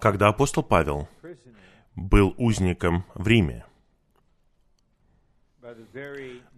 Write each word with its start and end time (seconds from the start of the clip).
Когда 0.00 0.28
апостол 0.28 0.62
Павел 0.62 1.08
был 1.94 2.34
узником 2.38 3.04
в 3.14 3.26
Риме, 3.26 3.64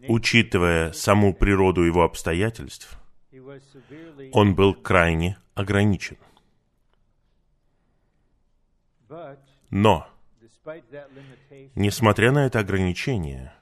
учитывая 0.08 0.92
саму 0.92 1.34
природу 1.34 1.82
его 1.82 2.02
обстоятельств, 2.04 2.98
он 4.32 4.54
был 4.54 4.74
крайне 4.74 5.38
ограничен. 5.54 6.16
Но, 9.71 10.08
несмотря 11.74 12.33
на 12.33 12.46
это 12.46 12.60
ограничение, 12.60 13.53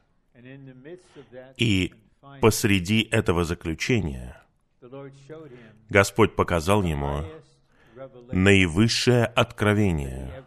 и 1.56 1.92
посреди 2.40 3.02
этого 3.10 3.44
заключения 3.44 4.40
Господь 5.88 6.36
показал 6.36 6.82
ему 6.82 7.24
наивысшее 8.34 9.24
откровение, 9.24 10.44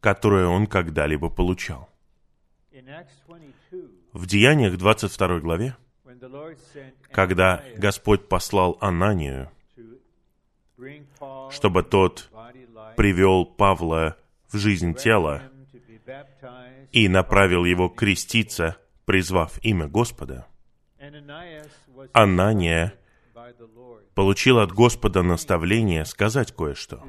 которое 0.00 0.46
он 0.46 0.66
когда-либо 0.66 1.30
получал. 1.30 1.88
В 4.12 4.26
Деяниях 4.26 4.76
22 4.76 5.40
главе, 5.40 5.76
когда 7.10 7.64
Господь 7.76 8.28
послал 8.28 8.76
Ананию, 8.80 9.50
чтобы 11.50 11.82
тот 11.82 12.30
привел 12.96 13.46
Павла 13.46 14.16
в 14.50 14.56
жизнь 14.56 14.94
тела 14.94 15.42
и 16.92 17.08
направил 17.08 17.64
его 17.64 17.88
креститься, 17.88 18.76
призвав 19.04 19.58
имя 19.64 19.88
Господа, 19.88 20.46
Анания 22.12 22.94
получил 24.18 24.58
от 24.58 24.72
Господа 24.72 25.22
наставление 25.22 26.04
сказать 26.04 26.52
кое-что 26.52 27.06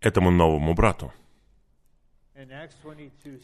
этому 0.00 0.32
новому 0.32 0.74
брату. 0.74 1.12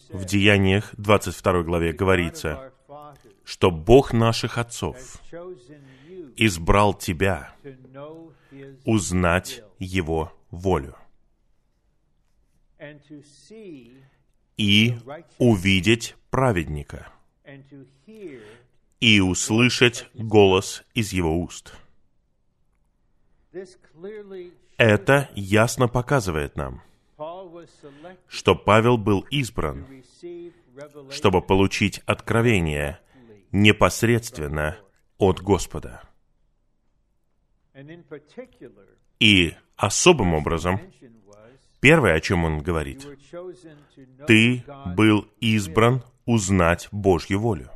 В 0.08 0.24
Деяниях 0.24 0.92
22 0.96 1.62
главе 1.62 1.92
говорится, 1.92 2.72
что 3.44 3.70
Бог 3.70 4.12
наших 4.12 4.58
отцов 4.58 5.22
избрал 6.34 6.92
тебя 6.92 7.54
узнать 8.84 9.62
Его 9.78 10.32
волю 10.50 10.96
и 14.56 14.98
увидеть 15.38 16.16
праведника 16.30 17.12
и 18.98 19.20
услышать 19.20 20.08
голос 20.14 20.82
из 20.94 21.12
его 21.12 21.38
уст. 21.38 21.76
Это 24.76 25.28
ясно 25.34 25.88
показывает 25.88 26.56
нам, 26.56 26.82
что 28.28 28.54
Павел 28.54 28.96
был 28.96 29.20
избран, 29.30 29.86
чтобы 31.10 31.42
получить 31.42 32.00
откровение 32.06 33.00
непосредственно 33.52 34.78
от 35.18 35.40
Господа. 35.40 36.02
И 39.18 39.54
особым 39.76 40.34
образом, 40.34 40.80
первое, 41.80 42.14
о 42.14 42.20
чем 42.20 42.44
он 42.44 42.60
говорит, 42.60 43.06
ты 44.26 44.64
был 44.96 45.26
избран 45.40 46.04
узнать 46.24 46.88
Божью 46.92 47.40
волю. 47.40 47.70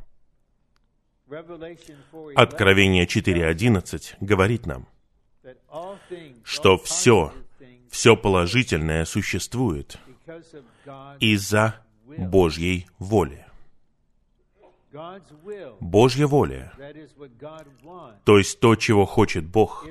Откровение 2.35 3.05
4.11 3.05 4.15
говорит 4.21 4.65
нам, 4.65 4.87
что 6.43 6.77
все, 6.77 7.33
все 7.89 8.15
положительное 8.15 9.05
существует 9.05 9.99
из-за 11.19 11.75
Божьей 12.05 12.87
воли. 12.99 13.45
Божья 15.79 16.25
воля, 16.25 16.71
то 18.23 18.37
есть 18.37 18.59
то, 18.59 18.75
чего 18.75 19.05
хочет 19.05 19.45
Бог, 19.45 19.85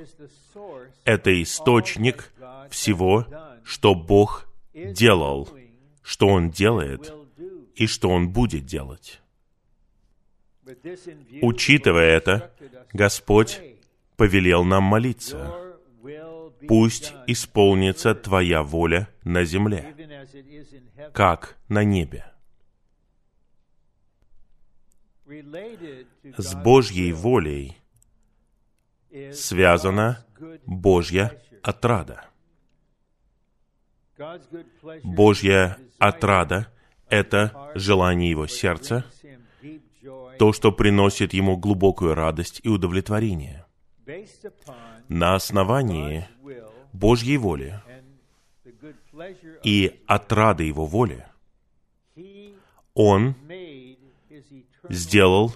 это 1.04 1.42
источник 1.42 2.32
всего, 2.70 3.26
что 3.64 3.94
Бог 3.94 4.48
делал, 4.72 5.48
что 6.02 6.28
Он 6.28 6.50
делает 6.50 7.12
и 7.74 7.86
что 7.86 8.08
Он 8.08 8.30
будет 8.30 8.64
делать. 8.64 9.20
Учитывая 11.42 12.16
это, 12.16 12.54
Господь 12.94 13.60
повелел 14.16 14.64
нам 14.64 14.84
молиться. 14.84 15.54
Пусть 16.66 17.14
исполнится 17.26 18.14
Твоя 18.14 18.62
воля 18.62 19.08
на 19.22 19.44
земле, 19.44 19.94
как 21.12 21.56
на 21.68 21.84
небе. 21.84 22.24
С 26.36 26.54
Божьей 26.54 27.12
волей 27.12 27.76
связана 29.32 30.24
Божья 30.66 31.40
отрада. 31.62 32.26
Божья 35.02 35.78
отрада— 35.98 36.72
это 37.08 37.72
желание 37.74 38.30
Его 38.30 38.46
сердца, 38.46 39.04
то, 40.38 40.52
что 40.52 40.72
приносит 40.72 41.32
Ему 41.32 41.56
глубокую 41.56 42.14
радость 42.14 42.60
и 42.62 42.68
удовлетворение. 42.68 43.64
На 45.08 45.34
основании 45.34 46.26
Божьей 46.92 47.36
воли 47.38 47.80
и 49.62 50.00
отрады 50.06 50.64
Его 50.64 50.86
воли 50.86 51.26
Он 52.94 53.34
сделал 54.88 55.54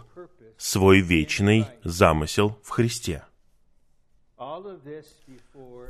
свой 0.56 1.00
вечный 1.00 1.66
замысел 1.84 2.58
в 2.62 2.70
Христе. 2.70 3.24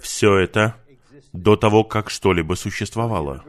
Все 0.01 0.37
это 0.37 0.77
до 1.33 1.57
того, 1.57 1.85
как 1.85 2.11
что-либо 2.11 2.55
существовало. 2.55 3.45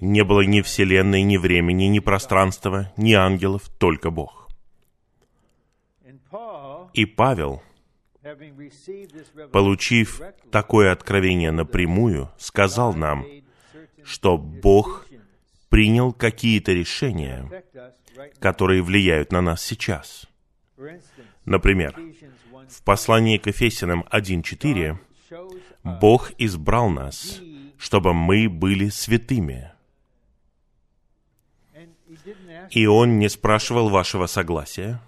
Не 0.00 0.24
было 0.24 0.42
ни 0.42 0.60
Вселенной, 0.62 1.22
ни 1.22 1.36
времени, 1.36 1.84
ни 1.84 2.00
пространства, 2.00 2.92
ни 2.96 3.12
ангелов, 3.12 3.68
только 3.78 4.10
Бог. 4.10 4.48
И 6.92 7.04
Павел, 7.04 7.62
получив 9.52 10.20
такое 10.50 10.92
откровение 10.92 11.50
напрямую, 11.50 12.30
сказал 12.38 12.94
нам, 12.94 13.24
что 14.04 14.38
Бог 14.38 15.06
принял 15.68 16.12
какие-то 16.12 16.72
решения, 16.72 17.64
которые 18.38 18.82
влияют 18.82 19.32
на 19.32 19.40
нас 19.40 19.62
сейчас. 19.62 20.26
Например, 21.44 21.94
в 22.68 22.82
послании 22.82 23.38
к 23.38 23.46
Ефесянам 23.46 24.04
1.4 24.10 24.98
Бог 26.00 26.32
избрал 26.38 26.88
нас, 26.88 27.40
чтобы 27.78 28.14
мы 28.14 28.48
были 28.48 28.88
святыми. 28.88 29.72
И 32.70 32.86
Он 32.86 33.18
не 33.18 33.28
спрашивал 33.28 33.88
вашего 33.88 34.26
согласия. 34.26 35.00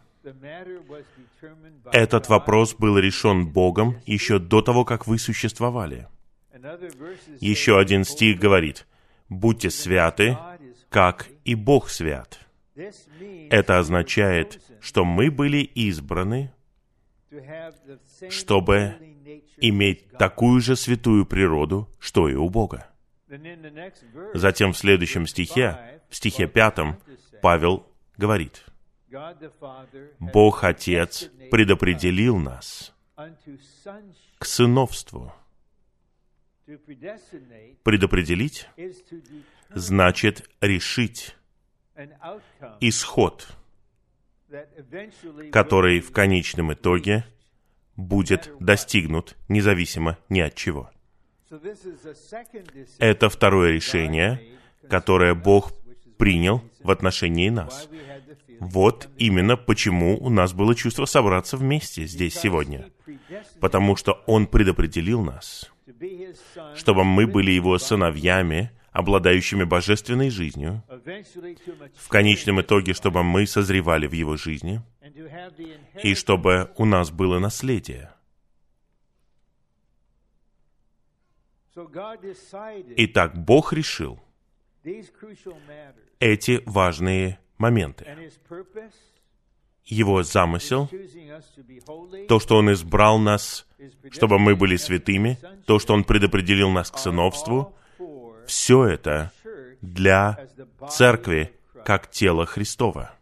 Этот 1.92 2.28
вопрос 2.28 2.74
был 2.74 2.98
решен 2.98 3.46
Богом 3.48 4.00
еще 4.06 4.38
до 4.38 4.62
того, 4.62 4.84
как 4.84 5.06
вы 5.06 5.18
существовали. 5.18 6.08
Еще 7.40 7.78
один 7.78 8.04
стих 8.04 8.38
говорит, 8.38 8.86
«Будьте 9.28 9.70
святы, 9.70 10.36
как 10.88 11.28
и 11.44 11.54
Бог 11.54 11.88
свят». 11.88 12.40
Это 13.50 13.78
означает, 13.78 14.60
что 14.80 15.04
мы 15.04 15.30
были 15.30 15.58
избраны, 15.58 16.52
чтобы 18.30 18.94
иметь 19.56 20.10
такую 20.12 20.60
же 20.60 20.76
святую 20.76 21.26
природу, 21.26 21.88
что 21.98 22.28
и 22.28 22.34
у 22.34 22.48
Бога. 22.48 22.88
Затем 24.34 24.72
в 24.72 24.78
следующем 24.78 25.26
стихе, 25.26 26.00
в 26.08 26.16
стихе 26.16 26.46
пятом, 26.46 26.98
Павел 27.42 27.86
говорит, 28.16 28.64
Бог 30.18 30.64
Отец 30.64 31.30
предопределил 31.50 32.36
нас 32.36 32.94
к 34.38 34.44
сыновству. 34.44 35.32
Предопределить 37.82 38.68
значит 39.70 40.48
решить 40.60 41.34
исход, 42.80 43.48
который 45.50 46.00
в 46.00 46.12
конечном 46.12 46.74
итоге 46.74 47.24
будет 47.96 48.52
достигнут 48.60 49.36
независимо 49.48 50.18
ни 50.28 50.40
от 50.40 50.54
чего. 50.54 50.90
Это 52.98 53.28
второе 53.30 53.72
решение, 53.72 54.58
которое 54.88 55.34
Бог 55.34 55.72
принял 56.18 56.62
в 56.82 56.90
отношении 56.90 57.48
нас. 57.48 57.88
Вот 58.60 59.08
именно 59.16 59.56
почему 59.56 60.18
у 60.18 60.28
нас 60.28 60.52
было 60.52 60.74
чувство 60.74 61.06
собраться 61.06 61.56
вместе 61.56 62.06
здесь 62.06 62.34
сегодня. 62.34 62.90
Потому 63.60 63.96
что 63.96 64.22
Он 64.26 64.46
предопределил 64.46 65.22
нас 65.22 65.70
чтобы 66.76 67.04
мы 67.04 67.26
были 67.26 67.50
Его 67.50 67.78
сыновьями, 67.78 68.70
обладающими 68.92 69.64
божественной 69.64 70.30
жизнью, 70.30 70.82
в 71.96 72.08
конечном 72.08 72.60
итоге, 72.60 72.94
чтобы 72.94 73.22
мы 73.22 73.46
созревали 73.46 74.06
в 74.06 74.12
Его 74.12 74.36
жизни, 74.36 74.82
и 76.02 76.14
чтобы 76.14 76.70
у 76.76 76.84
нас 76.84 77.10
было 77.10 77.38
наследие. 77.38 78.12
Итак, 82.96 83.38
Бог 83.38 83.72
решил 83.72 84.20
эти 86.20 86.62
важные 86.66 87.38
моменты. 87.58 88.06
Его 89.84 90.22
замысел, 90.22 90.90
то, 92.28 92.40
что 92.40 92.56
Он 92.56 92.72
избрал 92.72 93.18
нас, 93.18 93.66
чтобы 94.10 94.38
мы 94.38 94.54
были 94.54 94.76
святыми, 94.76 95.38
то, 95.66 95.78
что 95.78 95.94
Он 95.94 96.04
предопределил 96.04 96.70
нас 96.70 96.90
к 96.90 96.98
сыновству, 96.98 97.74
все 98.46 98.86
это 98.86 99.32
для 99.80 100.46
церкви 100.90 101.52
как 101.84 102.10
тело 102.10 102.44
Христова. 102.44 103.14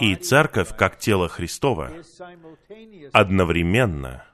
И 0.00 0.14
церковь 0.16 0.74
как 0.76 0.98
тело 0.98 1.28
Христова 1.28 1.92
одновременно 3.12 4.24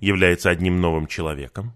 является 0.00 0.50
одним 0.50 0.80
новым 0.80 1.06
человеком. 1.06 1.72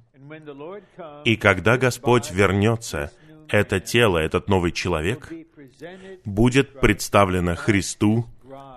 И 1.25 1.37
когда 1.37 1.77
Господь 1.77 2.31
вернется, 2.31 3.13
это 3.49 3.81
тело, 3.81 4.19
этот 4.19 4.49
новый 4.49 4.73
человек, 4.73 5.33
будет 6.25 6.81
представлено 6.81 7.55
Христу 7.55 8.27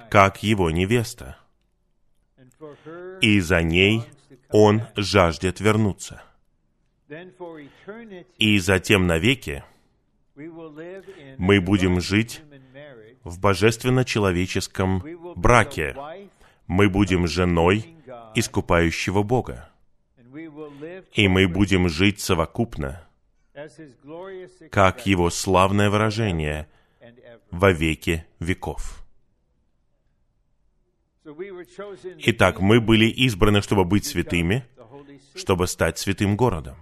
как 0.10 0.44
его 0.44 0.70
невеста. 0.72 1.38
И 3.22 3.40
за 3.40 3.62
ней 3.62 4.04
он 4.50 4.84
жаждет 4.96 5.60
вернуться. 5.60 6.22
И 8.38 8.60
затем 8.60 9.08
навеки 9.08 9.64
мы 11.38 11.62
будем 11.62 12.02
жить 12.02 12.42
в 13.24 13.40
божественно-человеческом 13.40 15.04
браке. 15.36 15.96
Мы 16.68 16.90
будем 16.90 17.28
женой 17.28 17.96
искупающего 18.36 19.24
Бога. 19.24 19.70
И 21.14 21.28
мы 21.28 21.48
будем 21.48 21.90
жить 21.90 22.20
совокупно, 22.20 23.08
как 24.72 25.06
Его 25.06 25.30
славное 25.30 25.90
выражение 25.90 26.68
во 27.52 27.72
веки 27.72 28.26
веков. 28.40 29.06
Итак, 32.20 32.60
мы 32.60 32.80
были 32.80 33.06
избраны, 33.06 33.62
чтобы 33.62 33.86
быть 33.86 34.06
святыми, 34.06 34.66
чтобы 35.36 35.68
стать 35.68 35.98
святым 35.98 36.36
городом. 36.36 36.78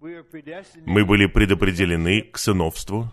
Мы 0.00 1.04
были 1.04 1.26
предопределены 1.26 2.22
к 2.22 2.38
сыновству, 2.38 3.10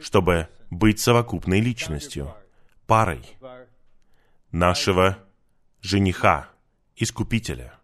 чтобы 0.00 0.48
быть 0.70 1.00
совокупной 1.00 1.60
личностью, 1.60 2.34
парой 2.86 3.24
нашего 4.52 5.18
жениха, 5.80 6.50
искупителя. 6.96 7.75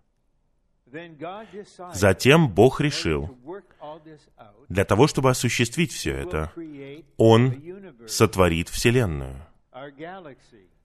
Затем 1.95 2.49
Бог 2.49 2.81
решил, 2.81 3.37
для 4.69 4.85
того, 4.85 5.07
чтобы 5.07 5.31
осуществить 5.31 5.93
все 5.93 6.13
это, 6.13 6.53
Он 7.17 7.55
сотворит 8.07 8.69
Вселенную, 8.69 9.37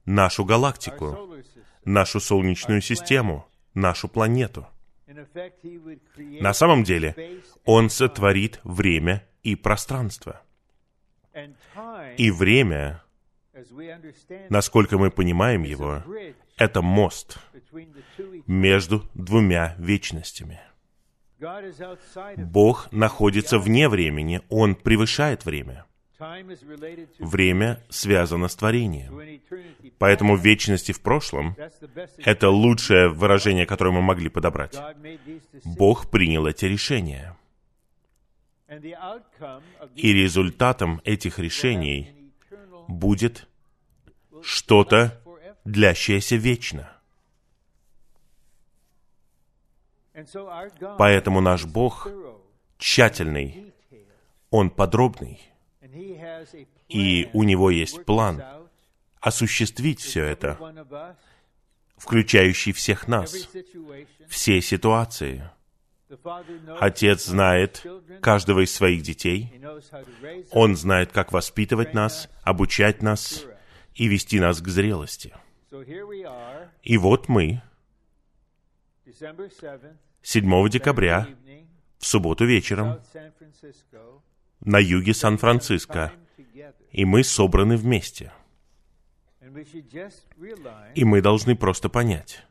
нашу 0.05 0.45
галактику, 0.45 1.35
нашу 1.83 2.19
Солнечную 2.19 2.81
систему, 2.81 3.47
нашу 3.73 4.07
планету. 4.07 4.67
На 6.41 6.53
самом 6.53 6.83
деле, 6.83 7.41
Он 7.65 7.89
сотворит 7.89 8.59
время 8.63 9.27
и 9.43 9.55
пространство. 9.55 10.41
И 12.17 12.31
время, 12.31 13.03
насколько 14.49 14.97
мы 14.97 15.11
понимаем 15.11 15.63
его, 15.63 16.03
это 16.57 16.81
мост 16.81 17.39
между 18.45 19.03
двумя 19.13 19.75
вечностями. 19.77 20.59
Бог 22.37 22.91
находится 22.91 23.59
вне 23.59 23.89
времени, 23.89 24.41
Он 24.49 24.75
превышает 24.75 25.45
время. 25.45 25.85
Время 27.19 27.83
связано 27.89 28.47
с 28.47 28.55
творением. 28.55 29.39
Поэтому 29.99 30.35
вечности 30.35 30.91
в 30.91 31.01
прошлом— 31.01 31.55
это 32.17 32.49
лучшее 32.49 33.09
выражение, 33.09 33.67
которое 33.67 33.91
мы 33.91 34.01
могли 34.01 34.29
подобрать. 34.29 34.79
Бог 35.63 36.09
принял 36.09 36.47
эти 36.47 36.65
решения. 36.65 37.37
И 39.95 40.13
результатом 40.13 41.01
этих 41.03 41.39
решений 41.39 42.31
будет 42.87 43.47
что-то, 44.41 45.21
длящееся 45.65 46.35
вечно. 46.35 46.96
Поэтому 50.97 51.41
наш 51.41 51.65
Бог 51.65 52.07
тщательный, 52.77 53.73
Он 54.49 54.69
подробный, 54.69 55.39
и 56.89 57.29
у 57.33 57.43
Него 57.43 57.69
есть 57.69 58.05
план 58.05 58.43
осуществить 59.19 59.99
все 59.99 60.23
это, 60.23 60.57
включающий 61.97 62.71
всех 62.71 63.07
нас, 63.07 63.49
все 64.27 64.61
ситуации. 64.61 65.49
Отец 66.79 67.25
знает 67.25 67.85
каждого 68.21 68.63
из 68.63 68.73
своих 68.73 69.01
детей. 69.01 69.61
Он 70.51 70.75
знает, 70.75 71.11
как 71.11 71.33
воспитывать 71.33 71.93
нас, 71.93 72.29
обучать 72.43 73.01
нас 73.01 73.45
и 73.93 74.07
вести 74.07 74.39
нас 74.39 74.61
к 74.61 74.67
зрелости. 74.67 75.33
И 76.83 76.97
вот 76.97 77.27
мы, 77.27 77.61
7 80.27 80.69
декабря, 80.69 81.25
в 81.99 82.05
субботу 82.05 82.43
вечером, 82.43 82.99
на 84.59 84.77
юге 84.77 85.13
Сан-Франциско, 85.13 86.11
и 86.91 87.05
мы 87.05 87.23
собраны 87.23 87.77
вместе. 87.77 88.33
И 90.95 91.05
мы 91.05 91.21
должны 91.21 91.55
просто 91.55 91.87
понять, 91.87 92.45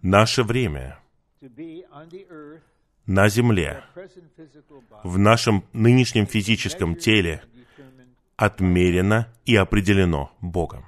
наше 0.00 0.42
время 0.42 0.98
на 3.04 3.28
Земле, 3.28 3.84
в 5.04 5.18
нашем 5.18 5.66
нынешнем 5.74 6.26
физическом 6.26 6.96
теле, 6.96 7.42
отмерено 8.36 9.28
и 9.44 9.54
определено 9.54 10.32
Богом. 10.40 10.86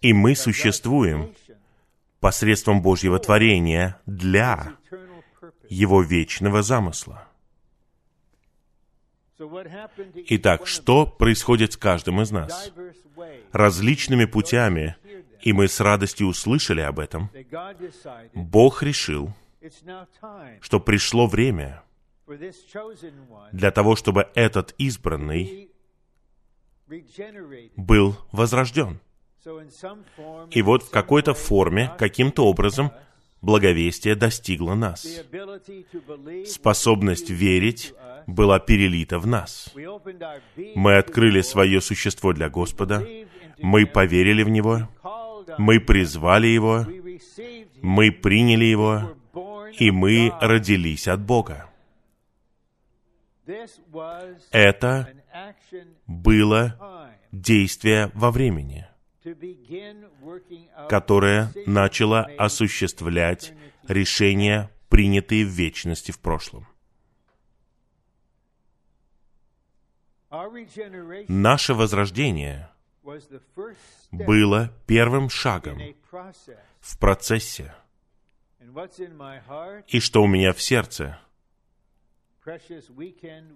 И 0.00 0.14
мы 0.14 0.34
существуем 0.34 1.34
посредством 2.20 2.82
Божьего 2.82 3.18
творения 3.18 4.00
для 4.06 4.74
Его 5.68 6.02
вечного 6.02 6.62
замысла. 6.62 7.28
Итак, 10.28 10.66
что 10.66 11.06
происходит 11.06 11.74
с 11.74 11.76
каждым 11.76 12.20
из 12.22 12.30
нас? 12.30 12.72
Различными 13.52 14.24
путями, 14.24 14.96
и 15.42 15.52
мы 15.52 15.68
с 15.68 15.80
радостью 15.80 16.28
услышали 16.28 16.80
об 16.80 16.98
этом, 16.98 17.30
Бог 18.34 18.82
решил, 18.82 19.34
что 20.60 20.80
пришло 20.80 21.26
время 21.26 21.82
для 23.52 23.70
того, 23.70 23.94
чтобы 23.94 24.28
этот 24.34 24.74
избранный 24.78 25.70
был 27.76 28.16
возрожден. 28.32 29.00
И 30.50 30.62
вот 30.62 30.82
в 30.82 30.90
какой-то 30.90 31.34
форме, 31.34 31.92
каким-то 31.98 32.46
образом, 32.46 32.90
благовестие 33.42 34.14
достигло 34.14 34.74
нас. 34.74 35.06
Способность 36.46 37.30
верить 37.30 37.94
была 38.26 38.58
перелита 38.58 39.18
в 39.18 39.26
нас. 39.26 39.72
Мы 40.74 40.96
открыли 40.96 41.42
свое 41.42 41.80
существо 41.80 42.32
для 42.32 42.48
Господа, 42.48 43.06
мы 43.58 43.86
поверили 43.86 44.42
в 44.42 44.48
Него, 44.48 44.88
мы 45.58 45.80
призвали 45.80 46.48
Его, 46.48 46.84
мы 47.82 48.10
приняли 48.10 48.64
Его, 48.64 49.16
и 49.78 49.90
мы 49.90 50.32
родились 50.40 51.06
от 51.06 51.20
Бога. 51.20 51.70
Это 54.50 55.08
было 56.06 57.12
действие 57.30 58.10
во 58.14 58.30
времени, 58.30 58.85
которое 60.88 61.52
начало 61.66 62.22
осуществлять 62.38 63.52
решения, 63.88 64.70
принятые 64.88 65.44
в 65.44 65.48
вечности 65.48 66.12
в 66.12 66.18
прошлом. 66.18 66.66
Наше 71.28 71.74
возрождение 71.74 72.70
было 74.10 74.72
первым 74.86 75.28
шагом 75.28 75.80
в 76.80 76.98
процессе. 76.98 77.74
И 79.88 80.00
что 80.00 80.22
у 80.22 80.26
меня 80.26 80.52
в 80.52 80.60
сердце 80.60 81.18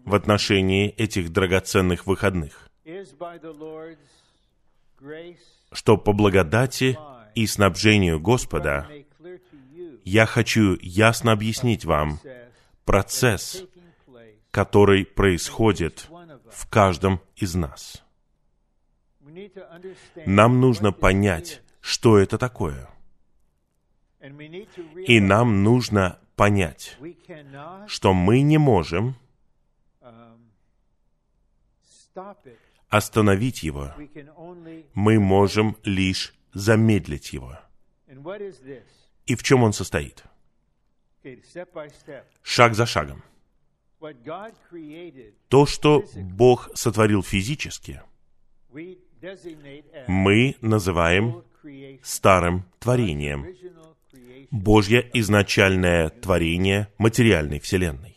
в 0.04 0.14
отношении 0.14 0.90
этих 0.90 1.32
драгоценных 1.32 2.06
выходных. 2.06 2.68
Что 5.72 5.96
по 5.96 6.12
благодати 6.12 6.98
и 7.34 7.46
снабжению 7.46 8.20
Господа 8.20 8.88
я 10.04 10.26
хочу 10.26 10.76
ясно 10.80 11.32
объяснить 11.32 11.84
вам 11.84 12.20
процесс, 12.84 13.64
который 14.50 15.04
происходит 15.04 16.08
в 16.50 16.68
каждом 16.68 17.20
из 17.36 17.54
нас. 17.54 18.02
Нам 20.26 20.60
нужно 20.60 20.92
понять, 20.92 21.62
что 21.80 22.18
это 22.18 22.36
такое. 22.38 22.88
И 25.06 25.20
нам 25.20 25.62
нужно 25.62 26.18
понять, 26.34 26.98
что 27.86 28.12
мы 28.12 28.40
не 28.40 28.58
можем 28.58 29.14
остановить 32.90 33.62
его. 33.62 33.94
Мы 34.94 35.18
можем 35.18 35.76
лишь 35.84 36.34
замедлить 36.52 37.32
его. 37.32 37.58
И 39.26 39.34
в 39.34 39.42
чем 39.42 39.62
он 39.62 39.72
состоит? 39.72 40.24
Шаг 42.42 42.74
за 42.74 42.86
шагом. 42.86 43.22
То, 45.48 45.66
что 45.66 46.04
Бог 46.16 46.70
сотворил 46.74 47.22
физически, 47.22 48.02
мы 50.06 50.56
называем 50.60 51.44
старым 52.02 52.64
творением. 52.78 53.46
Божье 54.50 55.08
изначальное 55.12 56.08
творение 56.08 56.88
материальной 56.98 57.60
Вселенной, 57.60 58.16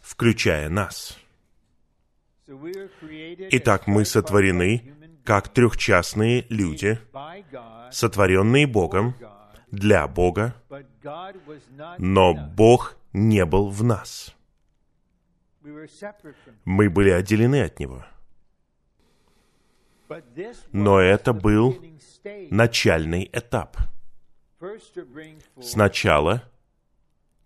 включая 0.00 0.68
нас. 0.68 1.18
Итак, 2.48 3.86
мы 3.86 4.04
сотворены 4.04 4.94
как 5.24 5.48
трехчастные 5.48 6.46
люди, 6.48 6.98
сотворенные 7.90 8.66
Богом 8.66 9.14
для 9.70 10.08
Бога, 10.08 10.54
но 11.98 12.34
Бог 12.34 12.96
не 13.12 13.44
был 13.44 13.68
в 13.68 13.84
нас. 13.84 14.34
Мы 16.64 16.88
были 16.88 17.10
отделены 17.10 17.62
от 17.62 17.78
Него. 17.78 18.04
Но 20.72 21.00
это 21.00 21.34
был 21.34 21.76
начальный 22.50 23.28
этап. 23.30 23.76
Сначала 25.60 26.42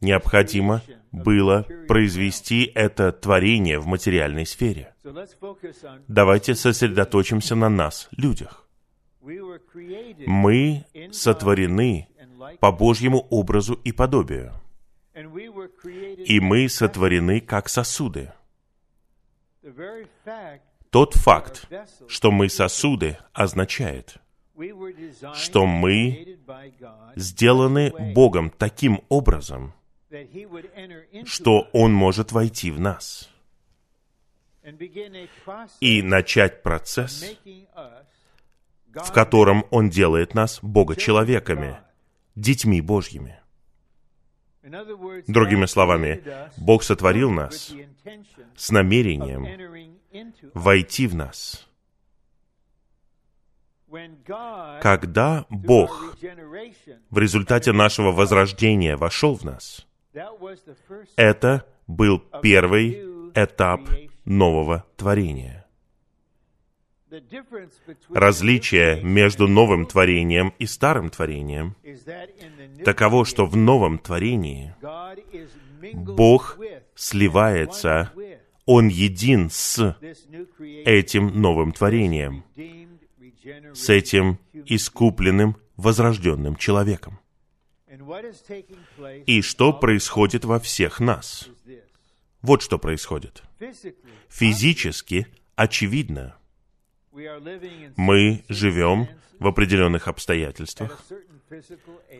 необходимо 0.00 0.82
было 1.10 1.66
произвести 1.88 2.70
это 2.74 3.10
творение 3.10 3.80
в 3.80 3.86
материальной 3.86 4.46
сфере. 4.46 4.91
Давайте 6.08 6.54
сосредоточимся 6.54 7.54
на 7.54 7.68
нас, 7.68 8.08
людях. 8.12 8.66
Мы 9.20 10.84
сотворены 11.10 12.08
по 12.60 12.72
Божьему 12.72 13.26
образу 13.30 13.74
и 13.74 13.92
подобию. 13.92 14.52
И 15.14 16.40
мы 16.40 16.68
сотворены 16.68 17.40
как 17.40 17.68
сосуды. 17.68 18.32
Тот 20.90 21.14
факт, 21.14 21.68
что 22.08 22.30
мы 22.30 22.48
сосуды, 22.48 23.18
означает, 23.32 24.16
что 25.34 25.66
мы 25.66 26.38
сделаны 27.16 27.92
Богом 28.14 28.50
таким 28.50 29.02
образом, 29.08 29.72
что 31.24 31.68
Он 31.72 31.92
может 31.92 32.32
войти 32.32 32.70
в 32.70 32.80
нас 32.80 33.31
и 35.80 36.02
начать 36.02 36.62
процесс, 36.62 37.24
в 38.94 39.12
котором 39.12 39.64
Он 39.70 39.90
делает 39.90 40.34
нас 40.34 40.60
Бога-человеками, 40.62 41.78
детьми 42.34 42.80
Божьими. 42.80 43.40
Другими 45.26 45.66
словами, 45.66 46.22
Бог 46.56 46.84
сотворил 46.84 47.30
нас 47.30 47.74
с 48.56 48.70
намерением 48.70 49.98
войти 50.54 51.06
в 51.06 51.14
нас. 51.14 51.68
Когда 54.80 55.44
Бог 55.50 56.16
в 57.10 57.18
результате 57.18 57.72
нашего 57.72 58.12
возрождения 58.12 58.96
вошел 58.96 59.34
в 59.34 59.44
нас, 59.44 59.86
это 61.16 61.66
был 61.86 62.20
первый 62.40 63.02
этап 63.34 63.80
нового 64.24 64.84
творения. 64.96 65.66
Различие 68.10 69.02
между 69.02 69.46
новым 69.46 69.86
творением 69.86 70.54
и 70.58 70.66
старым 70.66 71.10
творением 71.10 71.76
таково, 72.84 73.26
что 73.26 73.44
в 73.44 73.54
новом 73.54 73.98
творении 73.98 74.74
Бог 75.92 76.58
сливается, 76.94 78.12
Он 78.64 78.88
един 78.88 79.50
с 79.50 79.96
этим 80.84 81.40
новым 81.40 81.72
творением, 81.72 82.44
с 83.74 83.90
этим 83.90 84.38
искупленным, 84.64 85.56
возрожденным 85.76 86.56
человеком. 86.56 87.18
И 89.26 89.42
что 89.42 89.72
происходит 89.72 90.44
во 90.44 90.58
всех 90.60 91.00
нас? 91.00 91.48
Вот 92.42 92.62
что 92.62 92.78
происходит. 92.78 93.42
Физически, 94.28 95.26
очевидно, 95.54 96.36
мы 97.96 98.44
живем 98.48 99.08
в 99.38 99.46
определенных 99.46 100.08
обстоятельствах, 100.08 101.04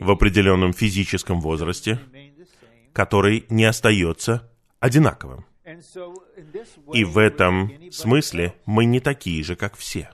в 0.01 0.11
определенном 0.11 0.73
физическом 0.73 1.41
возрасте, 1.41 1.99
который 2.93 3.47
не 3.49 3.65
остается 3.65 4.49
одинаковым. 4.79 5.45
И 6.93 7.05
в 7.05 7.19
этом 7.19 7.91
смысле 7.91 8.55
мы 8.67 8.85
не 8.85 9.01
такие 9.01 9.43
же, 9.43 9.57
как 9.57 9.77
все. 9.77 10.11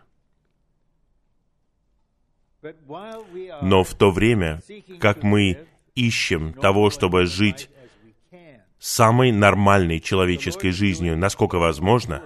Но 3.62 3.84
в 3.84 3.94
то 3.94 4.10
время, 4.10 4.62
как 5.00 5.22
мы 5.22 5.66
ищем 5.94 6.52
того, 6.52 6.90
чтобы 6.90 7.26
жить 7.26 7.70
самой 8.78 9.32
нормальной 9.32 10.00
человеческой 10.00 10.70
жизнью, 10.70 11.16
насколько 11.16 11.58
возможно, 11.58 12.22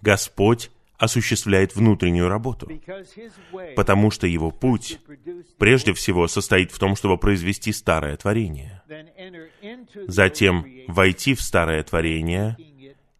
Господь 0.00 0.70
осуществляет 0.98 1.74
внутреннюю 1.74 2.28
работу, 2.28 2.70
потому 3.74 4.10
что 4.12 4.26
его 4.26 4.50
путь 4.52 5.00
прежде 5.58 5.92
всего 5.94 6.28
состоит 6.28 6.70
в 6.70 6.78
том, 6.78 6.94
чтобы 6.94 7.18
произвести 7.18 7.72
старое 7.72 8.16
творение, 8.16 8.82
затем 10.06 10.64
войти 10.86 11.34
в 11.34 11.42
старое 11.42 11.82
творение 11.82 12.56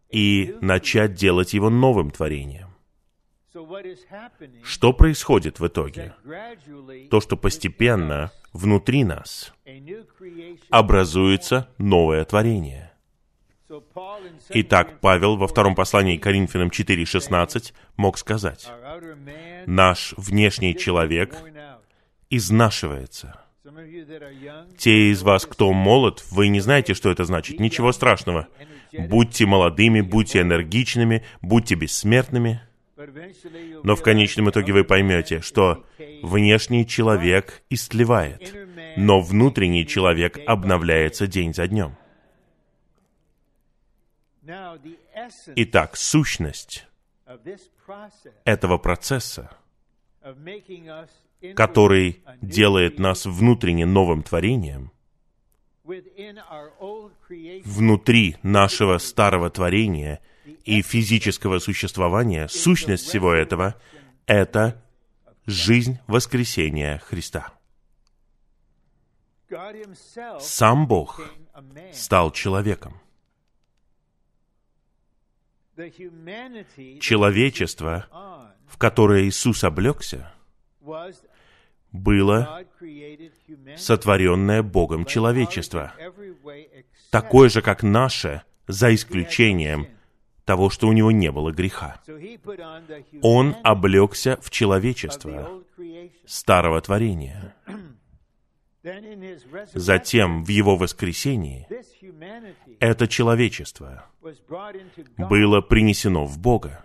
и 0.09 0.55
начать 0.61 1.13
делать 1.13 1.53
его 1.53 1.69
новым 1.69 2.11
творением. 2.11 2.69
Что 4.63 4.93
происходит 4.93 5.59
в 5.59 5.67
итоге? 5.67 6.13
То, 7.11 7.19
что 7.19 7.35
постепенно 7.35 8.31
внутри 8.53 9.03
нас 9.03 9.53
образуется 10.69 11.67
новое 11.77 12.23
творение. 12.25 12.91
Итак, 14.49 14.99
Павел 15.01 15.35
во 15.35 15.47
втором 15.47 15.73
послании 15.73 16.17
к 16.17 16.23
Коринфянам 16.23 16.69
4.16 16.69 17.73
мог 17.97 18.17
сказать, 18.17 18.71
«Наш 19.65 20.13
внешний 20.15 20.77
человек 20.77 21.35
изнашивается». 22.29 23.39
Те 24.77 25.11
из 25.11 25.23
вас, 25.23 25.45
кто 25.45 25.71
молод, 25.73 26.23
вы 26.29 26.49
не 26.49 26.59
знаете, 26.59 26.93
что 26.93 27.09
это 27.09 27.23
значит. 27.23 27.59
Ничего 27.59 27.91
страшного. 27.91 28.47
Будьте 28.91 29.47
молодыми, 29.47 30.01
будьте 30.01 30.41
энергичными, 30.41 31.23
будьте 31.41 31.75
бессмертными– 31.75 32.61
но 33.83 33.95
в 33.95 34.01
конечном 34.01 34.49
итоге 34.49 34.73
вы 34.73 34.83
поймете, 34.83 35.41
что 35.41 35.85
внешний 36.21 36.87
человек 36.87 37.63
истлевает, 37.69 38.53
но 38.97 39.21
внутренний 39.21 39.85
человек 39.85 40.39
обновляется 40.45 41.27
день 41.27 41.53
за 41.53 41.67
днем. 41.67 41.95
Итак, 45.55 45.95
сущность 45.95 46.87
этого 48.45 48.77
процесса, 48.77 49.55
который 51.55 52.23
делает 52.41 52.99
нас 52.99 53.25
внутренне 53.25 53.85
новым 53.85 54.23
творением, 54.23 54.91
внутри 57.65 58.37
нашего 58.43 58.97
старого 58.97 59.49
творения 59.49 60.21
и 60.65 60.81
физического 60.81 61.59
существования, 61.59 62.47
сущность 62.47 63.05
всего 63.05 63.33
этого— 63.33 63.75
это 64.25 64.81
жизнь 65.45 65.99
воскресения 66.07 66.99
Христа. 66.99 67.53
Сам 70.39 70.87
Бог 70.87 71.21
стал 71.91 72.31
человеком. 72.31 72.99
Человечество, 76.99 78.07
в 78.67 78.77
которое 78.77 79.27
Иисус 79.27 79.63
облегся, 79.63 80.31
было 81.91 82.63
сотворенное 83.77 84.63
Богом 84.63 85.05
человечество, 85.05 85.93
такое 87.11 87.49
же, 87.49 87.61
как 87.61 87.83
наше, 87.83 88.43
за 88.67 88.93
исключением 88.93 89.87
того, 90.45 90.69
что 90.69 90.87
у 90.87 90.93
него 90.93 91.11
не 91.11 91.31
было 91.31 91.51
греха. 91.51 92.01
Он 93.21 93.55
облегся 93.63 94.37
в 94.41 94.49
человечество 94.49 95.63
старого 96.25 96.81
творения. 96.81 97.55
Затем 99.73 100.43
в 100.43 100.49
его 100.49 100.75
воскресении 100.75 101.65
это 102.79 103.07
человечество 103.07 104.09
было 105.17 105.61
принесено 105.61 106.25
в 106.25 106.37
Бога, 106.37 106.83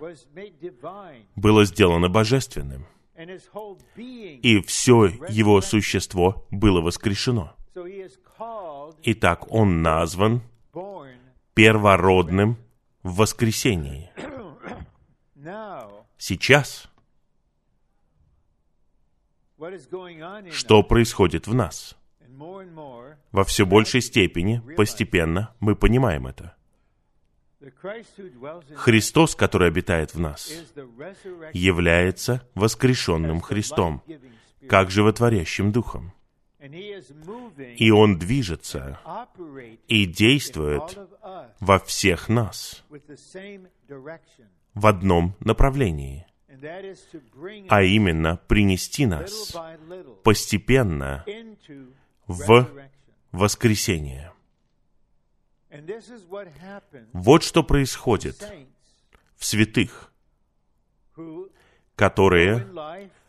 было 1.35 1.65
сделано 1.65 2.09
божественным, 2.09 2.87
и 3.17 4.63
все 4.65 5.07
его 5.29 5.61
существо 5.61 6.47
было 6.53 6.81
воскрешено. 6.81 7.57
Итак, 9.03 9.53
он 9.53 9.83
назван 9.83 10.43
первородным 11.55 12.59
в 13.03 13.17
воскресении. 13.17 14.11
Сейчас 16.19 16.89
что 20.53 20.83
происходит 20.83 21.47
в 21.47 21.55
нас? 21.55 21.97
Во 23.33 23.45
все 23.45 23.67
большей 23.67 24.01
степени, 24.01 24.63
постепенно, 24.77 25.55
мы 25.59 25.75
понимаем 25.75 26.27
это. 26.29 26.55
Христос, 28.77 29.35
который 29.35 29.69
обитает 29.69 30.15
в 30.15 30.21
нас, 30.21 30.53
является 31.53 32.49
воскрешенным 32.55 33.41
Христом, 33.41 34.03
как 34.69 34.91
животворящим 34.91 35.73
Духом. 35.73 36.13
И 36.61 37.91
Он 37.91 38.19
движется 38.19 38.99
и 39.87 40.07
действует 40.07 40.99
во 41.61 41.79
всех 41.79 42.29
нас 42.29 42.85
в 44.75 44.87
одном 44.87 45.37
направлении, 45.41 46.27
а 47.69 47.83
именно 47.83 48.37
принести 48.49 49.07
нас 49.07 49.57
постепенно 50.25 51.25
в 52.27 52.69
воскресение. 53.31 54.33
Вот 57.13 57.45
что 57.45 57.63
происходит 57.63 58.43
в 59.37 59.45
святых, 59.45 60.13
которые 61.95 62.67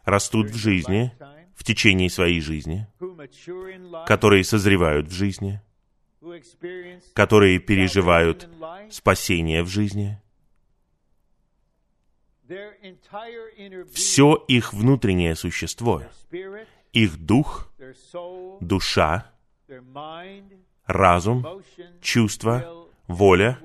растут 0.03 0.49
в 0.49 0.55
жизни 0.55 1.13
в 1.59 1.63
течение 1.65 2.09
своей 2.09 2.39
жизни, 2.39 2.87
которые 4.07 4.45
созревают 4.45 5.09
в 5.09 5.11
жизни, 5.11 5.61
которые 7.13 7.59
переживают 7.59 8.49
спасение 8.89 9.61
в 9.63 9.67
жизни. 9.67 10.21
Все 13.93 14.35
их 14.47 14.73
внутреннее 14.73 15.35
существо, 15.35 16.03
их 16.93 17.17
дух, 17.17 17.69
душа, 18.61 19.29
разум, 20.85 21.45
чувства, 22.01 22.87
воля 23.07 23.59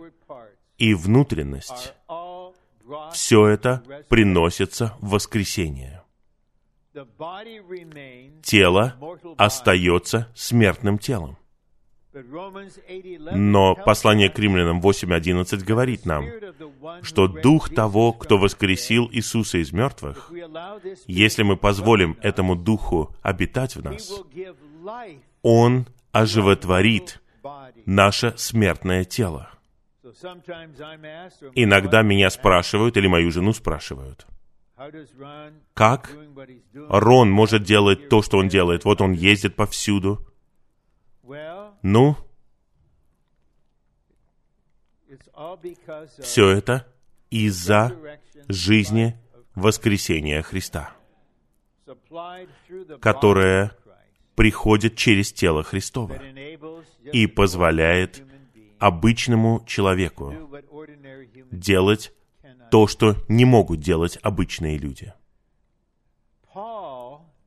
и 0.78 0.94
внутренность, 0.94 1.94
все 3.12 3.46
это 3.46 4.04
приносится 4.08 4.96
в 5.00 5.10
воскресение. 5.10 6.03
Тело 8.42 8.96
остается 9.36 10.28
смертным 10.34 10.98
телом. 10.98 11.36
Но 13.32 13.74
послание 13.74 14.30
к 14.30 14.38
римлянам 14.38 14.80
8.11 14.80 15.64
говорит 15.64 16.06
нам, 16.06 16.26
что 17.02 17.26
Дух 17.26 17.74
того, 17.74 18.12
кто 18.12 18.38
воскресил 18.38 19.08
Иисуса 19.10 19.58
из 19.58 19.72
мертвых, 19.72 20.30
если 21.08 21.42
мы 21.42 21.56
позволим 21.56 22.16
этому 22.22 22.54
Духу 22.54 23.14
обитать 23.22 23.74
в 23.74 23.82
нас, 23.82 24.12
Он 25.42 25.86
оживотворит 26.12 27.20
наше 27.84 28.34
смертное 28.36 29.04
тело. 29.04 29.50
Иногда 31.54 32.02
меня 32.02 32.30
спрашивают, 32.30 32.96
или 32.96 33.08
мою 33.08 33.32
жену 33.32 33.52
спрашивают, 33.52 34.26
как 35.74 36.10
Рон 36.74 37.30
может 37.30 37.62
делать 37.62 38.08
то, 38.08 38.22
что 38.22 38.38
он 38.38 38.48
делает? 38.48 38.84
Вот 38.84 39.00
он 39.00 39.12
ездит 39.12 39.54
повсюду. 39.54 40.26
Ну, 41.82 42.16
все 46.20 46.48
это 46.48 46.86
из-за 47.30 47.96
жизни 48.48 49.16
воскресения 49.54 50.42
Христа, 50.42 50.92
которая 53.00 53.76
приходит 54.34 54.96
через 54.96 55.32
тело 55.32 55.62
Христова 55.62 56.20
и 57.12 57.26
позволяет 57.28 58.24
обычному 58.78 59.64
человеку 59.66 60.34
делать 61.52 62.12
то, 62.74 62.88
что 62.88 63.14
не 63.28 63.44
могут 63.44 63.78
делать 63.78 64.18
обычные 64.20 64.78
люди. 64.78 65.12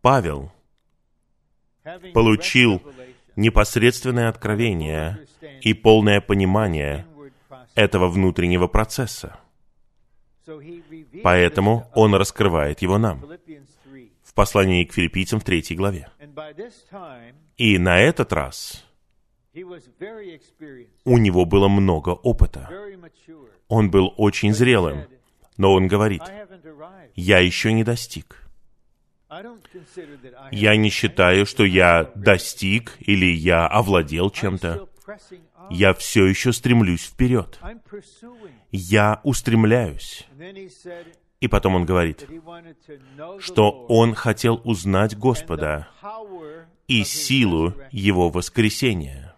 Павел 0.02 0.54
получил 2.14 2.82
непосредственное 3.36 4.30
откровение 4.30 5.28
и 5.60 5.74
полное 5.74 6.22
понимание 6.22 7.06
этого 7.76 8.08
внутреннего 8.08 8.68
процесса. 8.68 9.38
Поэтому 11.24 11.92
он 11.94 12.16
раскрывает 12.16 12.82
его 12.82 12.98
нам 12.98 13.26
в 14.24 14.34
послании 14.34 14.86
к 14.86 14.94
филиппийцам 14.94 15.42
в 15.42 15.44
третьей 15.44 15.76
главе. 15.76 16.08
И 17.58 17.78
на 17.78 18.00
этот 18.00 18.32
раз 18.32 18.86
у 21.04 21.18
него 21.18 21.44
было 21.44 21.68
много 21.68 22.12
опыта. 22.12 22.70
Он 23.68 23.92
был 23.92 24.14
очень 24.16 24.54
зрелым, 24.54 25.04
но 25.58 25.74
он 25.74 25.88
говорит, 25.88 26.22
«Я 27.16 27.40
еще 27.40 27.74
не 27.74 27.84
достиг». 27.84 28.48
Я 30.52 30.78
не 30.78 30.90
считаю, 30.90 31.46
что 31.46 31.66
я 31.66 32.12
достиг 32.16 32.94
или 33.00 33.26
я 33.26 33.68
овладел 33.68 34.30
чем-то. 34.30 34.88
Я 35.70 35.94
все 35.94 36.26
еще 36.26 36.54
стремлюсь 36.54 37.04
вперед. 37.04 37.60
Я 38.72 39.20
устремляюсь. 39.24 40.26
И 41.40 41.48
потом 41.48 41.76
он 41.76 41.86
говорит, 41.86 42.28
что 43.40 43.86
он 43.88 44.16
хотел 44.16 44.62
узнать 44.64 45.18
Господа 45.18 45.90
и 46.88 47.04
силу 47.04 47.74
Его 47.92 48.30
воскресения. 48.30 49.36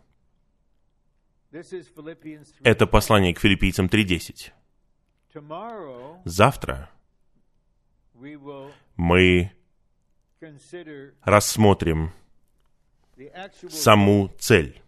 Это 2.63 2.85
послание 2.85 3.33
к 3.33 3.39
филиппийцам 3.39 3.87
3.10. 3.87 4.51
Завтра 6.25 6.89
мы 8.95 9.51
рассмотрим 11.23 12.13
саму 13.69 14.29
цель. 14.39 14.81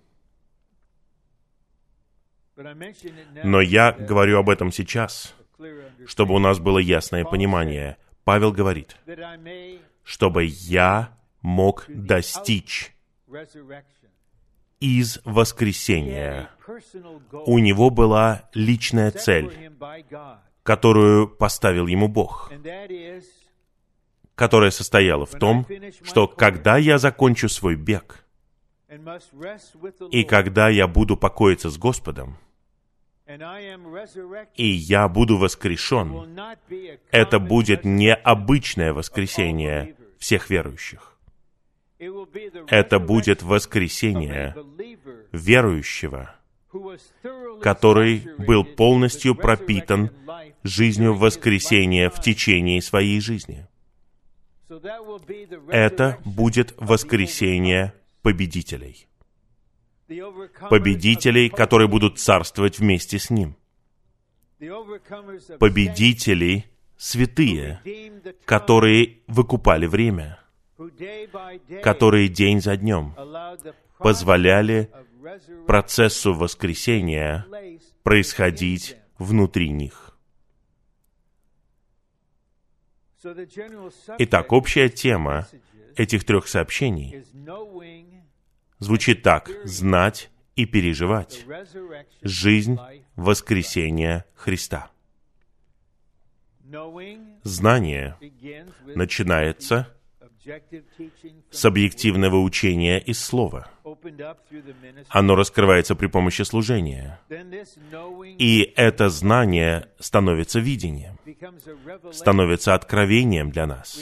Но 3.44 3.62
я 3.62 3.92
говорю 3.92 4.40
об 4.40 4.50
этом 4.50 4.72
сейчас, 4.72 5.36
чтобы 6.06 6.36
у 6.36 6.40
нас 6.40 6.60
было 6.60 6.80
ясное 6.80 7.24
понимание. 7.24 7.98
Павел 8.24 8.52
говорит, 8.52 8.98
чтобы 10.04 10.46
я 10.46 11.18
мог 11.42 11.86
достичь 11.88 12.94
из 14.82 15.20
воскресения. 15.24 16.50
У 17.46 17.60
него 17.60 17.90
была 17.90 18.50
личная 18.54 19.12
цель, 19.12 19.72
которую 20.64 21.30
поставил 21.30 21.88
ему 21.88 22.10
Бог 22.10 22.52
которая 24.42 24.72
состояла 24.72 25.28
в 25.28 25.38
том, 25.38 25.68
что 26.02 26.28
когда 26.28 26.78
я 26.78 26.98
закончу 26.98 27.48
свой 27.48 27.76
бег, 27.76 28.26
и 30.10 30.24
когда 30.24 30.70
я 30.70 30.88
буду 30.88 31.16
покоиться 31.16 31.70
с 31.70 31.78
Господом, 31.78 32.38
и 34.56 34.66
я 34.66 35.08
буду 35.08 35.38
воскрешен, 35.38 36.40
это 37.12 37.38
будет 37.38 37.86
необычное 37.86 38.94
воскресение 38.94 39.96
всех 40.18 40.50
верующих. 40.50 41.11
Это 42.68 43.00
будет 43.00 43.44
воскресение 43.44 44.56
верующего, 45.32 46.36
который 47.62 48.28
был 48.40 48.64
полностью 48.64 49.36
пропитан 49.36 50.10
жизнью 50.64 51.14
воскресения 51.14 52.10
в 52.10 52.20
течение 52.20 52.82
своей 52.82 53.22
жизни. 53.22 53.68
Это 55.70 56.18
будет 56.26 56.74
воскресение 56.78 57.94
победителей. 58.24 59.08
Победителей, 60.70 61.50
которые 61.50 61.88
будут 61.88 62.20
царствовать 62.20 62.80
вместе 62.80 63.20
с 63.20 63.30
Ним. 63.30 63.56
Победителей 65.60 66.66
святые, 66.98 67.82
которые 68.46 69.20
выкупали 69.28 69.86
время, 69.86 70.41
которые 71.84 72.28
день 72.28 72.62
за 72.62 72.78
днем 72.78 73.16
позволяли 73.98 74.90
процессу 75.68 76.34
воскресения 76.34 77.46
происходить 78.04 78.98
внутри 79.18 79.70
них. 79.70 80.18
Итак, 84.18 84.52
общая 84.52 84.90
тема 84.90 85.48
этих 85.96 86.24
трех 86.26 86.48
сообщений 86.48 87.24
звучит 88.80 89.22
так. 89.22 89.52
Знать 89.64 90.32
и 90.56 90.66
переживать 90.66 91.46
жизнь 92.22 92.78
воскресения 93.16 94.26
Христа. 94.34 94.92
Знание 97.44 98.18
начинается 98.96 99.94
с 101.52 101.66
объективного 101.66 102.38
учения 102.38 103.00
из 103.00 103.24
Слова. 103.24 103.70
Оно 105.10 105.36
раскрывается 105.36 105.96
при 105.96 106.08
помощи 106.08 106.42
служения. 106.44 107.20
И 108.38 108.74
это 108.76 109.10
знание 109.10 109.88
становится 110.00 110.60
видением, 110.60 111.18
становится 112.12 112.74
откровением 112.74 113.52
для 113.52 113.68
нас. 113.68 114.00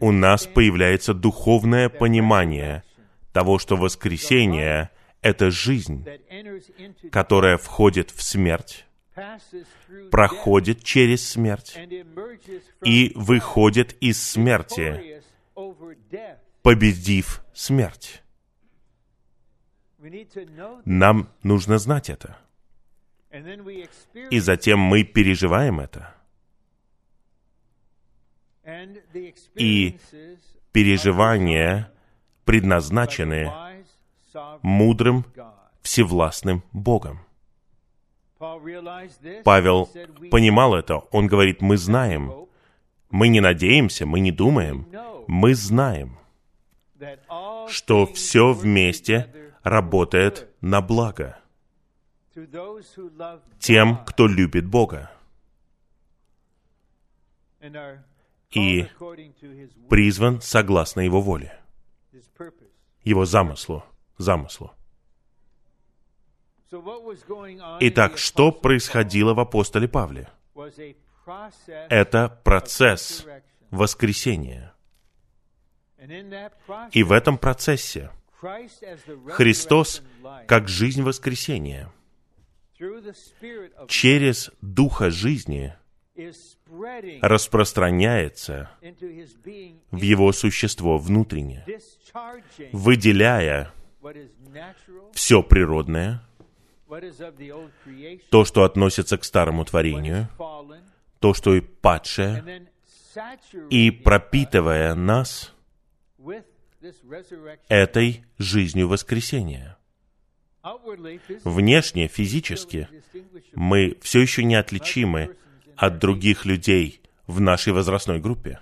У 0.00 0.10
нас 0.10 0.46
появляется 0.46 1.14
духовное 1.14 1.88
понимание 1.88 2.82
того, 3.32 3.58
что 3.58 3.76
воскресение— 3.76 4.90
это 5.22 5.50
жизнь, 5.50 6.06
которая 7.10 7.56
входит 7.56 8.10
в 8.10 8.22
смерть, 8.22 8.86
проходит 10.10 10.82
через 10.82 11.28
смерть 11.28 11.78
и 12.82 13.12
выходит 13.14 13.96
из 14.00 14.22
смерти, 14.22 15.22
победив 16.62 17.44
смерть. 17.52 18.22
Нам 20.84 21.30
нужно 21.42 21.78
знать 21.78 22.10
это. 22.10 22.36
И 24.30 24.38
затем 24.38 24.78
мы 24.78 25.02
переживаем 25.02 25.80
это. 25.80 26.14
И 29.54 29.98
переживания 30.72 31.92
предназначены 32.44 33.50
мудрым, 34.62 35.24
всевластным 35.82 36.62
Богом. 36.72 37.23
Павел 38.38 39.88
понимал 40.30 40.74
это. 40.74 40.96
Он 41.10 41.26
говорит, 41.26 41.60
мы 41.60 41.76
знаем. 41.76 42.32
Мы 43.10 43.28
не 43.28 43.40
надеемся, 43.40 44.06
мы 44.06 44.20
не 44.20 44.32
думаем. 44.32 44.86
Мы 45.26 45.54
знаем, 45.54 46.18
что 47.68 48.06
все 48.06 48.52
вместе 48.52 49.32
работает 49.62 50.48
на 50.60 50.80
благо 50.80 51.38
тем, 53.58 54.04
кто 54.04 54.26
любит 54.26 54.66
Бога 54.66 55.10
и 58.50 58.86
призван 59.88 60.40
согласно 60.40 61.00
Его 61.00 61.20
воле, 61.20 61.58
Его 63.04 63.24
замыслу, 63.24 63.84
замыслу. 64.18 64.72
Итак, 67.80 68.18
что 68.18 68.52
происходило 68.52 69.34
в 69.34 69.40
апостоле 69.40 69.88
Павле? 69.88 70.28
Это 71.88 72.40
процесс 72.44 73.26
воскресения. 73.70 74.74
И 76.92 77.02
в 77.02 77.12
этом 77.12 77.38
процессе 77.38 78.10
Христос, 79.28 80.02
как 80.46 80.68
жизнь 80.68 81.02
воскресения, 81.02 81.90
через 83.88 84.50
Духа 84.60 85.10
жизни 85.10 85.74
распространяется 87.22 88.70
в 89.90 90.00
его 90.00 90.32
существо 90.32 90.98
внутренне, 90.98 91.64
выделяя 92.72 93.72
все 95.12 95.42
природное, 95.42 96.22
то, 98.30 98.44
что 98.44 98.64
относится 98.64 99.18
к 99.18 99.24
старому 99.24 99.64
творению, 99.64 100.28
то, 101.20 101.34
что 101.34 101.54
и 101.54 101.60
падшее, 101.60 102.68
и 103.70 103.90
пропитывая 103.90 104.94
нас 104.94 105.54
этой 107.68 108.24
жизнью 108.38 108.88
воскресения. 108.88 109.76
Внешне, 111.44 112.08
физически, 112.08 112.88
мы 113.54 113.96
все 114.00 114.20
еще 114.20 114.44
неотличимы 114.44 115.36
от 115.76 115.98
других 115.98 116.44
людей 116.46 117.02
в 117.26 117.40
нашей 117.40 117.72
возрастной 117.72 118.18
группе. 118.18 118.60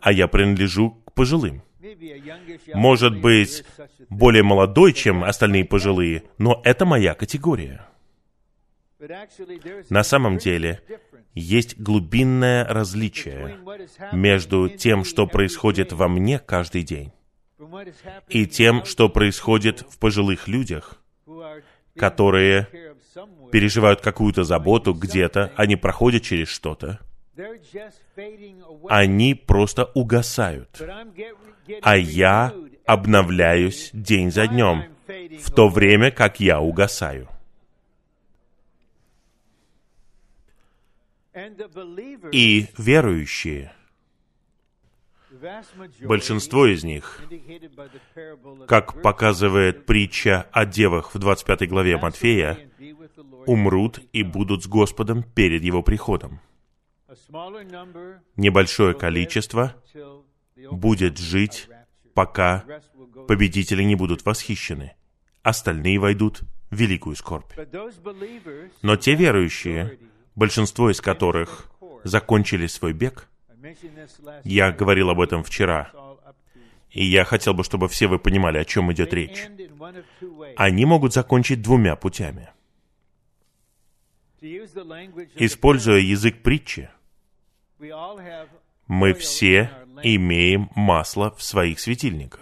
А 0.00 0.12
я 0.12 0.28
принадлежу 0.28 0.90
к 0.90 1.12
пожилым. 1.12 1.62
Может 2.74 3.20
быть, 3.20 3.64
более 4.08 4.42
молодой, 4.42 4.92
чем 4.92 5.24
остальные 5.24 5.64
пожилые, 5.64 6.24
но 6.38 6.60
это 6.64 6.84
моя 6.84 7.14
категория. 7.14 7.86
На 9.88 10.02
самом 10.02 10.38
деле, 10.38 10.82
есть 11.34 11.78
глубинное 11.80 12.64
различие 12.66 13.58
между 14.12 14.68
тем, 14.68 15.04
что 15.04 15.26
происходит 15.26 15.92
во 15.92 16.08
мне 16.08 16.38
каждый 16.38 16.82
день, 16.82 17.12
и 18.28 18.46
тем, 18.46 18.84
что 18.84 19.08
происходит 19.08 19.80
в 19.80 19.98
пожилых 19.98 20.48
людях, 20.48 21.02
которые 21.96 22.68
переживают 23.52 24.00
какую-то 24.00 24.44
заботу 24.44 24.92
где-то, 24.92 25.52
они 25.56 25.76
проходят 25.76 26.22
через 26.22 26.48
что-то, 26.48 27.00
они 28.88 29.34
просто 29.34 29.84
угасают. 29.94 30.80
А 31.82 31.96
я 31.96 32.54
обновляюсь 32.84 33.90
день 33.92 34.30
за 34.30 34.46
днем, 34.46 34.84
в 35.06 35.50
то 35.52 35.68
время 35.68 36.10
как 36.10 36.40
я 36.40 36.60
угасаю. 36.60 37.28
И 42.32 42.66
верующие, 42.76 43.72
большинство 46.02 46.66
из 46.66 46.82
них, 46.82 47.20
как 48.66 49.00
показывает 49.00 49.86
притча 49.86 50.46
о 50.52 50.66
девах 50.66 51.14
в 51.14 51.18
25 51.18 51.68
главе 51.68 51.96
Матфея, 51.96 52.58
умрут 53.46 54.00
и 54.12 54.22
будут 54.24 54.64
с 54.64 54.66
Господом 54.66 55.22
перед 55.22 55.62
Его 55.62 55.82
приходом. 55.82 56.40
Небольшое 58.36 58.94
количество 58.94 59.74
будет 60.70 61.18
жить, 61.18 61.68
пока 62.14 62.64
победители 63.26 63.82
не 63.82 63.96
будут 63.96 64.24
восхищены. 64.24 64.94
Остальные 65.42 65.98
войдут 65.98 66.42
в 66.70 66.76
великую 66.76 67.16
скорбь. 67.16 67.52
Но 68.82 68.96
те 68.96 69.14
верующие, 69.14 69.98
большинство 70.34 70.90
из 70.90 71.00
которых 71.00 71.70
закончили 72.04 72.66
свой 72.66 72.92
бег, 72.92 73.28
я 74.44 74.70
говорил 74.70 75.10
об 75.10 75.20
этом 75.20 75.42
вчера, 75.42 75.92
и 76.90 77.04
я 77.04 77.24
хотел 77.24 77.54
бы, 77.54 77.64
чтобы 77.64 77.88
все 77.88 78.06
вы 78.06 78.18
понимали, 78.18 78.58
о 78.58 78.64
чем 78.64 78.92
идет 78.92 79.12
речь. 79.12 79.48
Они 80.56 80.84
могут 80.84 81.12
закончить 81.12 81.62
двумя 81.62 81.96
путями. 81.96 82.50
Используя 84.40 85.98
язык 85.98 86.42
притчи, 86.42 86.88
мы 88.86 89.14
все 89.14 89.70
имеем 90.02 90.68
масло 90.74 91.34
в 91.36 91.42
своих 91.42 91.78
светильниках. 91.78 92.40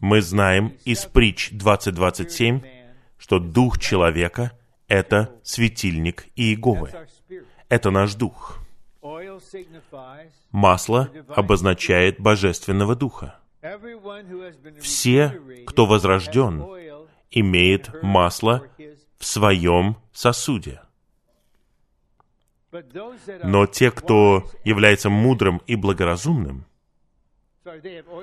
Мы 0.00 0.22
знаем 0.22 0.74
из 0.84 1.04
притч 1.04 1.52
20.27, 1.52 2.64
что 3.18 3.38
дух 3.38 3.78
человека— 3.78 4.52
это 4.88 5.34
светильник 5.42 6.26
Иеговы. 6.34 6.92
Это 7.68 7.90
наш 7.90 8.14
дух. 8.14 8.60
Масло 10.50 11.10
обозначает 11.28 12.18
Божественного 12.20 12.94
Духа. 12.94 13.38
Все, 14.80 15.40
кто 15.66 15.84
возрожден, 15.84 16.64
имеет 17.30 18.02
масло 18.02 18.66
в 19.18 19.26
своем 19.26 19.96
сосуде. 20.12 20.80
Но 23.44 23.66
те, 23.66 23.90
кто 23.90 24.50
является 24.64 25.08
мудрым 25.08 25.62
и 25.66 25.76
благоразумным, 25.76 26.66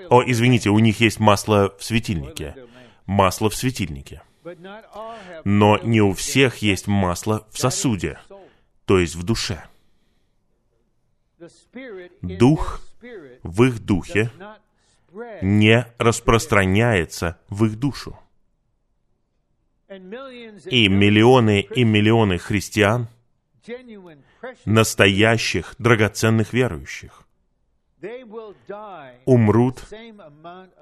о, 0.09 0.23
извините, 0.25 0.69
у 0.69 0.79
них 0.79 0.99
есть 0.99 1.19
масло 1.19 1.75
в 1.77 1.83
светильнике. 1.83 2.55
Масло 3.05 3.49
в 3.49 3.55
светильнике. 3.55 4.21
Но 5.43 5.77
не 5.79 6.01
у 6.01 6.13
всех 6.13 6.57
есть 6.57 6.87
масло 6.87 7.47
в 7.51 7.57
сосуде, 7.57 8.19
то 8.85 8.99
есть 8.99 9.15
в 9.15 9.23
душе. 9.23 9.63
Дух 12.21 12.81
в 13.43 13.63
их 13.63 13.79
духе 13.79 14.31
не 15.41 15.85
распространяется 15.97 17.39
в 17.49 17.65
их 17.65 17.77
душу. 17.79 18.17
И 19.87 20.87
миллионы 20.87 21.61
и 21.61 21.83
миллионы 21.83 22.37
христиан, 22.39 23.07
настоящих, 24.65 25.75
драгоценных 25.77 26.53
верующих, 26.53 27.25
умрут 29.25 29.83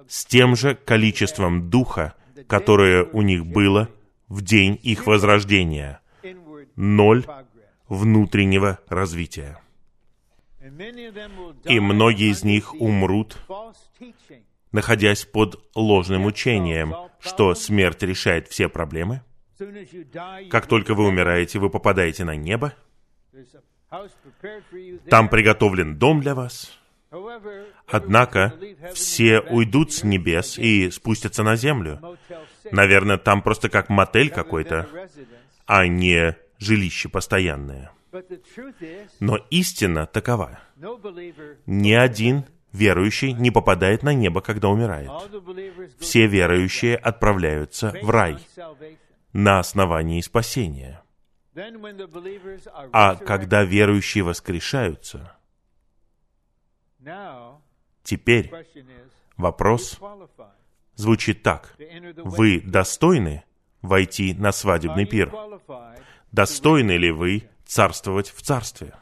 с 0.07 0.25
тем 0.25 0.55
же 0.55 0.75
количеством 0.75 1.69
духа, 1.69 2.15
которое 2.47 3.03
у 3.05 3.21
них 3.21 3.45
было 3.45 3.89
в 4.27 4.41
день 4.41 4.79
их 4.81 5.07
возрождения. 5.07 6.01
Ноль 6.75 7.25
внутреннего 7.87 8.79
развития. 8.87 9.59
И 11.65 11.79
многие 11.79 12.31
из 12.31 12.43
них 12.43 12.73
умрут, 12.73 13.37
находясь 14.71 15.25
под 15.25 15.59
ложным 15.75 16.25
учением, 16.25 16.95
что 17.19 17.53
смерть 17.53 18.01
решает 18.01 18.47
все 18.47 18.69
проблемы. 18.69 19.21
Как 20.49 20.67
только 20.67 20.95
вы 20.95 21.05
умираете, 21.05 21.59
вы 21.59 21.69
попадаете 21.69 22.23
на 22.23 22.35
небо. 22.35 22.73
Там 25.09 25.29
приготовлен 25.29 25.97
дом 25.97 26.21
для 26.21 26.35
вас. 26.35 26.71
Однако 27.87 28.53
все 28.93 29.39
уйдут 29.39 29.93
с 29.93 30.03
небес 30.03 30.57
и 30.57 30.89
спустятся 30.89 31.43
на 31.43 31.55
землю. 31.55 32.17
Наверное, 32.71 33.17
там 33.17 33.41
просто 33.41 33.69
как 33.69 33.89
мотель 33.89 34.29
какой-то, 34.29 34.87
а 35.65 35.87
не 35.87 36.35
жилище 36.57 37.09
постоянное. 37.09 37.91
Но 39.19 39.37
истина 39.49 40.05
такова. 40.05 40.59
Ни 41.65 41.93
один 41.93 42.45
верующий 42.71 43.33
не 43.33 43.51
попадает 43.51 44.03
на 44.03 44.13
небо, 44.13 44.41
когда 44.41 44.69
умирает. 44.69 45.11
Все 45.99 46.27
верующие 46.27 46.95
отправляются 46.95 47.93
в 48.01 48.09
рай 48.09 48.37
на 49.33 49.59
основании 49.59 50.21
спасения. 50.21 51.03
А 52.91 53.15
когда 53.15 53.63
верующие 53.63 54.23
воскрешаются, 54.23 55.37
Теперь 58.03 58.51
вопрос 59.37 59.99
звучит 60.95 61.43
так. 61.43 61.75
Вы 62.17 62.61
достойны 62.61 63.43
войти 63.81 64.33
на 64.33 64.51
свадебный 64.51 65.05
пир? 65.05 65.33
Достойны 66.31 66.97
ли 66.97 67.11
вы 67.11 67.49
царствовать 67.65 68.29
в 68.29 68.41
царстве? 68.41 68.93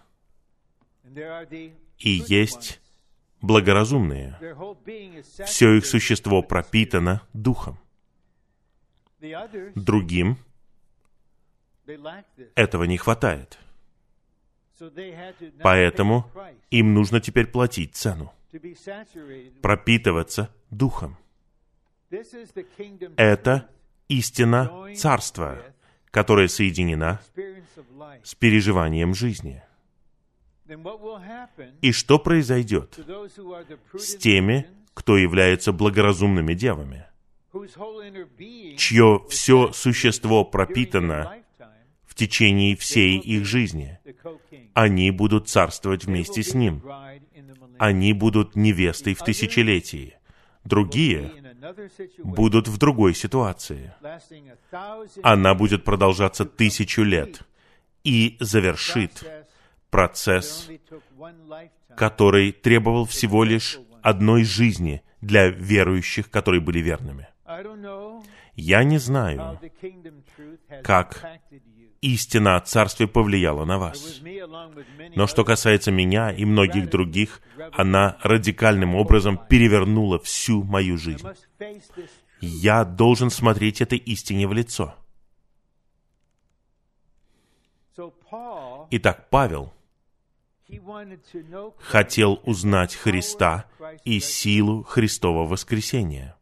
И 1.98 2.10
есть 2.28 2.82
благоразумные. 3.42 4.38
Все 5.46 5.74
их 5.74 5.86
существо 5.86 6.42
пропитано 6.42 7.28
духом. 7.34 7.80
Другим 9.76 10.38
этого 12.56 12.84
не 12.84 12.98
хватает. 12.98 13.60
Поэтому 15.62 16.30
им 16.70 16.94
нужно 16.94 17.20
теперь 17.20 17.48
платить 17.48 17.96
цену, 17.96 18.34
пропитываться 19.62 20.54
духом. 20.70 21.18
Это 23.18 23.70
истина 24.08 24.94
царства, 24.96 25.64
которая 26.10 26.48
соединена 26.48 27.22
с 28.24 28.36
переживанием 28.36 29.14
жизни. 29.14 29.64
И 31.82 31.92
что 31.92 32.20
произойдет 32.20 33.00
с 33.94 34.16
теми, 34.16 34.68
кто 34.94 35.18
является 35.18 35.72
благоразумными 35.72 36.54
девами, 36.54 37.06
чье 38.78 39.26
все 39.30 39.72
существо 39.74 40.46
пропитано 40.46 41.41
течение 42.22 42.76
всей 42.76 43.18
их 43.18 43.46
жизни. 43.46 43.98
Они 44.74 45.10
будут 45.12 45.50
царствовать 45.50 46.06
вместе 46.06 46.44
с 46.44 46.54
Ним. 46.54 46.84
Они 47.80 48.14
будут 48.14 48.56
невестой 48.56 49.16
в 49.16 49.24
тысячелетии. 49.24 50.14
Другие 50.64 51.32
будут 52.24 52.68
в 52.68 52.78
другой 52.78 53.16
ситуации. 53.16 53.94
Она 55.24 55.56
будет 55.56 55.84
продолжаться 55.84 56.46
тысячу 56.46 57.02
лет 57.02 57.42
и 58.04 58.38
завершит 58.40 59.14
процесс, 59.90 60.70
который 61.96 62.52
требовал 62.52 63.06
всего 63.06 63.44
лишь 63.44 63.80
одной 64.04 64.44
жизни 64.44 65.02
для 65.22 65.50
верующих, 65.50 66.30
которые 66.30 66.62
были 66.62 66.80
верными. 66.80 67.28
Я 68.56 68.84
не 68.84 69.00
знаю, 69.00 69.60
как 70.84 71.26
истина 72.02 72.56
о 72.56 72.62
Царстве 72.62 73.08
повлияла 73.08 73.64
на 73.66 73.78
вас. 73.78 74.22
Но 75.16 75.28
что 75.28 75.44
касается 75.44 75.92
меня 75.92 76.32
и 76.32 76.46
многих 76.46 76.90
других, 76.90 77.42
она 77.72 78.18
радикальным 78.22 78.96
образом 78.96 79.40
перевернула 79.50 80.20
всю 80.20 80.64
мою 80.64 80.98
жизнь. 80.98 81.28
Я 82.42 82.84
должен 82.84 83.30
смотреть 83.30 83.82
этой 83.82 84.00
истине 84.00 84.48
в 84.48 84.54
лицо. 84.54 84.96
Итак, 88.90 89.30
Павел 89.30 89.74
хотел 91.78 92.42
узнать 92.44 92.96
Христа 92.96 93.66
и 94.06 94.20
силу 94.20 94.84
Христова 94.84 95.46
воскресения. 95.46 96.36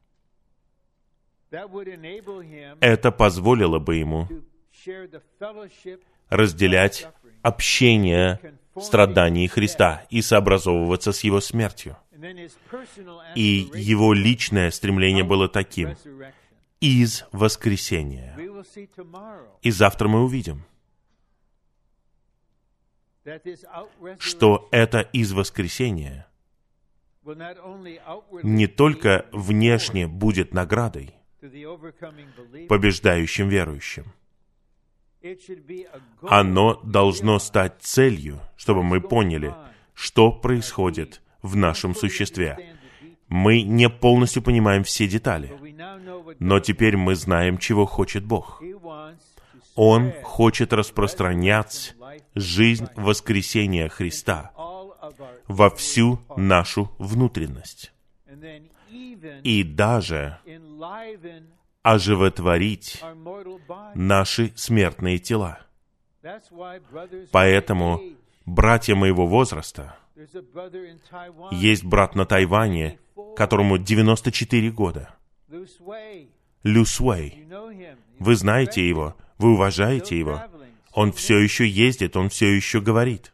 Это 2.79 3.11
позволило 3.11 3.79
бы 3.79 3.95
ему 3.95 4.27
разделять 6.29 7.07
общение 7.41 8.39
страданий 8.79 9.47
Христа 9.47 10.05
и 10.09 10.21
сообразовываться 10.21 11.11
с 11.11 11.23
Его 11.23 11.41
смертью. 11.41 11.97
И 13.35 13.69
его 13.73 14.13
личное 14.13 14.71
стремление 14.71 15.23
было 15.23 15.47
таким— 15.47 15.95
из 16.79 17.25
воскресения. 17.31 18.37
И 19.61 19.71
завтра 19.71 20.07
мы 20.07 20.23
увидим, 20.23 20.63
что 24.17 24.67
это 24.71 25.01
из 25.01 25.33
воскресения 25.33 26.27
не 28.43 28.67
только 28.67 29.25
внешне 29.31 30.07
будет 30.07 30.53
наградой 30.53 31.13
побеждающим 32.69 33.49
верующим, 33.49 34.05
оно 36.21 36.79
должно 36.83 37.39
стать 37.39 37.81
целью, 37.81 38.39
чтобы 38.55 38.83
мы 38.83 39.01
поняли, 39.01 39.53
что 39.93 40.31
происходит 40.31 41.21
в 41.41 41.55
нашем 41.55 41.95
существе. 41.95 42.75
Мы 43.27 43.61
не 43.61 43.89
полностью 43.89 44.41
понимаем 44.41 44.83
все 44.83 45.07
детали, 45.07 45.53
но 46.39 46.59
теперь 46.59 46.97
мы 46.97 47.15
знаем, 47.15 47.57
чего 47.57 47.85
хочет 47.85 48.25
Бог. 48.25 48.61
Он 49.75 50.11
хочет 50.23 50.73
распространять 50.73 51.95
жизнь 52.35 52.87
воскресения 52.95 53.87
Христа 53.87 54.51
во 55.47 55.69
всю 55.69 56.19
нашу 56.35 56.91
внутренность. 56.97 57.93
И 59.43 59.63
даже 59.63 60.39
оживотворить 61.93 63.01
наши 63.95 64.53
смертные 64.55 65.17
тела. 65.17 65.59
Поэтому 67.31 68.01
братья 68.45 68.95
моего 68.95 69.25
возраста, 69.25 69.97
есть 71.51 71.83
брат 71.83 72.13
на 72.15 72.25
Тайване, 72.25 72.99
которому 73.35 73.77
94 73.77 74.69
года, 74.71 75.15
Лю 76.63 76.85
Суэй. 76.85 77.47
Вы 78.19 78.35
знаете 78.35 78.87
его, 78.87 79.15
вы 79.37 79.53
уважаете 79.53 80.19
его. 80.19 80.43
Он 80.93 81.11
все 81.11 81.39
еще 81.39 81.67
ездит, 81.67 82.17
он 82.17 82.29
все 82.29 82.55
еще 82.55 82.81
говорит. 82.81 83.31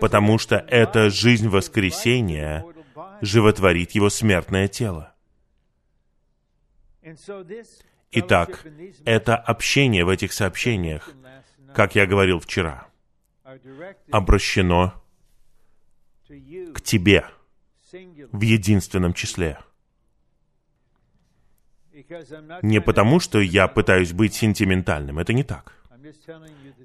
Потому 0.00 0.38
что 0.38 0.56
эта 0.56 1.10
жизнь 1.10 1.48
воскресения 1.48 2.64
животворит 3.20 3.92
его 3.92 4.08
смертное 4.08 4.68
тело. 4.68 5.12
Итак, 8.10 8.66
это 9.04 9.36
общение 9.36 10.04
в 10.04 10.08
этих 10.08 10.32
сообщениях, 10.32 11.10
как 11.74 11.94
я 11.94 12.06
говорил 12.06 12.40
вчера, 12.40 12.88
обращено 14.10 14.94
к 16.74 16.80
тебе 16.80 17.26
в 18.32 18.40
единственном 18.40 19.12
числе. 19.12 19.58
Не 22.62 22.80
потому, 22.80 23.20
что 23.20 23.40
я 23.40 23.68
пытаюсь 23.68 24.12
быть 24.12 24.34
сентиментальным, 24.34 25.18
это 25.18 25.32
не 25.32 25.42
так. 25.42 25.74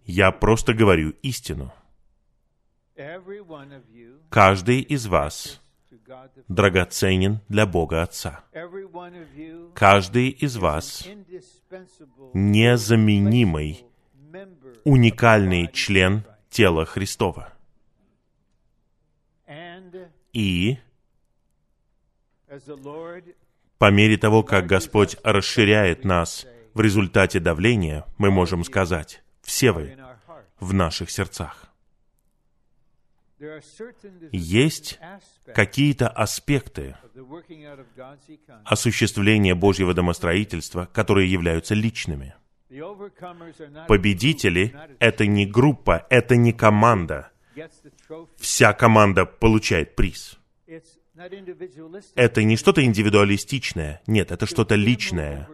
Я 0.06 0.32
просто 0.32 0.74
говорю 0.74 1.12
истину. 1.22 1.74
Каждый 4.30 4.82
из 4.82 5.08
вас 5.08 5.63
драгоценен 6.48 7.40
для 7.50 7.66
Бога 7.66 8.04
Отца. 8.04 8.44
Каждый 9.74 10.30
из 10.30 10.58
вас 10.58 11.08
незаменимый, 12.34 13.86
уникальный 14.84 15.72
член 15.72 16.24
тела 16.50 16.86
Христова. 16.86 17.54
И 20.34 20.78
по 23.78 23.92
мере 23.92 24.18
того, 24.18 24.44
как 24.44 24.66
Господь 24.66 25.18
расширяет 25.24 26.06
нас 26.06 26.46
в 26.74 26.82
результате 26.82 27.40
давления, 27.40 28.06
мы 28.18 28.32
можем 28.32 28.64
сказать, 28.64 29.24
все 29.42 29.72
вы 29.72 29.98
в 30.60 30.74
наших 30.74 31.12
сердцах. 31.12 31.73
Есть 34.32 35.00
какие-то 35.54 36.08
аспекты 36.08 36.96
осуществления 38.66 39.56
Божьего 39.56 39.94
домостроительства, 39.94 40.90
которые 40.92 41.32
являются 41.32 41.76
личными. 41.76 42.36
Победители— 43.88 44.76
это 45.00 45.28
не 45.28 45.46
группа, 45.46 46.08
это 46.10 46.36
не 46.36 46.54
команда. 46.54 47.32
Вся 48.38 48.74
команда 48.74 49.26
получает 49.26 49.96
приз. 49.96 50.40
Это 52.16 52.44
не 52.44 52.58
что-то 52.58 52.84
индивидуалистичное, 52.84 54.02
нет, 54.08 54.32
это 54.32 54.46
что-то 54.48 54.76
личное. 54.76 55.48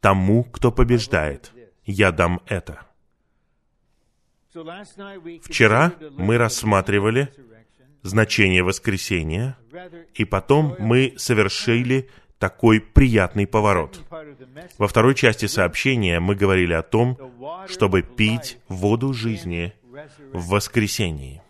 Тому, 0.00 0.44
кто 0.44 0.70
побеждает, 0.70 1.52
я 1.84 2.12
дам 2.12 2.42
это. 2.46 2.86
Вчера 4.52 5.92
мы 6.10 6.36
рассматривали 6.36 7.32
значение 8.02 8.62
воскресения, 8.62 9.56
и 10.14 10.24
потом 10.24 10.76
мы 10.78 11.14
совершили 11.16 12.10
такой 12.38 12.80
приятный 12.80 13.46
поворот. 13.46 14.02
Во 14.76 14.88
второй 14.88 15.14
части 15.14 15.46
сообщения 15.46 16.20
мы 16.20 16.34
говорили 16.34 16.72
о 16.72 16.82
том, 16.82 17.16
чтобы 17.68 18.02
пить 18.02 18.58
воду 18.68 19.12
жизни 19.12 19.72
в 20.32 20.48
воскресении. 20.48 21.40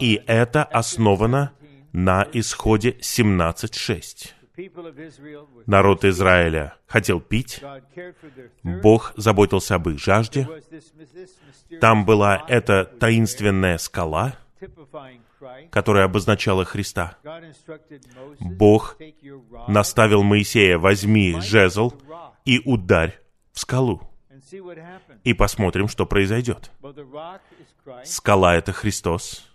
И 0.00 0.22
это 0.26 0.64
основано 0.64 1.52
на 1.92 2.26
исходе 2.32 2.96
17.6. 3.00 4.32
Народ 5.66 6.04
Израиля 6.04 6.76
хотел 6.86 7.20
пить, 7.20 7.62
Бог 8.62 9.14
заботился 9.16 9.76
об 9.76 9.88
их 9.88 9.98
жажде. 9.98 10.46
Там 11.80 12.04
была 12.04 12.44
эта 12.48 12.84
таинственная 12.84 13.78
скала, 13.78 14.36
которая 15.70 16.04
обозначала 16.04 16.64
Христа. 16.64 17.16
Бог 18.40 18.98
наставил 19.68 20.22
Моисея, 20.22 20.78
возьми 20.78 21.40
жезл 21.40 21.94
и 22.44 22.60
ударь 22.64 23.18
в 23.52 23.60
скалу. 23.60 24.02
И 25.24 25.32
посмотрим, 25.32 25.88
что 25.88 26.04
произойдет. 26.04 26.70
Скала— 28.04 28.54
это 28.56 28.72
Христос. 28.72 29.48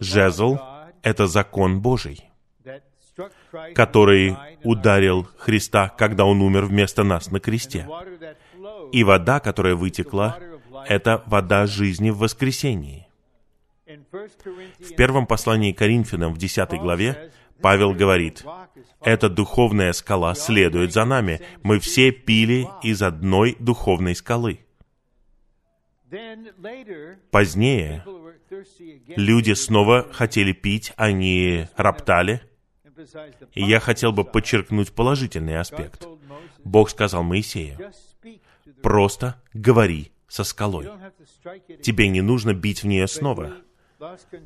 Жезл— 0.00 0.58
это 1.02 1.26
закон 1.28 1.80
Божий 1.80 2.27
который 3.74 4.36
ударил 4.62 5.28
Христа, 5.38 5.88
когда 5.88 6.24
Он 6.24 6.40
умер 6.40 6.66
вместо 6.66 7.04
нас 7.04 7.30
на 7.30 7.40
кресте. 7.40 7.86
И 8.92 9.04
вода, 9.04 9.40
которая 9.40 9.74
вытекла, 9.74 10.38
это 10.86 11.22
вода 11.26 11.66
жизни 11.66 12.10
в 12.10 12.18
воскресении. 12.18 13.06
В 13.86 14.94
первом 14.96 15.26
послании 15.26 15.72
Коринфянам 15.72 16.34
в 16.34 16.38
10 16.38 16.72
главе 16.72 17.32
Павел 17.60 17.92
говорит, 17.92 18.44
«Эта 19.00 19.28
духовная 19.28 19.92
скала 19.92 20.34
следует 20.34 20.92
за 20.92 21.04
нами. 21.04 21.40
Мы 21.62 21.78
все 21.78 22.12
пили 22.12 22.68
из 22.82 23.02
одной 23.02 23.56
духовной 23.58 24.14
скалы». 24.14 24.60
Позднее 27.30 28.04
люди 29.16 29.52
снова 29.52 30.06
хотели 30.10 30.52
пить, 30.52 30.92
они 30.96 31.66
роптали, 31.76 32.42
и 33.54 33.62
я 33.62 33.80
хотел 33.80 34.12
бы 34.12 34.24
подчеркнуть 34.24 34.92
положительный 34.92 35.58
аспект. 35.58 36.06
Бог 36.64 36.90
сказал 36.90 37.22
Моисею, 37.22 37.92
просто 38.82 39.40
говори 39.54 40.12
со 40.28 40.44
скалой. 40.44 40.88
Тебе 41.82 42.08
не 42.08 42.20
нужно 42.20 42.54
бить 42.54 42.82
в 42.82 42.86
нее 42.86 43.08
снова. 43.08 43.52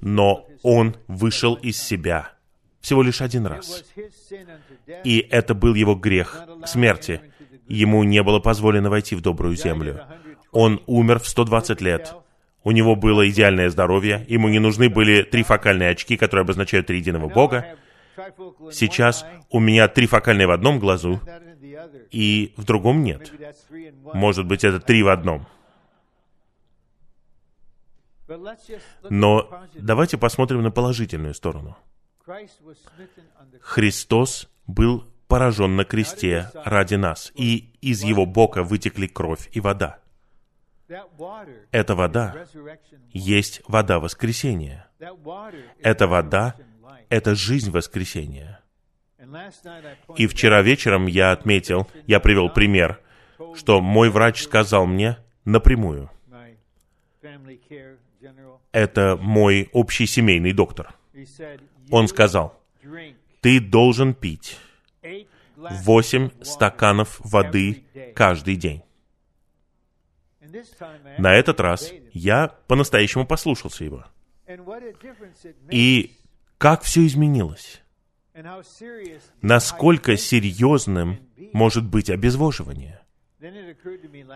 Но 0.00 0.46
он 0.62 0.96
вышел 1.08 1.54
из 1.54 1.80
себя 1.80 2.32
всего 2.80 3.02
лишь 3.02 3.20
один 3.20 3.46
раз. 3.46 3.84
И 5.04 5.26
это 5.30 5.54
был 5.54 5.74
его 5.74 5.94
грех 5.94 6.44
к 6.62 6.66
смерти. 6.66 7.20
Ему 7.68 8.02
не 8.02 8.22
было 8.22 8.40
позволено 8.40 8.90
войти 8.90 9.14
в 9.14 9.20
добрую 9.20 9.56
землю. 9.56 10.04
Он 10.50 10.82
умер 10.86 11.20
в 11.20 11.28
120 11.28 11.80
лет. 11.80 12.14
У 12.64 12.70
него 12.70 12.94
было 12.94 13.28
идеальное 13.28 13.70
здоровье, 13.70 14.24
ему 14.28 14.48
не 14.48 14.60
нужны 14.60 14.88
были 14.88 15.22
трифокальные 15.22 15.90
очки, 15.90 16.16
которые 16.16 16.42
обозначают 16.42 16.86
триединого 16.86 17.28
Бога. 17.28 17.76
Сейчас 18.72 19.24
у 19.50 19.60
меня 19.60 19.88
три 19.88 20.06
фокальные 20.06 20.46
в 20.46 20.50
одном 20.50 20.78
глазу, 20.78 21.20
и 22.10 22.54
в 22.56 22.64
другом 22.64 23.02
нет. 23.02 23.32
Может 24.14 24.46
быть, 24.46 24.64
это 24.64 24.80
три 24.80 25.02
в 25.02 25.08
одном. 25.08 25.46
Но 29.08 29.62
давайте 29.74 30.18
посмотрим 30.18 30.62
на 30.62 30.70
положительную 30.70 31.34
сторону. 31.34 31.76
Христос 33.60 34.48
был 34.66 35.04
поражен 35.28 35.76
на 35.76 35.84
кресте 35.84 36.50
ради 36.54 36.94
нас, 36.94 37.32
и 37.34 37.72
из 37.80 38.02
его 38.02 38.26
бока 38.26 38.62
вытекли 38.62 39.06
кровь 39.06 39.48
и 39.52 39.60
вода. 39.60 39.98
Эта 41.70 41.94
вода 41.94 42.46
есть 43.10 43.62
вода 43.66 43.98
воскресения. 43.98 44.88
Эта 45.80 46.06
вода 46.06 46.56
это 47.12 47.34
жизнь 47.34 47.70
воскресения. 47.70 48.62
И 50.16 50.26
вчера 50.26 50.62
вечером 50.62 51.06
я 51.06 51.32
отметил, 51.32 51.86
я 52.06 52.20
привел 52.20 52.48
пример, 52.48 53.00
что 53.54 53.82
мой 53.82 54.08
врач 54.08 54.42
сказал 54.42 54.86
мне 54.86 55.18
напрямую. 55.44 56.10
Это 58.72 59.18
мой 59.20 59.68
общий 59.74 60.06
семейный 60.06 60.54
доктор. 60.54 60.94
Он 61.90 62.08
сказал, 62.08 62.58
ты 63.42 63.60
должен 63.60 64.14
пить 64.14 64.58
8 65.54 66.30
стаканов 66.40 67.20
воды 67.20 67.84
каждый 68.14 68.56
день. 68.56 68.82
На 71.18 71.34
этот 71.34 71.60
раз 71.60 71.92
я 72.14 72.48
по-настоящему 72.68 73.26
послушался 73.26 73.84
его. 73.84 74.06
И 75.70 76.16
как 76.62 76.82
все 76.82 77.04
изменилось? 77.06 77.82
Насколько 79.42 80.16
серьезным 80.16 81.18
может 81.52 81.84
быть 81.84 82.08
обезвоживание? 82.08 83.00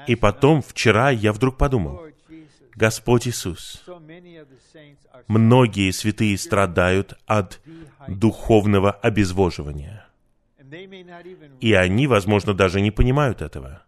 И 0.09 0.17
потом, 0.17 0.61
вчера 0.61 1.11
я 1.11 1.33
вдруг 1.33 1.57
подумал, 1.57 2.03
Господь 2.75 3.29
Иисус, 3.29 3.85
многие 5.29 5.93
святые 5.93 6.37
страдают 6.37 7.17
от 7.27 7.61
духовного 8.09 8.91
обезвоживания. 8.91 10.05
И 11.61 11.75
они, 11.75 12.09
возможно, 12.09 12.55
даже 12.55 12.81
не 12.81 12.91
понимают 12.91 13.41
этого. 13.41 13.85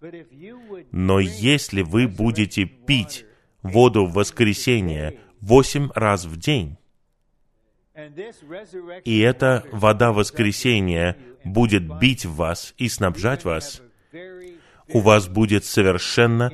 Но 0.93 1.19
если 1.19 1.83
вы 1.83 2.07
будете 2.07 2.67
пить 2.67 3.27
воду 3.63 4.07
в 4.07 4.13
воскресенье 4.13 5.19
восемь 5.41 5.91
раз 5.93 6.25
в 6.25 6.37
день, 6.37 6.78
И 9.05 9.19
эта 9.19 9.65
вода 9.73 10.13
воскресения 10.13 11.17
будет 11.45 11.83
бить 11.99 12.25
в 12.25 12.35
вас 12.37 12.75
и 12.79 12.89
снабжать 12.89 13.45
вас, 13.45 13.83
у 14.89 15.01
вас 15.01 15.29
будет 15.29 15.65
совершенно 15.65 16.53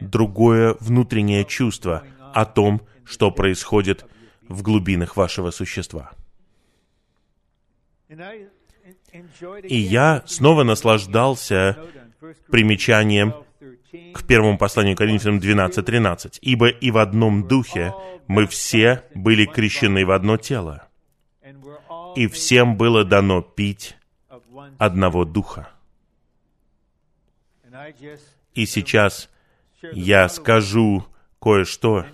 другое 0.00 0.76
внутреннее 0.80 1.44
чувство 1.44 2.04
о 2.34 2.44
том, 2.44 2.82
что 3.04 3.30
происходит 3.30 4.04
в 4.48 4.62
глубинах 4.62 5.16
вашего 5.16 5.50
существа. 5.50 6.12
И 9.62 9.76
я 9.76 10.22
снова 10.26 10.62
наслаждался 10.62 11.78
примечанием 12.50 13.34
к 14.14 14.26
первому 14.26 14.58
посланию 14.58 14.96
Коринфянам 14.96 15.38
12.13. 15.38 16.38
«Ибо 16.40 16.68
и 16.68 16.90
в 16.90 16.98
одном 16.98 17.46
духе 17.46 17.94
мы 18.26 18.46
все 18.46 19.04
были 19.14 19.44
крещены 19.44 20.06
в 20.06 20.10
одно 20.10 20.36
тело, 20.36 20.88
и 22.16 22.26
всем 22.26 22.76
было 22.76 23.04
дано 23.04 23.42
пить 23.42 23.96
одного 24.78 25.24
духа». 25.24 25.68
И 28.54 28.66
сейчас 28.66 29.28
я 29.92 30.28
скажу 30.28 31.04
кое-что 31.40 32.06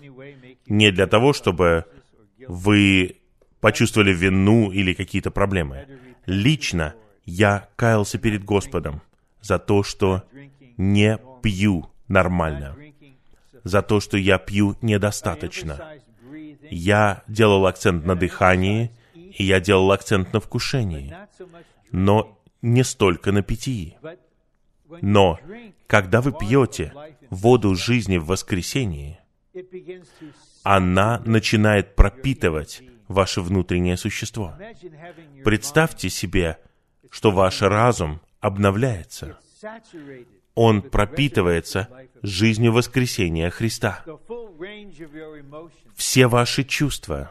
не 0.66 0.90
для 0.90 1.06
того, 1.06 1.32
чтобы 1.32 1.84
вы 2.46 3.16
почувствовали 3.60 4.12
вину 4.12 4.70
или 4.70 4.94
какие-то 4.94 5.30
проблемы. 5.30 5.86
Лично 6.26 6.94
я 7.24 7.68
каялся 7.76 8.18
перед 8.18 8.44
Господом 8.44 9.02
за 9.40 9.58
то, 9.58 9.82
что 9.82 10.22
не 10.76 11.18
пью 11.42 11.90
нормально, 12.08 12.76
за 13.64 13.82
то, 13.82 14.00
что 14.00 14.16
я 14.16 14.38
пью 14.38 14.76
недостаточно. 14.82 15.94
Я 16.70 17.22
делал 17.28 17.66
акцент 17.66 18.04
на 18.04 18.14
дыхании, 18.14 18.90
и 19.14 19.44
я 19.44 19.60
делал 19.60 19.92
акцент 19.92 20.32
на 20.32 20.40
вкушении, 20.40 21.14
но 21.92 22.38
не 22.62 22.84
столько 22.84 23.32
на 23.32 23.42
питьи. 23.42 23.96
Но 25.00 25.38
когда 25.86 26.20
вы 26.20 26.32
пьете 26.32 26.92
воду 27.30 27.74
жизни 27.74 28.16
в 28.16 28.26
воскресении, 28.26 29.18
она 30.62 31.20
начинает 31.24 31.94
пропитывать 31.94 32.82
ваше 33.06 33.40
внутреннее 33.40 33.96
существо. 33.96 34.54
Представьте 35.44 36.10
себе, 36.10 36.58
что 37.10 37.30
ваш 37.30 37.62
разум 37.62 38.20
обновляется. 38.40 39.38
Он 40.60 40.82
пропитывается 40.82 41.88
жизнью 42.20 42.72
воскресения 42.72 43.48
Христа. 43.48 44.04
Все 45.94 46.26
ваши 46.26 46.64
чувства 46.64 47.30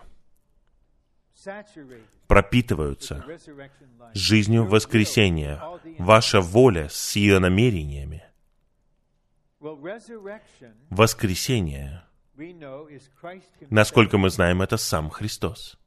пропитываются 2.27 3.25
жизнью 4.13 4.63
воскресения. 4.63 5.61
Ваша 5.99 6.39
воля 6.39 6.87
с 6.89 7.17
ее 7.17 7.39
намерениями. 7.39 8.23
Воскресение, 10.89 12.03
насколько 13.69 14.17
мы 14.17 14.29
знаем, 14.29 14.61
это 14.61 14.77
сам 14.77 15.09
Христос. 15.09 15.77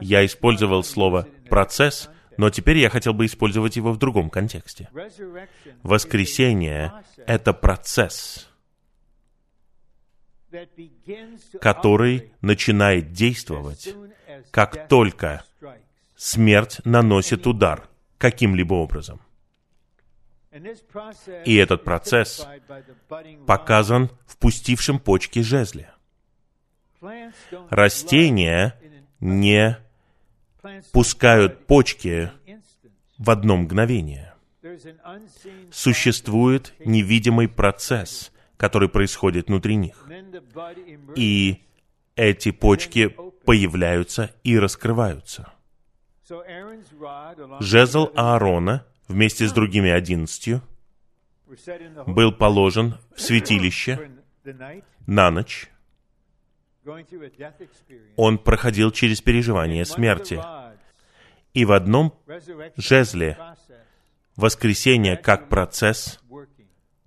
Я 0.00 0.24
использовал 0.24 0.82
слово 0.82 1.28
«процесс», 1.50 2.08
но 2.36 2.50
теперь 2.50 2.78
я 2.78 2.90
хотел 2.90 3.14
бы 3.14 3.26
использовать 3.26 3.76
его 3.76 3.92
в 3.92 3.98
другом 3.98 4.30
контексте. 4.30 4.88
Воскресение— 5.82 6.92
это 7.26 7.52
процесс, 7.52 8.48
который 11.60 12.32
начинает 12.40 13.12
действовать, 13.12 13.94
как 14.50 14.88
только 14.88 15.44
смерть 16.16 16.80
наносит 16.84 17.46
удар 17.46 17.88
каким-либо 18.18 18.74
образом. 18.74 19.20
И 21.44 21.56
этот 21.56 21.82
процесс 21.82 22.46
показан 23.46 24.10
в 24.26 24.36
пустившем 24.38 25.00
почки 25.00 25.40
жезле. 25.40 25.90
Растения 27.70 28.80
не 29.18 29.76
пускают 30.92 31.66
почки 31.66 32.30
в 33.18 33.30
одно 33.30 33.56
мгновение. 33.56 34.34
Существует 35.70 36.74
невидимый 36.78 37.48
процесс, 37.48 38.32
который 38.56 38.88
происходит 38.88 39.48
внутри 39.48 39.76
них. 39.76 40.06
И 41.16 41.62
эти 42.16 42.50
почки 42.50 43.14
появляются 43.44 44.30
и 44.42 44.58
раскрываются. 44.58 45.52
Жезл 47.60 48.10
Аарона 48.16 48.86
вместе 49.08 49.46
с 49.46 49.52
другими 49.52 49.90
одиннадцатью 49.90 50.62
был 52.06 52.32
положен 52.32 52.96
в 53.14 53.20
святилище 53.20 54.10
на 55.06 55.30
ночь. 55.30 55.70
Он 58.16 58.38
проходил 58.38 58.90
через 58.90 59.20
переживание 59.20 59.84
смерти. 59.84 60.40
И 61.52 61.64
в 61.64 61.72
одном 61.72 62.14
жезле 62.76 63.38
воскресение 64.36 65.16
как 65.16 65.48
процесс 65.48 66.20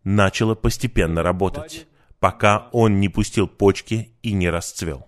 начало 0.03 0.55
постепенно 0.55 1.21
работать 1.21 1.87
пока 2.19 2.69
он 2.71 2.99
не 2.99 3.09
пустил 3.09 3.47
почки 3.47 4.11
и 4.21 4.33
не 4.33 4.49
расцвел. 4.49 5.07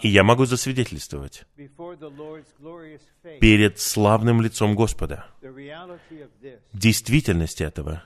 И 0.00 0.08
я 0.08 0.24
могу 0.24 0.44
засвидетельствовать 0.46 1.44
перед 3.40 3.78
славным 3.78 4.40
лицом 4.40 4.74
Господа 4.74 5.26
действительность 6.72 7.60
этого. 7.60 8.04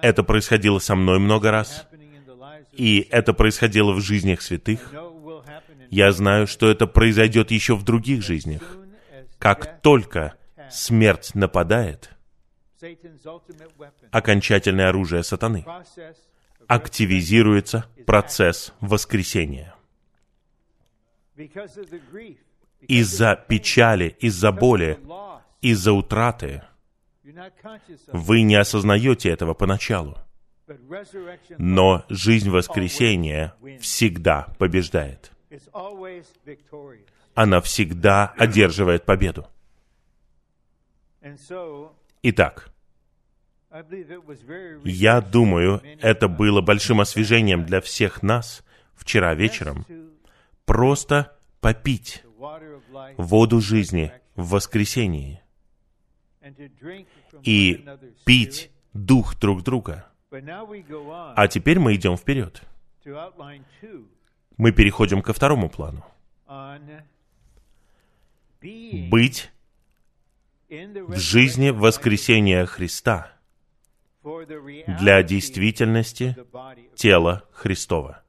Это 0.00 0.22
происходило 0.22 0.78
со 0.78 0.94
мной 0.94 1.18
много 1.18 1.50
раз, 1.50 1.86
и 2.72 3.06
это 3.10 3.34
происходило 3.34 3.92
в 3.92 4.00
жизнях 4.00 4.40
святых. 4.40 4.92
Я 5.90 6.12
знаю, 6.12 6.46
что 6.46 6.70
это 6.70 6.86
произойдет 6.86 7.50
еще 7.50 7.76
в 7.76 7.84
других 7.84 8.22
жизнях. 8.22 8.62
Как 9.38 9.82
только 9.82 10.34
смерть 10.70 11.34
нападает, 11.34 12.10
окончательное 14.10 14.88
оружие 14.88 15.22
сатаны. 15.22 15.64
Активизируется 16.66 17.86
процесс 18.06 18.72
воскресения. 18.80 19.74
Из-за 22.88 23.36
печали, 23.36 24.16
из-за 24.20 24.52
боли, 24.52 24.98
из-за 25.60 25.92
утраты 25.92 26.62
вы 28.12 28.42
не 28.42 28.56
осознаете 28.56 29.30
этого 29.30 29.54
поначалу. 29.54 30.18
Но 31.58 32.04
жизнь 32.08 32.50
воскресения 32.50 33.54
всегда 33.80 34.48
побеждает. 34.58 35.32
Она 37.34 37.60
всегда 37.60 38.34
одерживает 38.36 39.04
победу. 39.04 39.46
Итак, 42.22 42.72
я 44.84 45.20
думаю, 45.20 45.82
это 46.00 46.28
было 46.28 46.60
большим 46.60 47.00
освежением 47.00 47.64
для 47.64 47.80
всех 47.80 48.22
нас 48.22 48.64
вчера 48.94 49.34
вечером. 49.34 49.86
Просто 50.64 51.36
попить 51.60 52.22
воду 53.16 53.60
жизни 53.60 54.12
в 54.34 54.50
воскресении 54.50 55.42
и 57.42 57.84
пить 58.24 58.70
дух 58.92 59.38
друг 59.38 59.62
друга. 59.62 60.06
А 60.30 61.48
теперь 61.48 61.78
мы 61.78 61.94
идем 61.94 62.16
вперед. 62.16 62.62
Мы 64.56 64.72
переходим 64.72 65.22
ко 65.22 65.32
второму 65.32 65.68
плану. 65.68 66.04
Быть 69.10 69.50
в 70.68 71.16
жизни 71.16 71.70
воскресения 71.70 72.66
Христа– 72.66 73.32
для 74.22 75.22
действительности 75.22 76.36
тела 76.94 77.48
Христова. 77.52 78.22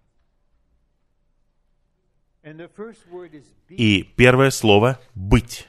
И 3.69 4.03
первое 4.15 4.49
слово— 4.49 4.99
«быть». 5.15 5.67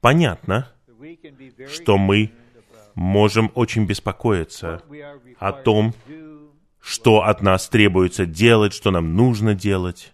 Понятно, 0.00 0.72
что 1.68 1.98
мы 1.98 2.32
можем 2.94 3.52
очень 3.54 3.86
беспокоиться 3.86 4.82
о 5.38 5.52
том, 5.52 5.94
что 6.80 7.22
от 7.22 7.42
нас 7.42 7.68
требуется 7.68 8.26
делать, 8.26 8.72
что 8.72 8.90
нам 8.90 9.14
нужно 9.14 9.54
делать. 9.54 10.12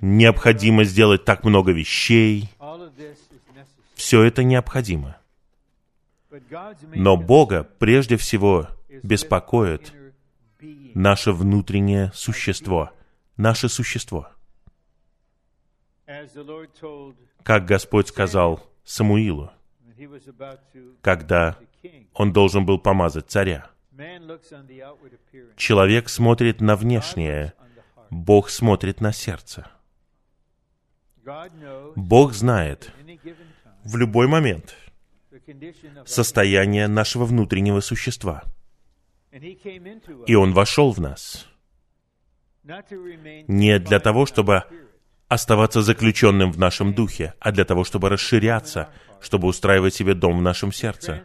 Необходимо 0.00 0.84
сделать 0.84 1.24
так 1.24 1.44
много 1.44 1.72
вещей. 1.72 2.48
Все 3.94 4.22
это 4.22 4.42
необходимо. 4.42 5.16
Но 6.94 7.16
Бога 7.16 7.68
прежде 7.78 8.16
всего 8.16 8.68
беспокоит 9.02 9.92
наше 10.94 11.32
внутреннее 11.32 12.10
существо, 12.14 12.90
наше 13.36 13.68
существо. 13.68 14.28
Как 17.42 17.64
Господь 17.64 18.08
сказал 18.08 18.60
Самуилу, 18.84 19.50
когда 21.00 21.58
он 22.14 22.32
должен 22.32 22.64
был 22.66 22.78
помазать 22.78 23.30
царя. 23.30 23.70
Человек 25.56 26.08
смотрит 26.08 26.60
на 26.60 26.76
внешнее, 26.76 27.54
Бог 28.10 28.50
смотрит 28.50 29.00
на 29.00 29.12
сердце. 29.12 29.70
Бог 31.96 32.32
знает 32.32 32.92
в 33.84 33.96
любой 33.96 34.26
момент 34.26 34.76
состояние 36.04 36.88
нашего 36.88 37.24
внутреннего 37.24 37.80
существа. 37.80 38.42
И 40.26 40.34
Он 40.34 40.52
вошел 40.52 40.92
в 40.92 41.00
нас 41.00 41.46
не 43.48 43.78
для 43.78 43.98
того, 43.98 44.26
чтобы 44.26 44.64
оставаться 45.32 45.82
заключенным 45.82 46.52
в 46.52 46.58
нашем 46.58 46.94
духе, 46.94 47.34
а 47.40 47.52
для 47.52 47.64
того, 47.64 47.84
чтобы 47.84 48.08
расширяться, 48.08 48.90
чтобы 49.20 49.48
устраивать 49.48 49.94
себе 49.94 50.14
дом 50.14 50.38
в 50.38 50.42
нашем 50.42 50.72
сердце, 50.72 51.24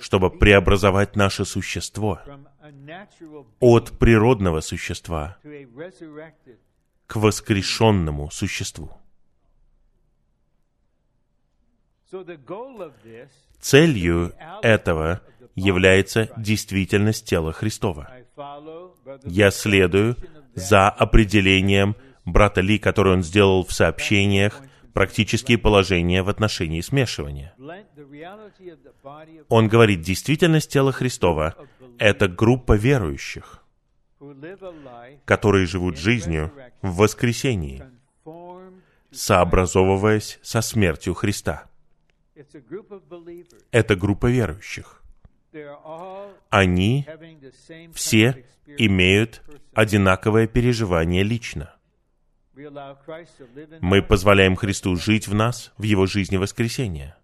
чтобы 0.00 0.30
преобразовать 0.30 1.16
наше 1.16 1.44
существо 1.44 2.20
от 3.60 3.98
природного 3.98 4.60
существа 4.60 5.36
к 7.06 7.16
воскрешенному 7.16 8.30
существу. 8.30 8.90
Целью 13.60 14.34
этого 14.62 15.22
является 15.54 16.28
действительность 16.36 17.26
тела 17.26 17.52
Христова. 17.52 18.10
Я 19.24 19.50
следую 19.50 20.16
за 20.54 20.90
определением 20.90 21.96
брата 22.24 22.60
Ли, 22.60 22.78
который 22.78 23.12
он 23.12 23.22
сделал 23.22 23.64
в 23.64 23.72
сообщениях, 23.72 24.62
практические 24.92 25.58
положения 25.58 26.22
в 26.22 26.28
отношении 26.28 26.80
смешивания. 26.80 27.54
Он 29.48 29.68
говорит, 29.68 30.02
действительность 30.02 30.70
тела 30.70 30.92
Христова— 30.92 31.56
это 31.98 32.28
группа 32.28 32.74
верующих, 32.74 33.64
которые 35.24 35.66
живут 35.66 35.96
жизнью 35.96 36.52
в 36.82 36.96
воскресении, 36.96 37.84
сообразовываясь 39.10 40.38
со 40.42 40.60
смертью 40.60 41.14
Христа. 41.14 41.66
Это 43.70 43.96
группа 43.96 44.26
верующих. 44.26 45.02
Они 46.50 47.06
все 47.92 48.44
имеют 48.66 49.42
одинаковое 49.74 50.46
переживание 50.46 51.22
лично. 51.22 51.74
Мы 53.80 54.02
позволяем 54.02 54.56
Христу 54.56 54.96
жить 54.96 55.26
в 55.26 55.34
нас, 55.34 55.72
в 55.78 55.82
Его 55.82 56.06
жизни 56.06 56.36
воскресения. 56.36 57.16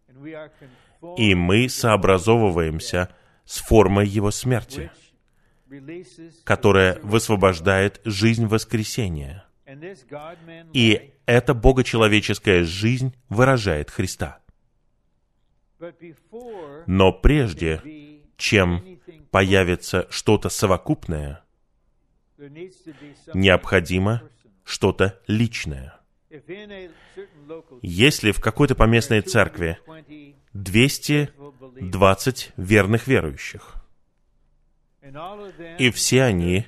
И 1.17 1.35
мы 1.35 1.69
сообразовываемся 1.69 3.11
с 3.45 3.59
формой 3.59 4.07
Его 4.07 4.31
смерти, 4.31 4.91
которая 6.45 6.99
высвобождает 7.03 8.01
жизнь 8.05 8.47
воскресения. 8.47 9.45
И 10.73 11.13
эта 11.27 11.55
богочеловеческая 11.55 12.65
жизнь 12.65 13.15
выражает 13.29 13.91
Христа. 13.91 14.41
Но 16.87 17.13
прежде, 17.13 17.83
чем 18.37 18.99
появится 19.31 20.07
что-то 20.11 20.49
совокупное, 20.49 21.45
необходимо 23.35 24.23
что-то 24.69 25.19
личное. 25.27 25.95
Если 27.81 28.33
в 28.33 28.41
какой-то 28.41 28.75
поместной 28.75 29.23
церкви 29.23 29.79
220 30.53 32.53
верных 32.59 33.09
верующих, 33.09 33.77
и 35.79 35.91
все 35.91 36.23
они 36.23 36.67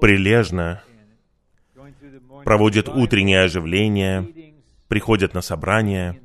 прилежно 0.00 0.84
проводят 2.44 2.88
утреннее 2.88 3.42
оживление, 3.42 4.54
приходят 4.86 5.34
на 5.34 5.40
собрания, 5.40 6.20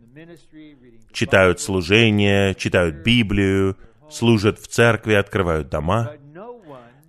читают 1.12 1.60
служение, 1.60 2.54
читают 2.54 2.98
Библию, 2.98 3.78
служат 4.12 4.60
в 4.60 4.68
церкви, 4.68 5.14
открывают 5.14 5.70
дома, 5.70 6.12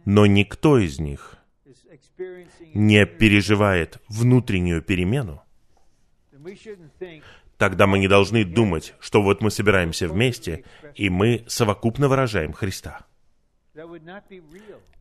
но 0.07 0.25
никто 0.25 0.79
из 0.79 0.99
них 0.99 1.37
не 2.75 3.07
переживает 3.07 3.99
внутреннюю 4.09 4.83
перемену, 4.83 5.43
тогда 7.57 7.87
мы 7.87 7.99
не 7.99 8.09
должны 8.09 8.45
думать, 8.45 8.95
что 9.01 9.23
вот 9.23 9.43
мы 9.43 9.51
собираемся 9.51 10.09
вместе, 10.09 10.65
и 10.95 11.11
мы 11.11 11.45
совокупно 11.47 12.09
выражаем 12.09 12.53
Христа. 12.53 13.07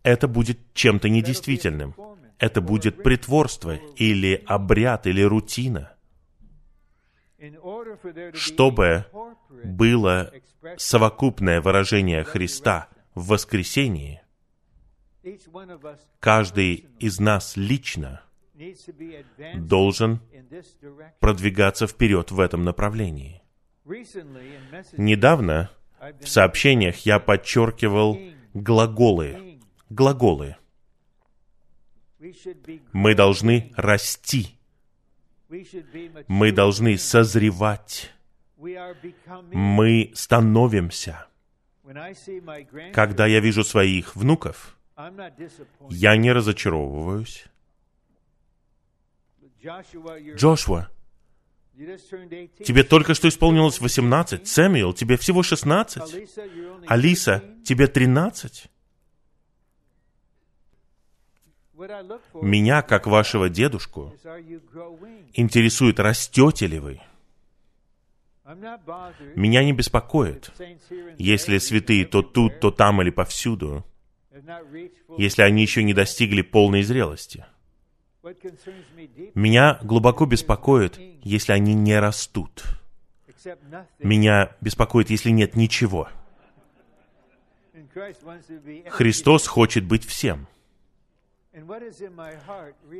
Это 0.03 0.27
будет 0.27 0.59
чем-то 0.73 1.09
недействительным. 1.09 1.95
Это 2.37 2.61
будет 2.61 3.03
притворство 3.03 3.75
или 3.97 4.41
обряд 4.47 5.07
или 5.07 5.21
рутина. 5.21 5.93
Чтобы 8.33 9.05
было 9.63 10.31
совокупное 10.77 11.61
выражение 11.61 12.23
Христа 12.23 12.87
в 13.15 13.27
воскресении, 13.27 14.21
каждый 16.19 16.87
из 16.99 17.19
нас 17.19 17.57
лично 17.57 18.21
должен 19.55 20.19
продвигаться 21.19 21.87
вперед 21.87 22.31
в 22.31 22.39
этом 22.39 22.63
направлении. 22.63 23.41
Недавно 24.97 25.71
в 26.21 26.27
сообщениях 26.27 26.97
я 27.05 27.19
подчеркивал 27.19 28.17
глаголы. 28.53 29.59
Глаголы. 29.89 30.55
Мы 32.93 33.15
должны 33.15 33.71
расти. 33.75 34.59
Мы 36.27 36.51
должны 36.51 36.97
созревать. 36.97 38.11
Мы 39.51 40.11
становимся. 40.13 41.27
Когда 42.93 43.25
я 43.25 43.39
вижу 43.39 43.63
своих 43.63 44.15
внуков, 44.15 44.77
я 45.89 46.17
не 46.17 46.31
разочаровываюсь. 46.31 47.45
Джошуа, 50.35 50.89
тебе 52.65 52.83
только 52.83 53.13
что 53.13 53.27
исполнилось 53.27 53.79
18. 53.79 54.47
Сэмюэл, 54.47 54.93
тебе 54.93 55.17
всего 55.17 55.43
16. 55.43 56.29
Алиса, 56.87 57.43
тебе 57.63 57.87
13. 57.87 58.69
Меня, 62.41 62.81
как 62.81 63.07
вашего 63.07 63.49
дедушку, 63.49 64.13
интересует, 65.33 65.99
растете 65.99 66.67
ли 66.67 66.79
вы. 66.79 67.01
Меня 69.35 69.63
не 69.63 69.71
беспокоит, 69.71 70.51
если 71.17 71.57
святые 71.59 72.05
то 72.05 72.21
тут, 72.21 72.59
то 72.59 72.71
там 72.71 73.01
или 73.01 73.11
повсюду 73.11 73.85
если 75.17 75.41
они 75.41 75.61
еще 75.61 75.83
не 75.83 75.93
достигли 75.93 76.41
полной 76.41 76.83
зрелости. 76.83 77.45
Меня 79.33 79.79
глубоко 79.81 80.25
беспокоит, 80.25 80.99
если 81.23 81.53
они 81.53 81.73
не 81.73 81.97
растут. 81.99 82.63
Меня 83.99 84.55
беспокоит, 84.61 85.09
если 85.09 85.29
нет 85.29 85.55
ничего. 85.55 86.09
Христос 88.89 89.47
хочет 89.47 89.85
быть 89.85 90.05
всем. 90.05 90.47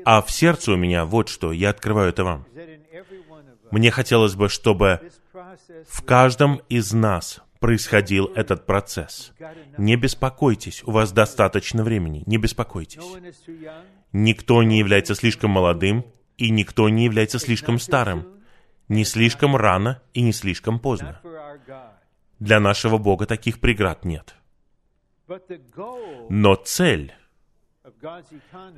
А 0.06 0.22
в 0.22 0.32
сердце 0.32 0.72
у 0.72 0.76
меня 0.76 1.06
вот 1.06 1.30
что, 1.30 1.52
я 1.52 1.70
открываю 1.70 2.10
это 2.10 2.24
вам. 2.24 2.46
Мне 3.72 3.92
хотелось 3.92 4.36
бы, 4.36 4.50
чтобы 4.50 5.12
в 5.88 6.04
каждом 6.04 6.62
из 6.70 6.92
нас 6.94 7.42
происходил 7.60 8.26
этот 8.36 8.66
процесс. 8.66 9.34
Не 9.78 9.96
беспокойтесь, 9.96 10.84
у 10.86 10.92
вас 10.92 11.12
достаточно 11.12 11.84
времени, 11.84 12.24
не 12.26 12.38
беспокойтесь. 12.38 13.04
Никто 14.12 14.64
не 14.64 14.80
является 14.80 15.16
слишком 15.16 15.52
молодым, 15.52 16.06
и 16.38 16.50
никто 16.50 16.88
не 16.90 17.06
является 17.06 17.38
слишком 17.38 17.80
старым. 17.80 18.40
Не 18.88 19.04
слишком 19.04 19.56
рано 19.56 20.02
и 20.14 20.22
не 20.22 20.34
слишком 20.34 20.80
поздно. 20.80 21.22
Для 22.40 22.60
нашего 22.60 22.98
Бога 22.98 23.26
таких 23.26 23.60
преград 23.60 24.06
нет. 24.06 24.36
Но 26.30 26.56
цель 26.56 27.14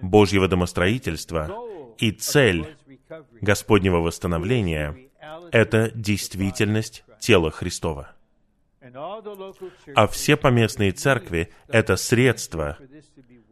Божьего 0.01 0.47
домостроительства 0.47 1.49
и 1.97 2.11
цель 2.11 2.75
Господнего 3.39 3.97
восстановления— 3.97 4.97
это 5.51 5.91
действительность 5.91 7.05
тела 7.19 7.51
Христова. 7.51 8.15
А 9.95 10.07
все 10.07 10.37
поместные 10.37 10.91
церкви— 10.91 11.51
это 11.67 11.95
средство 11.95 12.77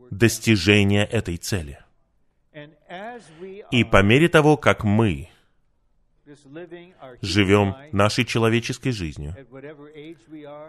достижения 0.10 1.06
этой 1.06 1.38
цели. 1.38 1.80
И 3.72 3.84
по 3.84 4.02
мере 4.02 4.28
того, 4.28 4.58
как 4.58 4.84
мы 4.84 5.30
живем 7.22 7.76
нашей 7.92 8.26
человеческой 8.26 8.92
жизнью, 8.92 9.36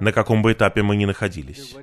на 0.00 0.12
каком 0.12 0.42
бы 0.42 0.52
этапе 0.52 0.82
мы 0.82 0.96
ни 0.96 1.06
находились, 1.06 1.74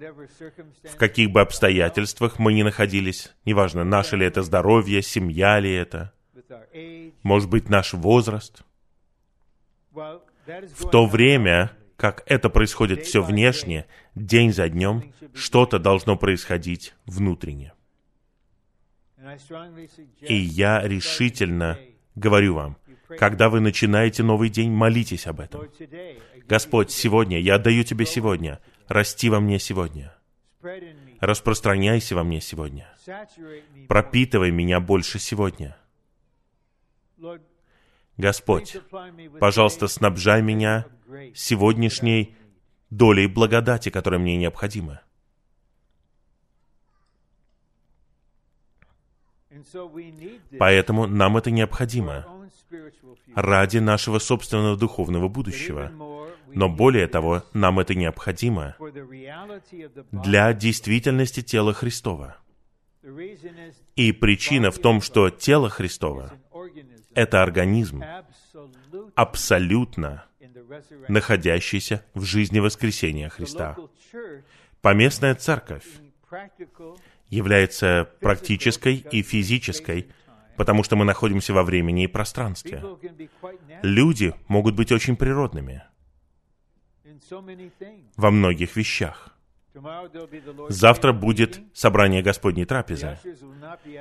в 0.84 0.96
каких 0.98 1.32
бы 1.32 1.42
обстоятельствах 1.42 2.40
мы 2.40 2.54
ни 2.54 2.64
находились, 2.64 3.34
неважно, 3.46 3.84
наше 3.84 4.18
ли 4.18 4.26
это 4.26 4.44
здоровье, 4.44 5.02
семья 5.02 5.60
ли 5.60 5.74
это, 5.74 6.14
может 7.24 7.50
быть, 7.50 7.70
наш 7.70 7.94
возраст, 7.94 8.62
в 9.92 10.90
то 10.92 11.06
время, 11.06 11.72
как 11.98 12.24
это 12.28 12.50
происходит 12.50 13.06
все 13.06 13.24
внешне, 13.24 13.88
день 14.14 14.54
за 14.54 14.70
днем, 14.70 15.14
что-то 15.34 15.80
должно 15.80 16.16
происходить 16.16 16.94
внутренне. 17.06 17.74
И 20.22 20.36
я 20.36 20.82
решительно 20.88 21.80
говорю 22.16 22.54
вам, 22.54 22.78
когда 23.18 23.50
вы 23.50 23.60
начинаете 23.62 24.22
новый 24.22 24.50
день, 24.50 24.72
молитесь 24.72 25.26
об 25.26 25.40
этом. 25.40 25.68
Господь, 26.48 26.92
сегодня, 26.92 27.40
я 27.40 27.56
отдаю 27.56 27.84
Тебе 27.84 28.06
сегодня. 28.06 28.60
Расти 28.88 29.30
во 29.30 29.40
мне 29.40 29.60
сегодня. 29.60 30.16
Распространяйся 31.20 32.16
во 32.16 32.24
мне 32.24 32.42
сегодня. 32.42 32.94
Пропитывай 33.88 34.52
меня 34.52 34.80
больше 34.80 35.20
сегодня. 35.20 35.76
Господь, 38.18 38.78
пожалуйста, 39.40 39.88
снабжай 39.88 40.42
меня 40.42 40.86
сегодняшней 41.36 42.36
долей 42.90 43.28
благодати, 43.28 43.90
которая 43.90 44.20
мне 44.20 44.38
необходима. 44.38 45.02
Поэтому 50.60 51.08
нам 51.08 51.38
это 51.38 51.52
необходимо 51.52 52.26
ради 53.36 53.78
нашего 53.78 54.20
собственного 54.20 54.78
духовного 54.78 55.28
будущего. 55.28 55.92
Но 56.54 56.70
более 56.70 57.08
того, 57.08 57.44
нам 57.54 57.80
это 57.80 57.94
необходимо 57.96 58.76
для 60.12 60.54
действительности 60.54 61.42
тела 61.42 61.74
Христова. 61.74 62.38
И 63.96 64.12
причина 64.12 64.72
в 64.72 64.80
том, 64.80 65.02
что 65.02 65.30
тело 65.30 65.70
Христово— 65.70 66.34
это 67.14 67.42
организм, 67.42 68.04
абсолютно 69.16 70.27
находящийся 71.08 72.04
в 72.14 72.24
жизни 72.24 72.60
воскресения 72.60 73.30
Христа. 73.30 73.78
Поместная 74.82 75.36
церковь 75.36 75.86
является 77.30 78.10
практической 78.22 78.96
и 78.96 79.22
физической, 79.22 80.08
потому 80.56 80.84
что 80.84 80.96
мы 80.96 81.06
находимся 81.06 81.54
во 81.54 81.64
времени 81.64 82.04
и 82.04 82.08
пространстве. 82.08 82.84
Люди 83.82 84.34
могут 84.48 84.76
быть 84.76 84.92
очень 84.92 85.16
природными 85.16 85.84
во 88.16 88.32
многих 88.32 88.76
вещах. 88.76 89.37
Завтра 90.70 91.14
будет 91.14 91.60
собрание 91.74 92.22
Господней 92.22 92.66
трапезы. 92.66 93.18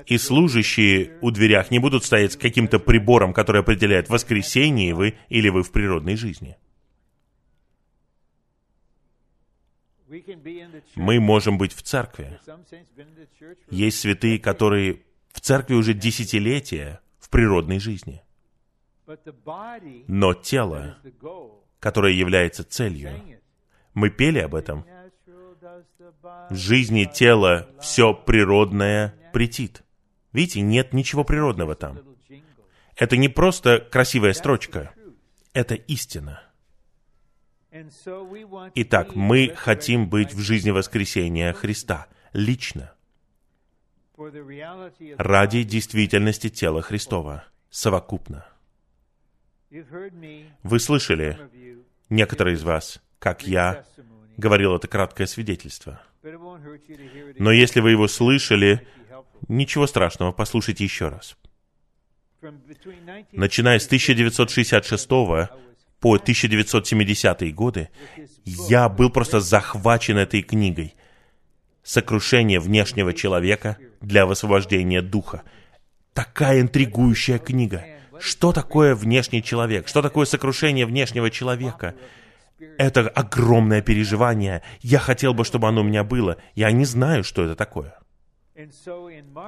И 0.07 0.19
служащие 0.19 1.19
у 1.21 1.31
дверях 1.31 1.71
не 1.71 1.79
будут 1.79 2.05
стоять 2.05 2.33
с 2.33 2.37
каким-то 2.37 2.79
прибором, 2.79 3.33
который 3.33 3.61
определяет, 3.61 4.09
воскресенье 4.09 4.95
вы 4.95 5.19
или 5.29 5.49
вы 5.49 5.63
в 5.63 5.73
природной 5.73 6.17
жизни. 6.17 6.57
Мы 10.95 11.21
можем 11.21 11.59
быть 11.59 11.73
в 11.73 11.83
церкви. 11.83 12.39
Есть 13.71 14.01
святые, 14.01 14.39
которые 14.39 15.03
в 15.33 15.41
церкви 15.41 15.75
уже 15.75 15.95
десятилетия 15.95 17.01
в 17.19 17.29
природной 17.29 17.81
жизни. 17.81 18.23
Но 20.07 20.35
тело, 20.35 20.99
которое 21.81 22.13
является 22.13 22.65
целью, 22.65 23.11
мы 23.95 24.11
пели 24.11 24.39
об 24.39 24.55
этом. 24.55 24.85
Жизни 26.51 27.05
тела 27.05 27.69
все 27.81 28.15
природное 28.15 29.15
претит. 29.33 29.83
Видите, 30.33 30.61
нет 30.61 30.93
ничего 30.93 31.25
природного 31.25 31.75
там. 31.75 32.01
Это 32.97 33.17
не 33.17 33.29
просто 33.29 33.81
красивая 33.81 34.33
строчка. 34.33 34.93
Это 35.53 35.75
истина. 35.75 36.43
Итак, 38.75 39.15
мы 39.15 39.53
хотим 39.55 40.09
быть 40.09 40.33
в 40.33 40.41
жизни 40.41 40.71
воскресения 40.71 41.53
Христа, 41.53 42.07
лично, 42.33 42.95
ради 45.19 45.63
действительности 45.63 46.49
тела 46.49 46.81
Христова, 46.81 47.45
совокупно. 47.71 48.47
Вы 49.71 50.81
слышали, 50.81 51.39
некоторые 52.09 52.55
из 52.55 52.63
вас, 52.63 53.03
как 53.19 53.47
я 53.47 53.85
говорил 54.37 54.75
это 54.75 54.89
краткое 54.89 55.27
свидетельство. 55.27 56.01
Но 57.39 57.53
если 57.53 57.81
вы 57.81 57.93
его 57.93 58.09
слышали, 58.09 58.87
ничего 59.49 59.87
страшного, 59.87 60.33
послушайте 60.33 60.85
еще 60.85 61.09
раз. 61.09 61.37
Начиная 63.33 63.79
с 63.79 63.87
1966 63.87 65.09
по 65.09 66.17
1970-е 66.17 67.53
годы, 67.53 67.89
я 68.45 68.89
был 68.89 69.11
просто 69.11 69.41
захвачен 69.41 70.19
этой 70.19 70.43
книгой. 70.43 70.95
«Сокрушение 71.83 72.59
внешнего 72.59 73.13
человека 73.13 73.79
для 74.01 74.27
высвобождения 74.27 75.03
духа». 75.03 75.43
Такая 76.13 76.61
интригующая 76.61 77.39
книга. 77.39 77.85
Что 78.19 78.53
такое 78.53 78.95
внешний 78.95 79.43
человек? 79.43 79.87
Что 79.87 80.03
такое 80.03 80.27
сокрушение 80.27 80.87
внешнего 80.87 81.31
человека? 81.31 81.95
Это 82.79 83.09
огромное 83.09 83.83
переживание. 83.83 84.63
Я 84.81 84.99
хотел 84.99 85.35
бы, 85.35 85.45
чтобы 85.45 85.69
оно 85.69 85.83
у 85.83 85.85
меня 85.85 86.05
было. 86.05 86.39
Я 86.55 86.71
не 86.73 86.85
знаю, 86.85 87.25
что 87.25 87.45
это 87.45 87.55
такое. 87.55 87.99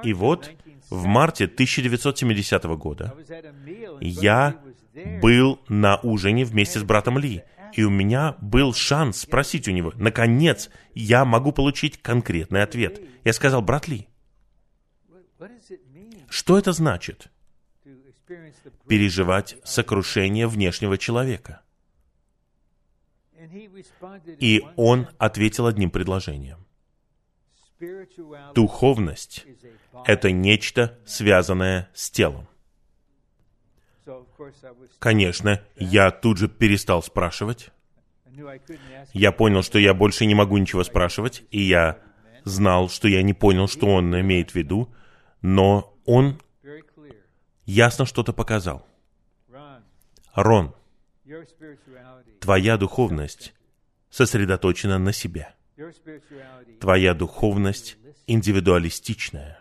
И 0.03 0.13
вот 0.13 0.51
в 0.89 1.05
марте 1.05 1.45
1970 1.45 2.63
года 2.77 3.15
я 4.01 4.55
был 5.21 5.59
на 5.67 5.97
ужине 5.97 6.45
вместе 6.45 6.79
с 6.79 6.83
братом 6.83 7.17
Ли, 7.17 7.43
и 7.73 7.83
у 7.83 7.89
меня 7.89 8.35
был 8.39 8.73
шанс 8.73 9.21
спросить 9.21 9.67
у 9.67 9.71
него, 9.71 9.93
наконец, 9.95 10.69
я 10.93 11.25
могу 11.25 11.51
получить 11.51 12.01
конкретный 12.01 12.61
ответ. 12.61 13.01
Я 13.23 13.33
сказал, 13.33 13.61
брат 13.61 13.87
Ли, 13.87 14.07
что 16.29 16.57
это 16.57 16.71
значит? 16.71 17.31
Переживать 18.87 19.57
сокрушение 19.63 20.47
внешнего 20.47 20.97
человека. 20.97 21.61
И 24.39 24.63
он 24.75 25.07
ответил 25.17 25.67
одним 25.67 25.91
предложением. 25.91 26.65
Духовность— 28.53 29.45
это 30.05 30.31
нечто, 30.31 30.97
связанное 31.05 31.89
с 31.93 32.11
телом. 32.11 32.47
Конечно, 34.99 35.61
я 35.77 36.11
тут 36.11 36.37
же 36.37 36.49
перестал 36.49 37.01
спрашивать. 37.03 37.71
Я 39.13 39.31
понял, 39.31 39.63
что 39.63 39.79
я 39.79 39.93
больше 39.93 40.25
не 40.25 40.35
могу 40.35 40.57
ничего 40.57 40.83
спрашивать, 40.83 41.43
и 41.51 41.61
я 41.61 41.99
знал, 42.43 42.89
что 42.89 43.07
я 43.07 43.21
не 43.21 43.33
понял, 43.33 43.67
что 43.67 43.87
он 43.87 44.17
имеет 44.19 44.51
в 44.51 44.55
виду, 44.55 44.93
но 45.41 45.95
он 46.05 46.39
ясно 47.65 48.05
что-то 48.05 48.33
показал. 48.33 48.85
Рон, 50.33 50.73
твоя 52.39 52.77
духовность 52.77 53.53
сосредоточена 54.09 54.97
на 54.97 55.13
себе. 55.13 55.53
Твоя 56.79 57.13
духовность 57.13 57.97
индивидуалистичная. 58.27 59.59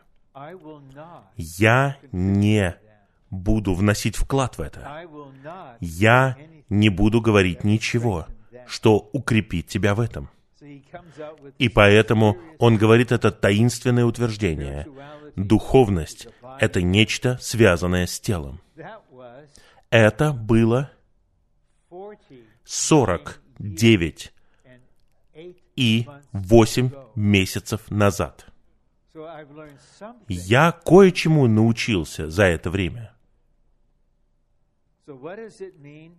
Я 1.37 1.97
не 2.13 2.77
буду 3.31 3.75
вносить 3.75 4.17
вклад 4.17 4.59
в 4.59 4.61
это. 4.61 5.07
Я 5.81 6.37
не 6.69 6.89
буду 6.89 7.21
говорить 7.21 7.65
ничего, 7.65 8.27
что 8.67 9.09
укрепит 9.13 9.67
тебя 9.67 9.95
в 9.95 10.01
этом. 10.01 10.31
И 11.59 11.69
поэтому 11.69 12.37
он 12.59 12.77
говорит 12.77 13.13
это 13.13 13.31
таинственное 13.31 14.05
утверждение. 14.05 14.87
Духовность— 15.37 16.29
это 16.61 16.83
нечто, 16.83 17.39
связанное 17.41 18.07
с 18.07 18.19
телом. 18.21 18.61
Это 19.91 20.33
было 20.33 20.91
49 22.69 24.33
и 25.77 26.07
8 26.33 26.91
месяцев 27.15 27.91
назад. 27.91 28.47
Я 30.29 30.73
кое-чему 30.73 31.47
научился 31.47 32.31
за 32.31 32.45
это 32.45 32.69
время. 32.69 33.15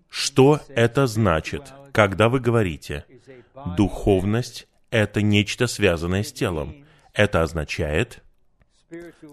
Что 0.10 0.60
это 0.70 1.06
значит, 1.06 1.72
когда 1.91 2.30
вы 2.30 2.39
говорите, 2.39 3.06
духовность— 3.78 4.68
это 4.89 5.22
нечто 5.22 5.68
связанное 5.68 6.24
с 6.24 6.34
телом? 6.34 6.84
Это 7.14 7.43
означает, 7.43 8.24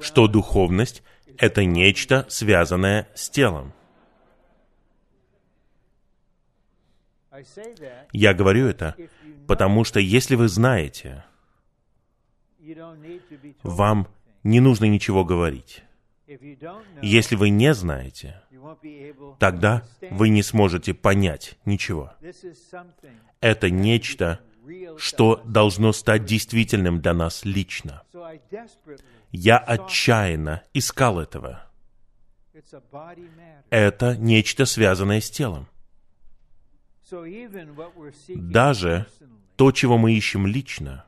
что 0.03 0.29
духовность— 0.29 1.03
это 1.39 1.65
нечто, 1.65 2.27
связанное 2.29 3.09
с 3.15 3.31
телом. 3.31 3.73
Я 8.13 8.35
говорю 8.35 8.67
это, 8.67 8.97
потому 9.47 9.85
что 9.85 10.01
если 10.01 10.35
вы 10.35 10.49
знаете, 10.49 11.25
вам 13.63 14.09
не 14.43 14.61
нужно 14.61 14.87
ничего 14.87 15.25
говорить. 15.25 15.83
Если 17.03 17.37
вы 17.37 17.51
не 17.51 17.73
знаете, 17.75 18.43
тогда 19.39 19.85
вы 20.11 20.29
не 20.29 20.43
сможете 20.43 20.95
понять 20.95 21.57
ничего. 21.65 22.13
Это 23.41 23.71
нечто, 23.71 24.41
что 24.97 25.41
должно 25.45 25.93
стать 25.93 26.25
действительным 26.25 27.01
для 27.01 27.15
нас 27.15 27.45
лично. 27.45 28.03
Я 29.31 29.59
отчаянно 29.59 30.63
искал 30.75 31.21
этого. 31.21 31.67
Это 33.71 34.17
нечто, 34.17 34.65
связанное 34.65 35.21
с 35.21 35.31
телом. 35.31 35.69
Даже 38.35 39.07
то, 39.57 39.73
чего 39.73 39.99
мы 39.99 40.13
ищем 40.15 40.47
лично, 40.47 41.05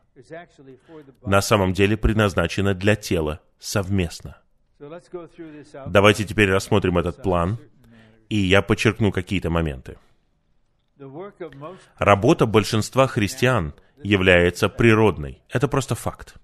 на 1.22 1.40
самом 1.40 1.72
деле 1.72 1.96
предназначено 1.96 2.74
для 2.74 2.96
тела 2.96 3.40
совместно. 3.58 4.36
Давайте 5.86 6.24
теперь 6.24 6.50
рассмотрим 6.50 6.98
этот 6.98 7.22
план, 7.22 7.58
и 8.28 8.36
я 8.36 8.62
подчеркну 8.62 9.10
какие-то 9.10 9.50
моменты. 9.50 9.98
Работа 11.96 12.46
большинства 12.46 13.06
христиан 13.06 13.74
является 14.02 14.68
природной. 14.68 15.42
Это 15.48 15.68
просто 15.68 15.94
факт. 15.94 16.34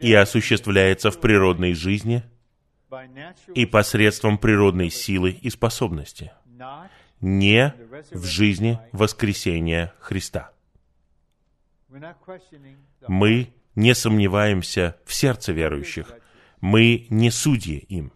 И 0.00 0.14
осуществляется 0.14 1.10
в 1.10 1.20
природной 1.20 1.74
жизни 1.74 2.22
и 3.54 3.66
посредством 3.66 4.38
природной 4.38 4.90
силы 4.90 5.30
и 5.32 5.50
способности, 5.50 6.32
не 7.20 7.74
в 8.12 8.24
жизни 8.24 8.78
воскресения 8.92 9.94
Христа. 9.98 10.52
Мы 13.08 13.52
не 13.74 13.94
сомневаемся 13.94 14.96
в 15.04 15.14
сердце 15.14 15.52
верующих. 15.52 16.12
Мы 16.60 17.06
не 17.10 17.30
судьи 17.30 17.78
им. 17.78 18.12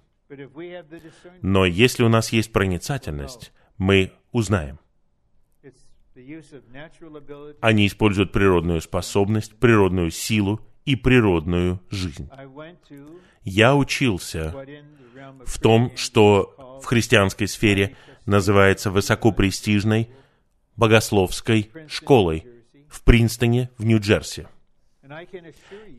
Но 1.43 1.65
если 1.65 2.03
у 2.03 2.09
нас 2.09 2.33
есть 2.33 2.53
проницательность, 2.53 3.53
мы 3.79 4.13
узнаем. 4.33 4.79
Они 7.61 7.87
используют 7.87 8.33
природную 8.33 8.81
способность, 8.81 9.59
природную 9.59 10.11
силу 10.11 10.61
и 10.85 10.97
природную 10.97 11.81
жизнь. 11.91 12.29
Я 13.43 13.75
учился 13.75 14.55
в 15.45 15.61
том, 15.61 15.93
что 15.97 16.81
в 16.83 16.87
христианской 16.87 17.49
сфере 17.49 17.97
называется 18.27 18.91
высокопрестижной 18.91 20.11
богословской 20.77 21.71
школой 21.89 22.47
в 22.89 23.03
Принстоне, 23.03 23.71
в 23.79 23.85
Нью-Джерси. 23.85 24.47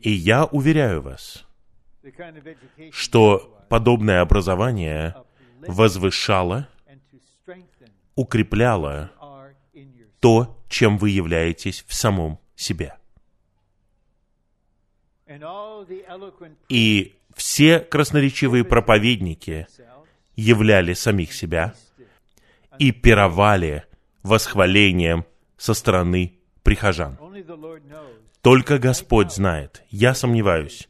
И 0.02 0.10
я 0.10 0.44
уверяю 0.44 1.02
вас, 1.02 1.44
что 2.90 3.64
подобное 3.68 4.20
образование 4.20 5.14
возвышало, 5.60 6.68
укрепляло 8.14 9.10
то, 10.20 10.62
чем 10.68 10.98
вы 10.98 11.10
являетесь 11.10 11.84
в 11.86 11.94
самом 11.94 12.38
себе. 12.54 12.94
И 16.68 17.14
все 17.34 17.80
красноречивые 17.80 18.64
проповедники 18.64 19.66
являли 20.36 20.94
самих 20.94 21.32
себя 21.32 21.74
и 22.78 22.90
пировали 22.92 23.84
восхвалением 24.22 25.24
со 25.56 25.74
стороны 25.74 26.34
прихожан. 26.62 27.18
Только 28.40 28.78
Господь 28.78 29.32
знает. 29.32 29.82
Я 29.90 30.14
сомневаюсь. 30.14 30.88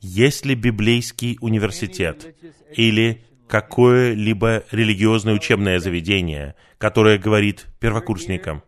Есть 0.00 0.46
ли 0.46 0.54
библейский 0.54 1.38
университет 1.40 2.34
или 2.74 3.24
какое-либо 3.46 4.64
религиозное 4.70 5.34
учебное 5.34 5.78
заведение, 5.78 6.54
которое 6.78 7.18
говорит 7.18 7.66
первокурсникам, 7.78 8.62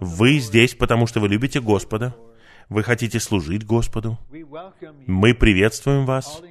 вы 0.00 0.38
здесь, 0.38 0.74
потому 0.74 1.06
что 1.06 1.20
вы 1.20 1.28
любите 1.28 1.60
Господа, 1.60 2.14
вы 2.68 2.82
хотите 2.82 3.20
служить 3.20 3.64
Господу, 3.64 4.18
мы 5.06 5.34
приветствуем 5.34 6.06
вас 6.06 6.42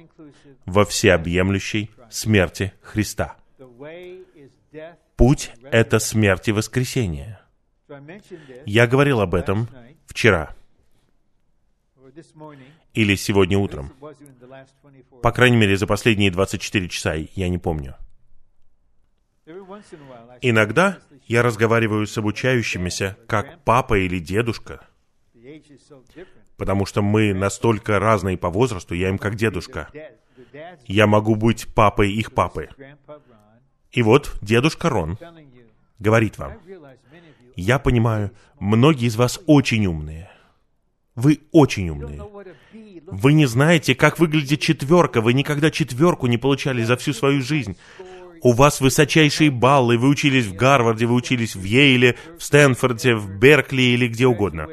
во 0.66 0.84
всеобъемлющей 0.84 1.90
смерти 2.10 2.72
Христа. 2.82 3.36
Путь— 5.16 5.52
это 5.62 5.98
смерть 5.98 6.48
и 6.48 6.52
воскресение. 6.52 7.40
Я 8.66 8.86
говорил 8.86 9.20
об 9.20 9.34
этом 9.34 9.68
вчера 10.06 10.54
или 12.94 13.14
сегодня 13.14 13.58
утром. 13.58 13.92
По 15.22 15.32
крайней 15.32 15.56
мере, 15.56 15.76
за 15.76 15.86
последние 15.86 16.30
24 16.30 16.88
часа, 16.88 17.14
я 17.14 17.48
не 17.48 17.58
помню. 17.58 17.96
Иногда 20.42 20.98
я 21.26 21.42
разговариваю 21.42 22.06
с 22.06 22.18
обучающимися 22.18 23.16
как 23.26 23.64
папа 23.64 23.98
или 23.98 24.18
дедушка, 24.18 24.86
потому 26.56 26.86
что 26.86 27.02
мы 27.02 27.32
настолько 27.34 27.98
разные 27.98 28.36
по 28.36 28.50
возрасту, 28.50 28.94
я 28.94 29.08
им 29.08 29.18
как 29.18 29.36
дедушка. 29.36 29.88
Я 30.86 31.06
могу 31.06 31.34
быть 31.34 31.66
папой 31.74 32.12
их 32.12 32.32
папы. 32.32 32.68
И 33.92 34.02
вот 34.02 34.36
дедушка 34.42 34.88
Рон 34.88 35.18
говорит 35.98 36.38
вам, 36.38 36.54
я 37.56 37.78
понимаю, 37.78 38.30
многие 38.60 39.06
из 39.06 39.16
вас 39.16 39.40
очень 39.46 39.86
умные. 39.86 40.30
Вы 41.14 41.40
очень 41.50 41.88
умные. 41.90 42.22
Вы 43.06 43.32
не 43.32 43.46
знаете, 43.46 43.94
как 43.94 44.18
выглядит 44.18 44.60
четверка. 44.60 45.20
Вы 45.20 45.32
никогда 45.32 45.70
четверку 45.70 46.26
не 46.26 46.38
получали 46.38 46.84
за 46.84 46.96
всю 46.96 47.12
свою 47.12 47.42
жизнь. 47.42 47.76
У 48.42 48.52
вас 48.52 48.80
высочайшие 48.80 49.50
баллы. 49.50 49.98
Вы 49.98 50.08
учились 50.08 50.46
в 50.46 50.54
Гарварде, 50.54 51.06
вы 51.06 51.14
учились 51.14 51.56
в 51.56 51.64
Йейле, 51.64 52.16
в 52.38 52.44
Стэнфорде, 52.44 53.14
в 53.14 53.38
Беркли 53.38 53.82
или 53.82 54.06
где 54.06 54.26
угодно. 54.26 54.68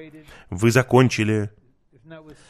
Вы 0.50 0.72
закончили. 0.72 1.52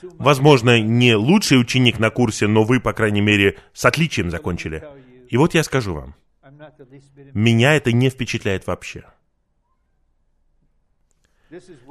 Возможно, 0.01 0.81
не 0.81 1.15
лучший 1.15 1.59
ученик 1.59 1.99
на 1.99 2.09
курсе, 2.09 2.47
но 2.47 2.63
вы, 2.63 2.79
по 2.79 2.93
крайней 2.93 3.21
мере, 3.21 3.57
с 3.73 3.85
отличием 3.85 4.29
закончили. 4.29 4.83
И 5.29 5.37
вот 5.37 5.53
я 5.53 5.63
скажу 5.63 5.93
вам. 5.93 6.15
Меня 7.33 7.75
это 7.75 7.91
не 7.91 8.09
впечатляет 8.09 8.67
вообще. 8.67 9.05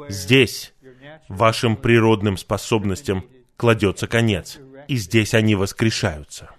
Здесь 0.08 0.74
вашим 1.28 1.76
природным 1.76 2.36
способностям 2.36 3.24
кладется 3.56 4.06
конец, 4.06 4.58
и 4.88 4.96
здесь 4.96 5.34
они 5.34 5.54
воскрешаются. 5.54 6.50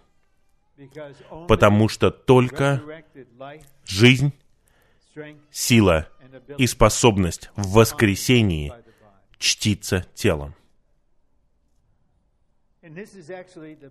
Потому 1.47 1.87
что 1.87 2.11
только 2.11 2.83
жизнь, 3.85 4.33
сила 5.51 6.09
и 6.57 6.67
способность 6.67 7.49
в 7.55 7.73
воскресении 7.73 8.73
чтится 9.38 10.05
телом. 10.13 10.55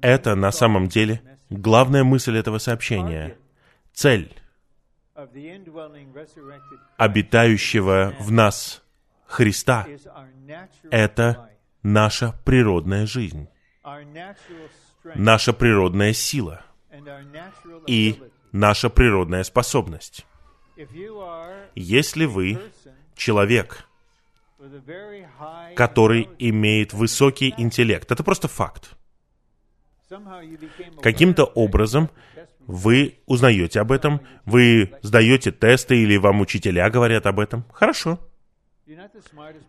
Это 0.00 0.34
на 0.36 0.52
самом 0.52 0.88
деле 0.88 1.20
главная 1.50 2.04
мысль 2.04 2.38
этого 2.38 2.58
сообщения. 2.58 3.36
Цель 3.92 4.32
обитающего 6.96 8.14
в 8.20 8.30
нас 8.30 8.82
Христа— 9.26 9.86
это 10.90 11.50
наша 11.82 12.32
природная 12.44 13.06
жизнь, 13.06 13.48
наша 15.14 15.52
природная 15.52 16.12
сила 16.12 16.62
и 17.86 18.20
наша 18.52 18.90
природная 18.90 19.42
способность. 19.42 20.26
Если 21.74 22.24
вы 22.24 22.60
человек, 23.16 23.88
который 25.76 26.28
имеет 26.38 26.92
высокий 26.92 27.54
интеллект, 27.56 28.10
это 28.10 28.22
просто 28.22 28.48
факт. 28.48 28.96
Каким-то 31.02 31.44
образом 31.44 32.10
вы 32.60 33.18
узнаете 33.26 33.80
об 33.80 33.92
этом, 33.92 34.20
вы 34.44 34.94
сдаете 35.02 35.50
тесты 35.50 36.02
или 36.02 36.16
вам 36.16 36.40
учителя 36.40 36.88
говорят 36.90 37.26
об 37.26 37.40
этом. 37.40 37.64
Хорошо. 37.72 38.18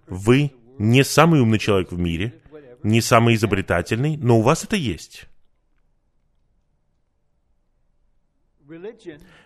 Вы 0.08 0.52
не 0.78 1.04
самый 1.04 1.42
умный 1.42 1.60
человек 1.60 1.92
в 1.92 1.98
мире, 1.98 2.34
не 2.84 3.02
самый 3.02 3.36
изобретательный, 3.36 4.18
но 4.18 4.40
у 4.40 4.42
вас 4.42 4.64
это 4.64 4.76
есть. 4.76 5.26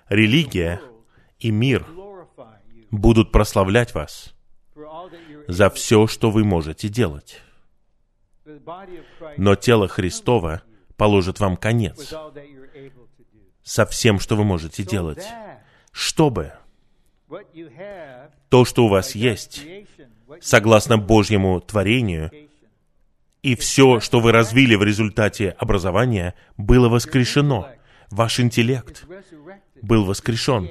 Религия 0.10 0.82
и 1.40 1.52
мир 1.52 1.86
будут 2.92 3.32
прославлять 3.32 3.94
вас 3.94 4.34
за 5.50 5.72
все, 5.72 6.06
что 6.06 6.30
вы 6.30 6.44
можете 6.44 6.90
делать. 6.90 7.42
Но 9.38 9.56
тело 9.56 9.88
Христово 9.88 10.62
положит 10.96 11.40
вам 11.40 11.58
конец 11.58 12.14
со 13.64 13.86
всем, 13.86 14.20
что 14.20 14.36
вы 14.36 14.44
можете 14.44 14.84
делать, 14.84 15.26
чтобы 15.92 16.54
то, 18.50 18.64
что 18.64 18.86
у 18.86 18.90
вас 18.90 19.16
есть, 19.16 19.66
согласно 20.40 20.98
Божьему 20.98 21.60
творению, 21.62 22.32
и 23.42 23.56
все, 23.56 24.00
что 24.00 24.20
вы 24.20 24.32
развили 24.32 24.76
в 24.76 24.84
результате 24.84 25.50
образования, 25.52 26.36
было 26.58 26.90
воскрешено. 26.90 27.70
Ваш 28.12 28.40
интеллект 28.40 29.06
был 29.82 30.06
воскрешен. 30.06 30.70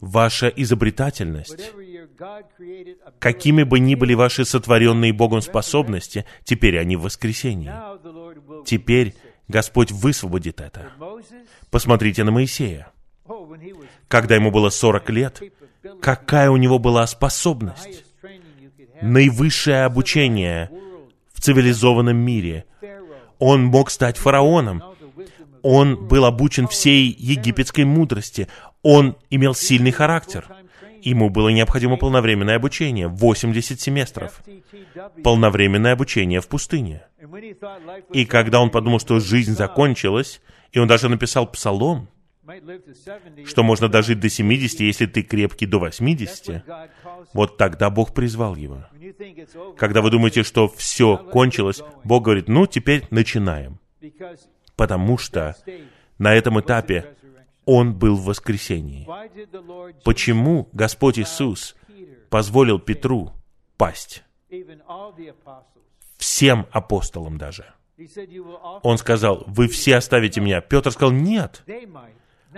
Ваша 0.00 0.48
изобретательность, 0.48 1.72
какими 3.18 3.62
бы 3.62 3.78
ни 3.78 3.94
были 3.94 4.14
ваши 4.14 4.44
сотворенные 4.44 5.12
Богом 5.12 5.40
способности, 5.40 6.24
теперь 6.44 6.78
они 6.78 6.96
в 6.96 7.02
воскресении. 7.02 7.72
Теперь 8.64 9.14
Господь 9.48 9.90
высвободит 9.92 10.60
это. 10.60 10.90
Посмотрите 11.70 12.24
на 12.24 12.30
Моисея. 12.32 12.92
Когда 14.08 14.34
ему 14.34 14.50
было 14.50 14.70
40 14.70 15.10
лет, 15.10 15.42
какая 16.00 16.50
у 16.50 16.56
него 16.56 16.78
была 16.78 17.06
способность? 17.06 18.04
Наивысшее 19.02 19.84
обучение 19.84 20.70
в 21.32 21.40
цивилизованном 21.40 22.16
мире. 22.16 22.64
Он 23.38 23.64
мог 23.64 23.90
стать 23.90 24.16
фараоном. 24.16 24.82
Он 25.62 26.06
был 26.06 26.24
обучен 26.24 26.68
всей 26.68 27.14
египетской 27.18 27.84
мудрости. 27.84 28.48
Он 28.82 29.16
имел 29.30 29.54
сильный 29.54 29.90
характер. 29.90 30.46
Ему 31.06 31.30
было 31.30 31.50
необходимо 31.50 31.96
полновременное 31.96 32.56
обучение, 32.56 33.06
80 33.06 33.80
семестров. 33.80 34.42
Полновременное 35.22 35.92
обучение 35.92 36.40
в 36.40 36.48
пустыне. 36.48 37.06
И 38.12 38.24
когда 38.24 38.60
он 38.60 38.70
подумал, 38.70 38.98
что 38.98 39.20
жизнь 39.20 39.54
закончилась, 39.54 40.42
и 40.72 40.80
он 40.80 40.88
даже 40.88 41.08
написал 41.08 41.46
псалом, 41.46 42.08
что 43.44 43.62
можно 43.62 43.88
дожить 43.88 44.18
до 44.18 44.28
70, 44.28 44.80
если 44.80 45.06
ты 45.06 45.22
крепкий 45.22 45.66
до 45.66 45.78
80, 45.78 46.64
вот 47.32 47.56
тогда 47.56 47.88
Бог 47.88 48.12
призвал 48.12 48.56
его. 48.56 48.84
Когда 49.78 50.02
вы 50.02 50.10
думаете, 50.10 50.42
что 50.42 50.66
все 50.66 51.16
кончилось, 51.18 51.82
Бог 52.02 52.24
говорит, 52.24 52.48
ну, 52.48 52.66
теперь 52.66 53.04
начинаем. 53.10 53.78
Потому 54.74 55.18
что 55.18 55.54
на 56.18 56.34
этом 56.34 56.58
этапе 56.58 57.15
Он 57.66 57.92
был 57.94 58.16
в 58.16 58.24
воскресении. 58.24 59.06
Почему 60.04 60.68
Господь 60.72 61.18
Иисус 61.18 61.76
позволил 62.30 62.78
Петру 62.78 63.32
пасть? 63.76 64.22
Всем 66.16 66.66
апостолам 66.70 67.36
даже. 67.36 67.66
Он 68.82 68.98
сказал, 68.98 69.44
вы 69.48 69.68
все 69.68 69.96
оставите 69.96 70.40
меня. 70.40 70.60
Петр 70.60 70.92
сказал, 70.92 71.12
нет. 71.12 71.64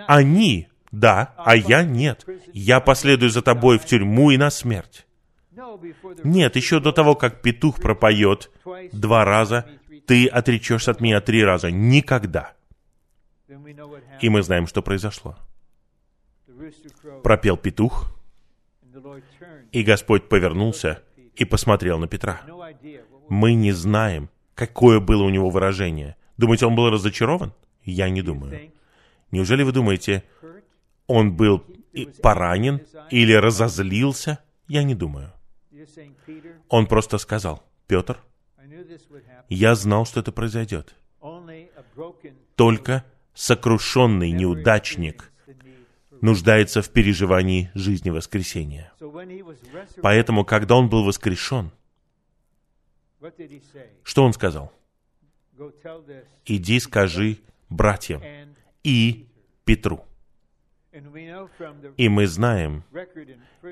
Они, 0.07 0.67
да, 0.91 1.33
а 1.37 1.55
я 1.55 1.83
нет. 1.83 2.25
Я 2.53 2.79
последую 2.79 3.31
за 3.31 3.41
тобой 3.41 3.79
в 3.79 3.85
тюрьму 3.85 4.29
и 4.29 4.37
на 4.37 4.51
смерть. 4.51 5.07
Нет, 6.23 6.55
еще 6.55 6.79
до 6.79 6.91
того, 6.91 7.15
как 7.15 7.41
петух 7.41 7.81
пропоет 7.81 8.51
два 8.91 9.25
раза, 9.25 9.65
ты 10.05 10.27
отречешься 10.27 10.91
от 10.91 11.01
меня 11.01 11.19
три 11.19 11.43
раза. 11.43 11.71
Никогда. 11.71 12.53
И 14.21 14.29
мы 14.29 14.41
знаем, 14.41 14.67
что 14.67 14.81
произошло. 14.81 15.37
Пропел 17.23 17.57
петух, 17.57 18.11
и 19.71 19.83
Господь 19.83 20.27
повернулся 20.29 21.03
и 21.35 21.45
посмотрел 21.45 21.99
на 21.99 22.07
Петра. 22.07 22.41
Мы 23.29 23.53
не 23.53 23.71
знаем, 23.71 24.29
какое 24.55 24.99
было 24.99 25.23
у 25.23 25.29
него 25.29 25.49
выражение. 25.49 26.15
Думаете, 26.37 26.65
он 26.65 26.75
был 26.75 26.89
разочарован? 26.89 27.53
Я 27.83 28.09
не 28.09 28.21
думаю. 28.21 28.71
Неужели 29.31 29.63
вы 29.63 29.71
думаете, 29.71 30.23
он 31.07 31.35
был 31.35 31.63
поранен 32.21 32.81
или 33.11 33.33
разозлился? 33.33 34.39
Я 34.67 34.83
не 34.83 34.95
думаю. 34.95 35.31
Он 36.67 36.87
просто 36.87 37.17
сказал, 37.17 37.63
Петр, 37.87 38.19
я 39.47 39.75
знал, 39.75 40.05
что 40.05 40.19
это 40.19 40.31
произойдет. 40.31 40.95
Только 42.55 43.05
сокрушенный 43.39 44.31
неудачник 44.31 45.31
нуждается 46.19 46.81
в 46.81 46.89
переживании 46.89 47.71
жизни 47.73 48.09
воскресения. 48.09 48.91
Поэтому, 50.01 50.43
когда 50.43 50.75
он 50.75 50.89
был 50.89 51.05
воскрешен, 51.05 51.71
что 54.03 54.25
он 54.25 54.33
сказал? 54.33 54.73
Иди 56.45 56.81
скажи 56.81 57.37
братьям 57.69 58.21
и 58.83 59.29
Петру. 59.63 60.05
И 61.95 62.09
мы 62.09 62.27
знаем 62.27 62.83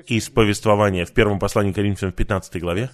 из 0.06 0.30
повествования 0.30 1.04
в 1.04 1.12
первом 1.12 1.38
послании 1.38 1.72
Коринфянам 1.72 2.12
в 2.12 2.16
15 2.16 2.58
главе, 2.58 2.90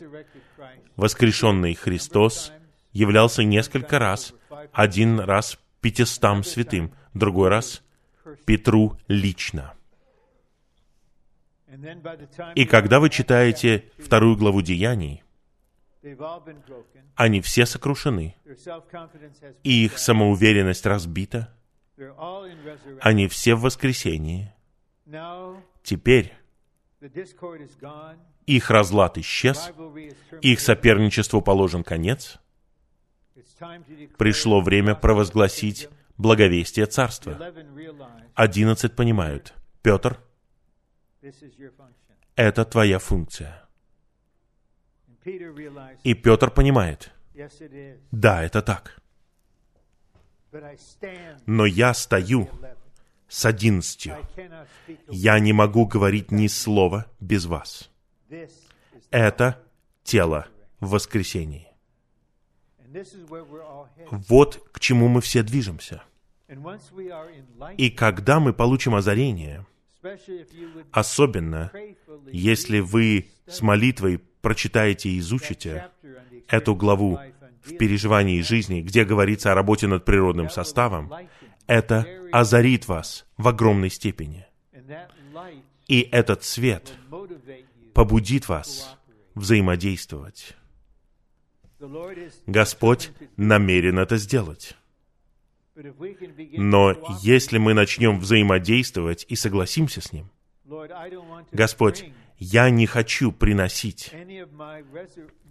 воскрешенный 0.96 1.74
Христос 1.74 2.52
являлся 2.92 3.44
несколько 3.44 4.00
раз, 4.00 4.34
один 4.72 5.20
раз 5.20 5.56
пятистам 5.84 6.42
святым, 6.44 6.94
другой 7.12 7.50
раз 7.50 7.82
Петру 8.46 8.98
лично. 9.06 9.74
И 12.54 12.64
когда 12.64 13.00
вы 13.00 13.10
читаете 13.10 13.90
вторую 13.98 14.38
главу 14.38 14.62
Деяний, 14.62 15.22
они 17.16 17.42
все 17.42 17.66
сокрушены, 17.66 18.34
и 19.62 19.84
их 19.84 19.98
самоуверенность 19.98 20.86
разбита, 20.86 21.54
они 23.02 23.28
все 23.28 23.54
в 23.54 23.60
воскресении. 23.60 24.54
Теперь 25.82 26.32
их 28.46 28.70
разлад 28.70 29.18
исчез, 29.18 29.70
их 30.40 30.60
соперничеству 30.60 31.42
положен 31.42 31.84
конец. 31.84 32.38
Пришло 34.16 34.60
время 34.60 34.94
провозгласить 34.94 35.88
благовестие 36.16 36.86
Царства. 36.86 37.38
Одиннадцать 38.34 38.96
понимают, 38.96 39.54
Петр, 39.82 40.18
это 42.36 42.64
твоя 42.64 42.98
функция. 42.98 43.68
И 46.02 46.14
Петр 46.14 46.50
понимает, 46.50 47.12
да, 48.10 48.42
это 48.42 48.62
так. 48.62 49.00
Но 51.46 51.66
я 51.66 51.94
стою 51.94 52.48
с 53.28 53.44
одиннадцатью. 53.44 54.16
Я 55.08 55.38
не 55.40 55.52
могу 55.52 55.86
говорить 55.86 56.30
ни 56.30 56.46
слова 56.46 57.06
без 57.20 57.46
вас. 57.46 57.90
Это 59.10 59.60
тело 60.04 60.46
в 60.80 60.90
воскресении. 60.90 61.73
Вот 64.28 64.68
к 64.72 64.80
чему 64.80 65.08
мы 65.08 65.20
все 65.20 65.42
движемся. 65.42 66.02
И 67.76 67.90
когда 67.90 68.40
мы 68.40 68.52
получим 68.52 68.94
озарение, 68.94 69.66
особенно 70.92 71.72
если 72.30 72.80
вы 72.80 73.30
с 73.46 73.62
молитвой 73.62 74.20
прочитаете 74.40 75.08
и 75.08 75.18
изучите 75.18 75.88
эту 76.48 76.74
главу 76.74 77.18
в 77.62 77.76
переживании 77.76 78.42
жизни, 78.42 78.82
где 78.82 79.04
говорится 79.04 79.52
о 79.52 79.54
работе 79.54 79.86
над 79.86 80.04
природным 80.04 80.50
составом, 80.50 81.12
это 81.66 82.06
озарит 82.30 82.86
вас 82.86 83.26
в 83.38 83.48
огромной 83.48 83.90
степени. 83.90 84.46
И 85.88 86.02
этот 86.12 86.44
свет 86.44 86.92
побудит 87.94 88.48
вас 88.48 88.96
взаимодействовать. 89.34 90.56
Господь 92.46 93.10
намерен 93.36 93.98
это 93.98 94.16
сделать. 94.16 94.76
Но 95.76 96.94
если 97.22 97.58
мы 97.58 97.74
начнем 97.74 98.20
взаимодействовать 98.20 99.26
и 99.28 99.36
согласимся 99.36 100.00
с 100.00 100.12
Ним, 100.12 100.30
Господь, 101.52 102.04
я 102.38 102.70
не 102.70 102.86
хочу 102.86 103.32
приносить 103.32 104.12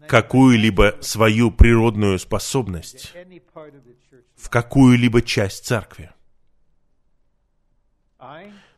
какую-либо 0.08 0.98
свою 1.02 1.52
природную 1.52 2.20
способность 2.20 3.14
в 4.36 4.50
какую-либо 4.50 5.22
часть 5.22 5.66
церкви. 5.66 6.12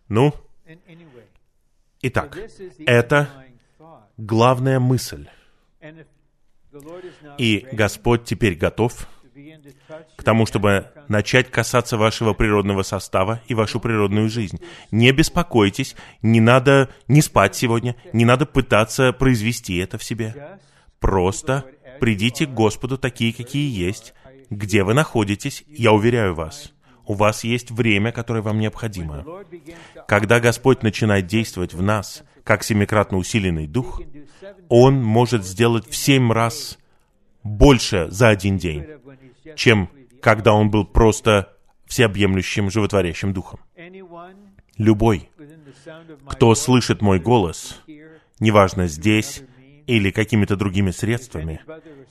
Ну, 0.07 0.33
итак, 2.01 2.37
это 2.85 3.29
главная 4.17 4.79
мысль. 4.79 5.27
И 7.37 7.65
Господь 7.71 8.25
теперь 8.25 8.55
готов 8.55 9.07
к 10.15 10.23
тому, 10.23 10.45
чтобы 10.45 10.91
начать 11.07 11.51
касаться 11.51 11.97
вашего 11.97 12.33
природного 12.33 12.83
состава 12.83 13.41
и 13.47 13.53
вашу 13.53 13.79
природную 13.79 14.29
жизнь. 14.29 14.59
Не 14.91 15.11
беспокойтесь, 15.11 15.95
не 16.21 16.39
надо 16.39 16.89
не 17.07 17.21
спать 17.21 17.55
сегодня, 17.55 17.95
не 18.13 18.25
надо 18.25 18.45
пытаться 18.45 19.11
произвести 19.13 19.77
это 19.77 19.97
в 19.97 20.03
себе. 20.03 20.59
Просто 20.99 21.65
Придите 21.99 22.45
к 22.45 22.53
Господу 22.53 22.97
такие, 22.97 23.33
какие 23.33 23.71
есть, 23.71 24.13
где 24.49 24.83
вы 24.83 24.93
находитесь, 24.93 25.63
я 25.67 25.91
уверяю 25.91 26.35
вас. 26.35 26.71
У 27.07 27.13
вас 27.13 27.43
есть 27.43 27.71
время, 27.71 28.11
которое 28.11 28.41
вам 28.41 28.59
необходимо. 28.59 29.25
Когда 30.07 30.39
Господь 30.39 30.83
начинает 30.83 31.27
действовать 31.27 31.73
в 31.73 31.81
нас, 31.81 32.23
как 32.43 32.63
семикратно 32.63 33.17
усиленный 33.17 33.67
дух, 33.67 34.01
Он 34.69 35.03
может 35.03 35.45
сделать 35.45 35.87
в 35.87 35.95
семь 35.95 36.31
раз 36.31 36.77
больше 37.43 38.07
за 38.09 38.29
один 38.29 38.57
день, 38.57 38.85
чем 39.55 39.89
когда 40.21 40.53
Он 40.53 40.69
был 40.71 40.85
просто 40.85 41.53
всеобъемлющим, 41.85 42.71
животворящим 42.71 43.33
духом. 43.33 43.59
Любой, 44.77 45.29
кто 46.27 46.55
слышит 46.55 47.01
мой 47.01 47.19
голос, 47.19 47.81
неважно 48.39 48.87
здесь 48.87 49.43
или 49.85 50.09
какими-то 50.09 50.55
другими 50.55 50.89
средствами, 50.89 51.61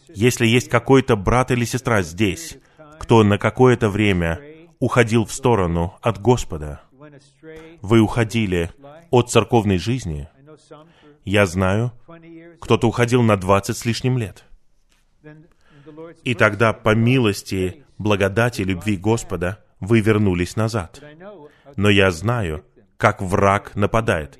если 0.08 0.46
есть 0.46 0.68
какой-то 0.68 1.16
брат 1.16 1.50
или 1.50 1.64
сестра 1.64 2.02
здесь, 2.02 2.58
кто 3.00 3.24
на 3.24 3.36
какое-то 3.36 3.88
время 3.88 4.40
уходил 4.84 5.24
в 5.24 5.32
сторону 5.32 5.94
от 6.02 6.20
Господа, 6.20 6.82
вы 7.80 8.00
уходили 8.00 8.70
от 9.10 9.30
церковной 9.30 9.78
жизни, 9.78 10.28
я 11.24 11.46
знаю, 11.46 11.92
кто-то 12.60 12.86
уходил 12.86 13.22
на 13.22 13.38
двадцать 13.38 13.78
с 13.78 13.86
лишним 13.86 14.18
лет. 14.18 14.44
И 16.22 16.34
тогда, 16.34 16.74
по 16.74 16.94
милости, 16.94 17.84
благодати, 17.96 18.60
любви 18.60 18.98
Господа, 18.98 19.64
вы 19.80 20.00
вернулись 20.00 20.54
назад. 20.54 21.02
Но 21.76 21.88
я 21.88 22.10
знаю, 22.10 22.62
как 22.98 23.22
враг 23.22 23.74
нападает. 23.76 24.38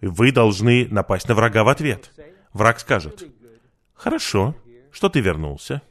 Вы 0.00 0.32
должны 0.32 0.88
напасть 0.90 1.28
на 1.28 1.36
врага 1.36 1.62
в 1.62 1.68
ответ. 1.68 2.10
Враг 2.52 2.80
скажет, 2.80 3.24
«Хорошо, 3.94 4.56
что 4.90 5.08
ты 5.08 5.20
вернулся. 5.20 5.82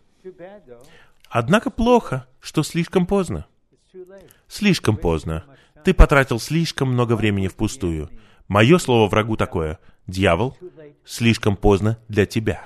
Однако 1.30 1.70
плохо, 1.70 2.28
что 2.40 2.64
слишком 2.64 3.06
поздно. 3.06 3.48
Слишком 4.48 4.98
поздно. 4.98 5.46
Ты 5.84 5.94
потратил 5.94 6.40
слишком 6.40 6.90
много 6.90 7.16
времени 7.16 7.48
впустую. 7.48 8.10
Мое 8.48 8.78
слово 8.78 9.10
врагу 9.10 9.38
такое. 9.38 9.80
Дьявол, 10.08 10.58
слишком 11.06 11.56
поздно 11.58 12.00
для 12.08 12.26
тебя. 12.26 12.66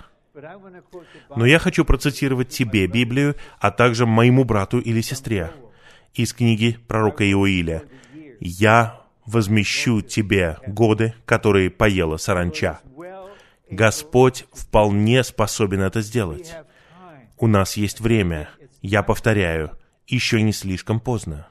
Но 1.35 1.45
я 1.45 1.59
хочу 1.59 1.85
процитировать 1.85 2.49
тебе 2.49 2.87
Библию, 2.87 3.35
а 3.59 3.71
также 3.71 4.05
моему 4.05 4.43
брату 4.43 4.79
или 4.79 5.01
сестре 5.01 5.51
из 6.13 6.33
книги 6.33 6.77
пророка 6.87 7.29
Иоиля. 7.29 7.83
«Я 8.39 9.01
возмещу 9.25 10.01
тебе 10.01 10.57
годы, 10.67 11.13
которые 11.25 11.69
поела 11.69 12.17
саранча». 12.17 12.79
Господь 13.69 14.45
вполне 14.51 15.23
способен 15.23 15.81
это 15.81 16.01
сделать. 16.01 16.53
У 17.37 17.47
нас 17.47 17.77
есть 17.77 18.01
время. 18.01 18.49
Я 18.81 19.01
повторяю, 19.01 19.71
еще 20.07 20.41
не 20.41 20.51
слишком 20.51 20.99
поздно. 20.99 21.47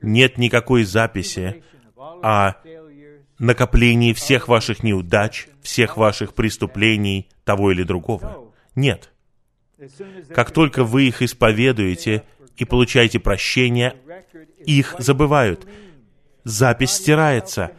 Нет 0.00 0.38
никакой 0.38 0.84
записи 0.84 1.62
о 1.96 2.54
накоплении 3.38 4.12
всех 4.12 4.48
ваших 4.48 4.82
неудач, 4.82 5.48
всех 5.62 5.96
ваших 5.96 6.34
преступлений, 6.34 7.28
того 7.44 7.72
или 7.72 7.82
другого. 7.82 8.52
Нет. 8.74 9.12
Как 10.34 10.50
только 10.50 10.84
вы 10.84 11.08
их 11.08 11.22
исповедуете 11.22 12.24
и 12.56 12.64
получаете 12.64 13.18
прощение, 13.18 13.96
их 14.64 14.94
забывают. 14.98 15.66
Запись 16.44 16.92
стирается. 16.92 17.72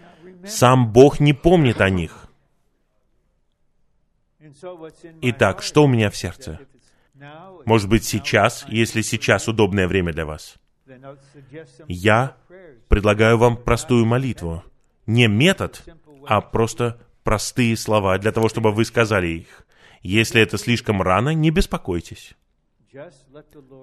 Сам 0.45 0.91
Бог 0.91 1.19
не 1.19 1.33
помнит 1.33 1.79
о 1.79 1.89
них. 1.89 2.27
Итак, 5.21 5.61
что 5.61 5.83
у 5.85 5.87
меня 5.87 6.09
в 6.09 6.17
сердце? 6.17 6.59
Может 7.65 7.89
быть, 7.89 8.03
сейчас, 8.03 8.65
если 8.67 9.01
сейчас 9.01 9.47
удобное 9.47 9.87
время 9.87 10.11
для 10.11 10.25
вас. 10.25 10.57
Я 11.87 12.37
предлагаю 12.89 13.37
вам 13.37 13.57
простую 13.57 14.05
молитву. 14.05 14.63
Не 15.05 15.27
метод, 15.27 15.83
а 16.27 16.41
просто 16.41 16.99
простые 17.23 17.75
слова 17.77 18.17
для 18.17 18.31
того, 18.31 18.49
чтобы 18.49 18.71
вы 18.71 18.85
сказали 18.85 19.27
их. 19.27 19.65
Если 20.01 20.41
это 20.41 20.57
слишком 20.57 21.01
рано, 21.01 21.33
не 21.33 21.49
беспокойтесь. 21.51 22.35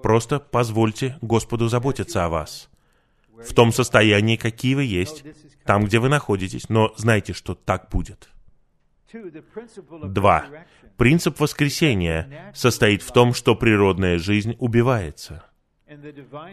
Просто 0.03 0.39
позвольте 0.39 1.17
Господу 1.21 1.67
заботиться 1.67 2.25
о 2.25 2.29
вас. 2.29 2.69
В 3.33 3.53
том 3.53 3.71
состоянии, 3.71 4.35
какие 4.35 4.75
вы 4.75 4.83
есть, 4.83 5.23
там, 5.65 5.85
где 5.85 5.99
вы 5.99 6.09
находитесь, 6.09 6.69
но 6.69 6.93
знайте, 6.97 7.33
что 7.33 7.55
так 7.55 7.89
будет. 7.89 8.29
Два. 10.03 10.45
Принцип 10.97 11.39
воскресения 11.39 12.51
состоит 12.53 13.01
в 13.01 13.11
том, 13.11 13.33
что 13.33 13.55
природная 13.55 14.19
жизнь 14.19 14.55
убивается, 14.59 15.43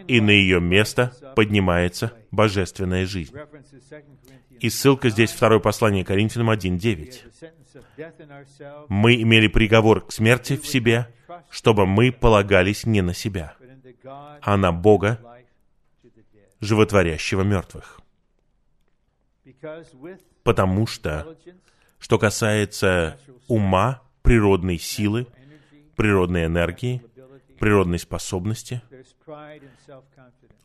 и 0.07 0.21
на 0.21 0.31
ее 0.31 0.59
место 0.59 1.13
поднимается 1.35 2.13
божественная 2.31 3.05
жизнь. 3.05 3.35
И 4.59 4.69
ссылка 4.69 5.09
здесь 5.09 5.31
второе 5.31 5.59
послание 5.59 6.03
Коринфянам 6.03 6.49
1.9. 6.51 8.87
Мы 8.89 9.21
имели 9.21 9.47
приговор 9.47 10.05
к 10.05 10.11
смерти 10.11 10.57
в 10.57 10.67
себе, 10.67 11.07
чтобы 11.49 11.85
мы 11.85 12.11
полагались 12.11 12.85
не 12.85 13.01
на 13.01 13.13
себя, 13.13 13.55
а 14.41 14.57
на 14.57 14.73
Бога, 14.73 15.21
животворящего 16.59 17.43
мертвых. 17.43 18.01
Потому 20.43 20.87
что, 20.87 21.37
что 21.99 22.19
касается 22.19 23.17
ума, 23.47 24.01
природной 24.21 24.77
силы, 24.77 25.27
природной 25.95 26.45
энергии, 26.45 27.01
природной 27.59 27.99
способности, 27.99 28.81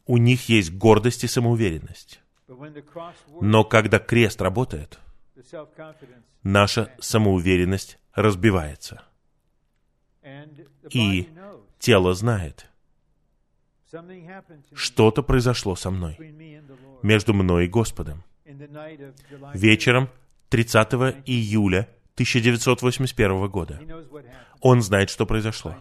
у 0.07 0.17
них 0.17 0.49
есть 0.49 0.73
гордость 0.73 1.25
и 1.25 1.29
самоуверенность. 1.29 2.21
Но 3.41 3.65
когда 3.65 3.99
крест 3.99 4.41
работает, 4.41 4.99
наша 6.43 6.93
самоуверенность 7.01 7.99
разбивается. 8.13 9.03
И 10.91 11.29
тело 11.79 12.15
знает, 12.15 12.67
что-то 14.75 15.23
произошло 15.23 15.77
со 15.77 15.91
мной, 15.91 16.17
между 17.03 17.35
мной 17.35 17.67
и 17.67 17.69
Господом. 17.69 18.25
Вечером 19.55 20.09
30 20.51 20.93
июля 21.27 21.89
1981 22.15 23.49
года. 23.49 23.81
Он 24.61 24.83
знает, 24.83 25.11
что 25.11 25.27
произошло. 25.27 25.77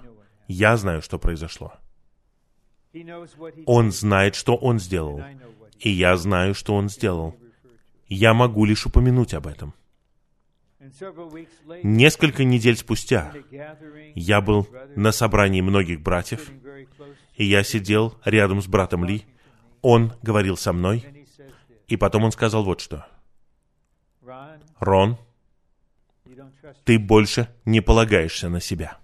Я 0.48 0.78
знаю, 0.78 1.02
что 1.02 1.20
произошло. 1.20 1.74
Он 3.66 3.92
знает, 3.92 4.36
что 4.36 4.56
он 4.56 4.80
сделал. 4.80 5.22
И 5.80 5.90
я 5.90 6.16
знаю, 6.18 6.54
что 6.54 6.76
он 6.76 6.90
сделал. 6.90 7.36
Я 8.08 8.34
могу 8.34 8.66
лишь 8.66 8.86
упомянуть 8.86 9.34
об 9.34 9.48
этом. 9.48 9.74
Несколько 11.84 12.44
недель 12.44 12.76
спустя 12.76 13.34
я 14.16 14.42
был 14.42 14.68
на 14.96 15.12
собрании 15.12 15.62
многих 15.62 16.02
братьев, 16.02 16.52
и 17.36 17.46
я 17.46 17.64
сидел 17.64 18.20
рядом 18.26 18.62
с 18.62 18.68
братом 18.68 19.06
Ли. 19.06 19.26
Он 19.82 20.14
говорил 20.22 20.58
со 20.58 20.74
мной, 20.74 21.06
и 21.88 21.98
потом 21.98 22.26
он 22.26 22.32
сказал 22.32 22.64
вот 22.64 22.82
что. 22.82 23.08
Рон, 24.80 25.18
ты 26.84 27.00
больше 27.00 27.48
не 27.66 27.82
полагаешься 27.82 28.50
на 28.50 28.60
себя. 28.60 28.98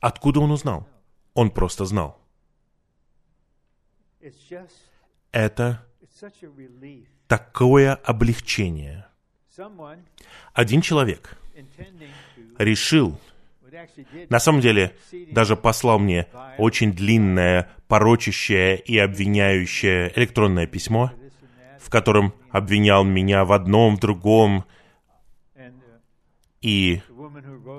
Откуда 0.00 0.40
он 0.40 0.50
узнал? 0.50 0.88
Он 1.34 1.50
просто 1.50 1.84
знал. 1.84 2.18
Это 5.32 5.84
такое 7.26 7.94
облегчение. 7.94 9.06
Один 10.52 10.80
человек 10.80 11.38
решил, 12.58 13.18
на 14.28 14.38
самом 14.38 14.60
деле, 14.60 14.94
даже 15.30 15.56
послал 15.56 15.98
мне 15.98 16.26
очень 16.58 16.92
длинное, 16.92 17.68
порочащее 17.88 18.78
и 18.78 18.98
обвиняющее 18.98 20.12
электронное 20.16 20.66
письмо, 20.66 21.12
в 21.80 21.90
котором 21.90 22.34
обвинял 22.50 23.04
меня 23.04 23.44
в 23.44 23.52
одном, 23.52 23.96
в 23.96 24.00
другом. 24.00 24.64
И 26.60 27.00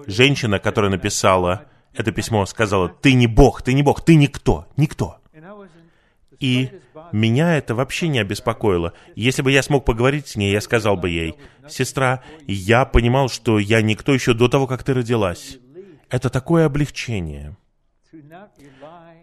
женщина, 0.07 0.59
которая 0.59 0.91
написала 0.91 1.67
это 1.93 2.11
письмо, 2.11 2.45
сказала, 2.45 2.89
ты 2.89 3.13
не 3.13 3.27
Бог, 3.27 3.61
ты 3.61 3.73
не 3.73 3.83
Бог, 3.83 4.03
ты 4.03 4.15
никто, 4.15 4.67
никто. 4.77 5.17
И 6.39 6.71
меня 7.11 7.57
это 7.57 7.75
вообще 7.75 8.07
не 8.07 8.19
обеспокоило. 8.19 8.93
Если 9.15 9.41
бы 9.41 9.51
я 9.51 9.61
смог 9.61 9.83
поговорить 9.83 10.27
с 10.27 10.35
ней, 10.35 10.51
я 10.51 10.61
сказал 10.61 10.95
бы 10.95 11.09
ей, 11.09 11.35
«Сестра, 11.67 12.23
я 12.47 12.85
понимал, 12.85 13.29
что 13.29 13.59
я 13.59 13.81
никто 13.81 14.13
еще 14.13 14.33
до 14.33 14.47
того, 14.47 14.65
как 14.65 14.83
ты 14.83 14.93
родилась». 14.93 15.57
Это 16.09 16.29
такое 16.29 16.65
облегчение. 16.65 17.57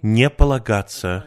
Не 0.02 0.30
полагаться 0.30 1.26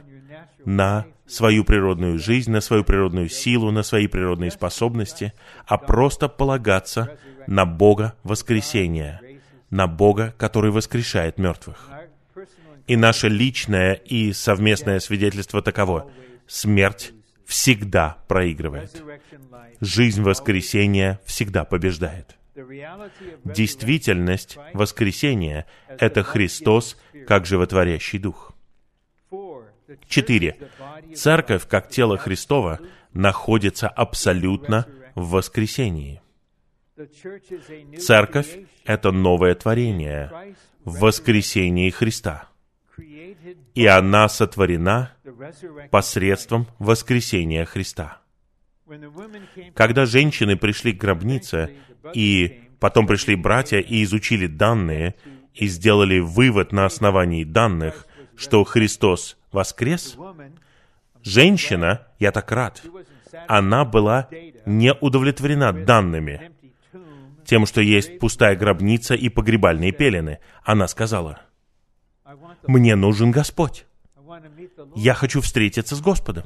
на 0.63 1.05
свою 1.25 1.63
природную 1.63 2.17
жизнь, 2.17 2.51
на 2.51 2.61
свою 2.61 2.83
природную 2.83 3.29
силу, 3.29 3.71
на 3.71 3.83
свои 3.83 4.07
природные 4.07 4.51
способности, 4.51 5.33
а 5.65 5.77
просто 5.77 6.29
полагаться 6.29 7.17
на 7.47 7.65
Бога 7.65 8.15
воскресения, 8.23 9.21
на 9.69 9.87
Бога, 9.87 10.33
который 10.37 10.71
воскрешает 10.71 11.37
мертвых. 11.37 11.89
И 12.87 12.95
наше 12.95 13.29
личное 13.29 13.93
и 13.93 14.33
совместное 14.33 14.99
свидетельство 14.99 15.61
таково. 15.61 16.11
Смерть 16.47 17.13
всегда 17.45 18.17
проигрывает. 18.27 19.03
Жизнь 19.81 20.21
воскресения 20.23 21.19
всегда 21.25 21.65
побеждает. 21.65 22.35
Действительность 23.45 24.57
воскресения— 24.73 25.65
это 25.87 26.23
Христос 26.23 26.97
как 27.27 27.45
животворящий 27.45 28.19
Дух. 28.19 28.53
Четыре. 30.07 30.57
Церковь, 31.15 31.67
как 31.67 31.89
тело 31.89 32.17
Христова, 32.17 32.79
находится 33.13 33.87
абсолютно 33.87 34.87
в 35.15 35.29
воскресении. 35.31 36.21
Церковь— 37.99 38.59
это 38.85 39.11
новое 39.11 39.55
творение 39.55 40.55
в 40.83 40.99
воскресении 40.99 41.89
Христа. 41.89 42.49
И 43.73 43.85
она 43.85 44.27
сотворена 44.27 45.13
посредством 45.91 46.67
воскресения 46.77 47.63
Христа. 47.65 48.21
Когда 49.75 50.05
женщины 50.05 50.57
пришли 50.57 50.91
к 50.91 50.99
гробнице, 50.99 51.75
и 52.13 52.63
потом 52.79 53.07
пришли 53.07 53.35
братья 53.35 53.79
и 53.79 54.03
изучили 54.03 54.47
данные, 54.47 55.15
и 55.53 55.67
сделали 55.67 56.19
вывод 56.19 56.73
на 56.73 56.85
основании 56.85 57.43
данных, 57.43 58.07
что 58.35 58.63
Христос 58.63 59.37
воскрес, 59.51 60.17
женщина, 61.23 62.07
я 62.19 62.31
так 62.31 62.51
рад, 62.51 62.83
она 63.47 63.85
была 63.85 64.27
не 64.65 64.93
удовлетворена 64.93 65.71
данными, 65.71 66.51
тем, 67.49 67.65
что 67.65 67.81
есть 67.81 68.19
пустая 68.19 68.55
гробница 68.55 69.15
и 69.15 69.27
погребальные 69.27 69.91
пелены. 69.91 70.37
Она 70.63 70.87
сказала, 70.87 71.41
«Мне 72.67 72.95
нужен 72.95 73.31
Господь. 73.31 73.87
Я 74.95 75.15
хочу 75.15 75.41
встретиться 75.41 75.95
с 75.95 76.01
Господом». 76.01 76.45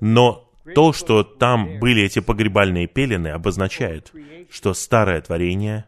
Но 0.00 0.52
то, 0.74 0.92
что 0.92 1.22
там 1.24 1.78
были 1.78 2.02
эти 2.02 2.18
погребальные 2.18 2.86
пелены, 2.86 3.28
обозначает, 3.28 4.12
что 4.50 4.74
старое 4.74 5.22
творение 5.22 5.86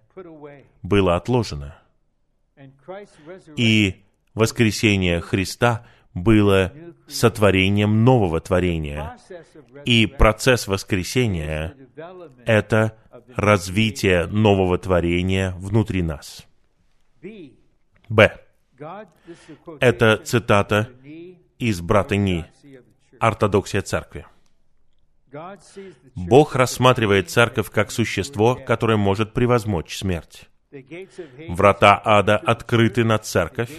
было 0.83 1.17
отложено. 1.17 1.77
И 3.57 4.03
воскресение 4.33 5.21
Христа 5.21 5.85
было 6.15 6.73
сотворением 7.07 8.03
нового 8.03 8.41
творения. 8.41 9.19
И 9.85 10.07
процесс 10.07 10.67
воскресения— 10.69 11.75
это 12.47 12.97
развитие 13.35 14.27
нового 14.27 14.79
творения 14.79 15.55
внутри 15.59 16.03
нас. 16.03 16.47
Б. 18.09 18.39
Это 19.81 20.17
цитата 20.25 20.91
из 21.59 21.81
брата 21.81 22.17
Ни, 22.17 22.45
ортодоксия 23.21 23.83
церкви. 23.83 24.27
Бог 26.15 26.55
рассматривает 26.57 27.31
церковь 27.31 27.71
как 27.71 27.91
существо, 27.91 28.55
которое 28.55 28.97
может 28.97 29.33
превозмочь 29.33 29.97
смерть. 29.97 30.49
Врата 31.49 32.01
ада 32.05 32.37
открыты 32.37 33.05
на 33.05 33.19
церковь, 33.19 33.71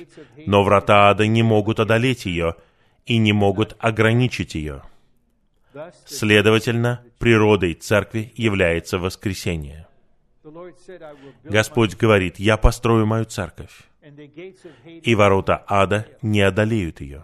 но 0.46 0.64
врата 0.64 1.10
ада 1.10 1.28
не 1.28 1.44
могут 1.44 1.80
одолеть 1.80 2.26
ее 2.26 2.56
и 3.06 3.18
не 3.18 3.34
могут 3.34 3.76
ограничить 3.80 4.56
ее. 4.56 4.84
Следовательно, 6.06 7.04
природой 7.20 7.74
церкви 7.74 8.32
является 8.36 9.00
воскресение. 9.00 9.88
Господь 11.44 11.96
говорит, 11.96 12.40
«Я 12.40 12.58
построю 12.58 13.06
мою 13.06 13.26
церковь, 13.26 13.84
и 14.86 15.16
ворота 15.16 15.64
ада 15.68 16.08
не 16.22 16.42
одолеют 16.42 17.02
ее». 17.02 17.24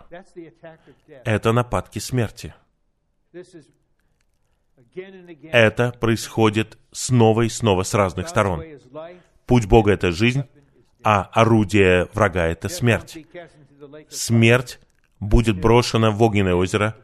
Это 1.25 1.51
нападки 1.51 1.99
смерти. 1.99 2.53
Это 5.43 5.91
происходит 5.99 6.77
снова 6.91 7.41
и 7.43 7.49
снова 7.49 7.83
с 7.83 7.93
разных 7.93 8.29
сторон. 8.29 8.63
Путь 9.45 9.65
Бога— 9.65 9.91
это 9.93 10.11
жизнь, 10.11 10.43
а 11.03 11.23
орудие 11.33 12.07
врага— 12.13 12.47
это 12.47 12.69
смерть. 12.69 13.17
Смерть 14.09 14.79
будет 15.19 15.59
брошена 15.59 16.11
в 16.11 16.21
огненное 16.21 16.55
озеро 16.55 16.95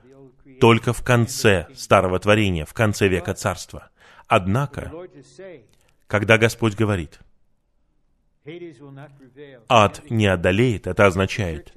только 0.60 0.93
в 0.93 1.03
конце 1.03 1.68
старого 1.76 2.20
творения, 2.20 2.66
в 2.66 2.74
конце 2.74 3.08
века 3.08 3.34
царства. 3.34 3.89
Однако, 4.28 4.91
когда 6.08 6.38
Господь 6.38 6.76
говорит, 6.76 7.20
ад 9.68 10.03
не 10.10 10.28
одолеет, 10.28 10.88
это 10.88 11.06
означает, 11.06 11.74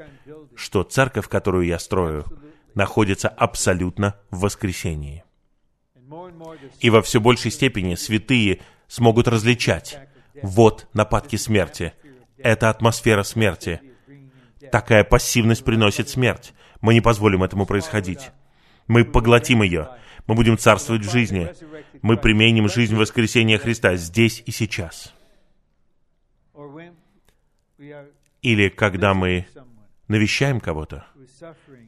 что 0.54 0.82
церковь, 0.82 1.28
которую 1.28 1.66
я 1.66 1.78
строю, 1.78 2.24
находится 2.74 3.28
абсолютно 3.28 4.16
в 4.30 4.40
воскресении. 4.40 5.24
И 6.80 6.90
во 6.90 7.02
все 7.02 7.20
большей 7.20 7.50
степени 7.50 7.94
святые 7.94 8.60
смогут 8.86 9.28
различать. 9.28 9.98
Вот 10.42 10.86
нападки 10.92 11.36
смерти. 11.36 11.92
Это 12.36 12.70
атмосфера 12.70 13.24
смерти. 13.24 13.80
Такая 14.70 15.04
пассивность 15.04 15.64
приносит 15.64 16.08
смерть. 16.08 16.52
Мы 16.80 16.94
не 16.94 17.00
позволим 17.00 17.42
этому 17.42 17.66
происходить. 17.66 18.30
Мы 18.88 19.04
поглотим 19.04 19.62
ее. 19.62 19.88
Мы 20.26 20.34
будем 20.34 20.58
царствовать 20.58 21.04
в 21.04 21.10
жизни. 21.10 21.48
Мы 22.02 22.16
применим 22.16 22.68
жизнь 22.68 22.96
воскресения 22.96 23.58
Христа 23.58 23.96
здесь 23.96 24.42
и 24.44 24.50
сейчас. 24.50 25.14
Или 28.42 28.68
когда 28.68 29.14
мы 29.14 29.46
навещаем 30.08 30.60
кого-то, 30.60 31.06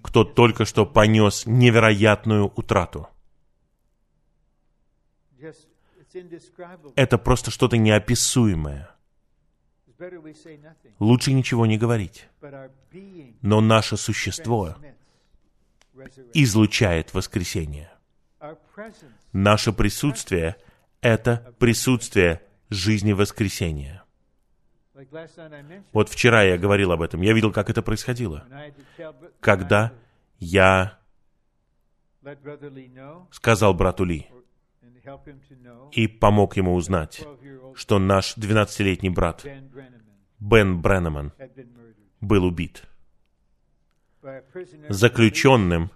кто 0.03 0.25
только 0.25 0.65
что 0.65 0.87
понес 0.87 1.45
невероятную 1.47 2.53
утрату– 2.55 3.09
это 6.97 7.19
просто 7.19 7.51
что-то 7.51 7.77
неописуемое. 7.77 8.91
Лучше 10.99 11.33
ничего 11.33 11.67
не 11.67 11.79
говорить. 11.79 12.29
Но 13.43 13.61
наше 13.61 13.97
существо 13.97 14.77
излучает 16.35 17.15
воскресение. 17.15 17.91
Наше 19.33 19.73
присутствие— 19.73 20.57
это 21.01 21.55
присутствие 21.59 22.43
жизни 22.71 23.13
воскресения. 23.13 24.05
Вот 25.93 26.09
вчера 26.09 26.43
я 26.43 26.59
говорил 26.59 26.93
об 26.93 27.03
этом. 27.03 27.23
Я 27.23 27.33
видел, 27.33 27.53
как 27.53 27.71
это 27.71 27.83
происходило. 27.83 28.47
Когда 29.41 29.93
я 30.39 30.99
сказал 33.31 33.75
брату 33.75 34.05
Ли, 34.05 34.29
и 35.93 36.07
помог 36.07 36.57
ему 36.57 36.75
узнать, 36.75 37.27
что 37.75 37.99
наш 37.99 38.37
12-летний 38.37 39.11
брат 39.11 39.45
Бен 40.39 40.81
Бреннеман 40.81 41.33
был 42.21 42.45
убит. 42.45 42.85
Заключенным, 44.89 45.91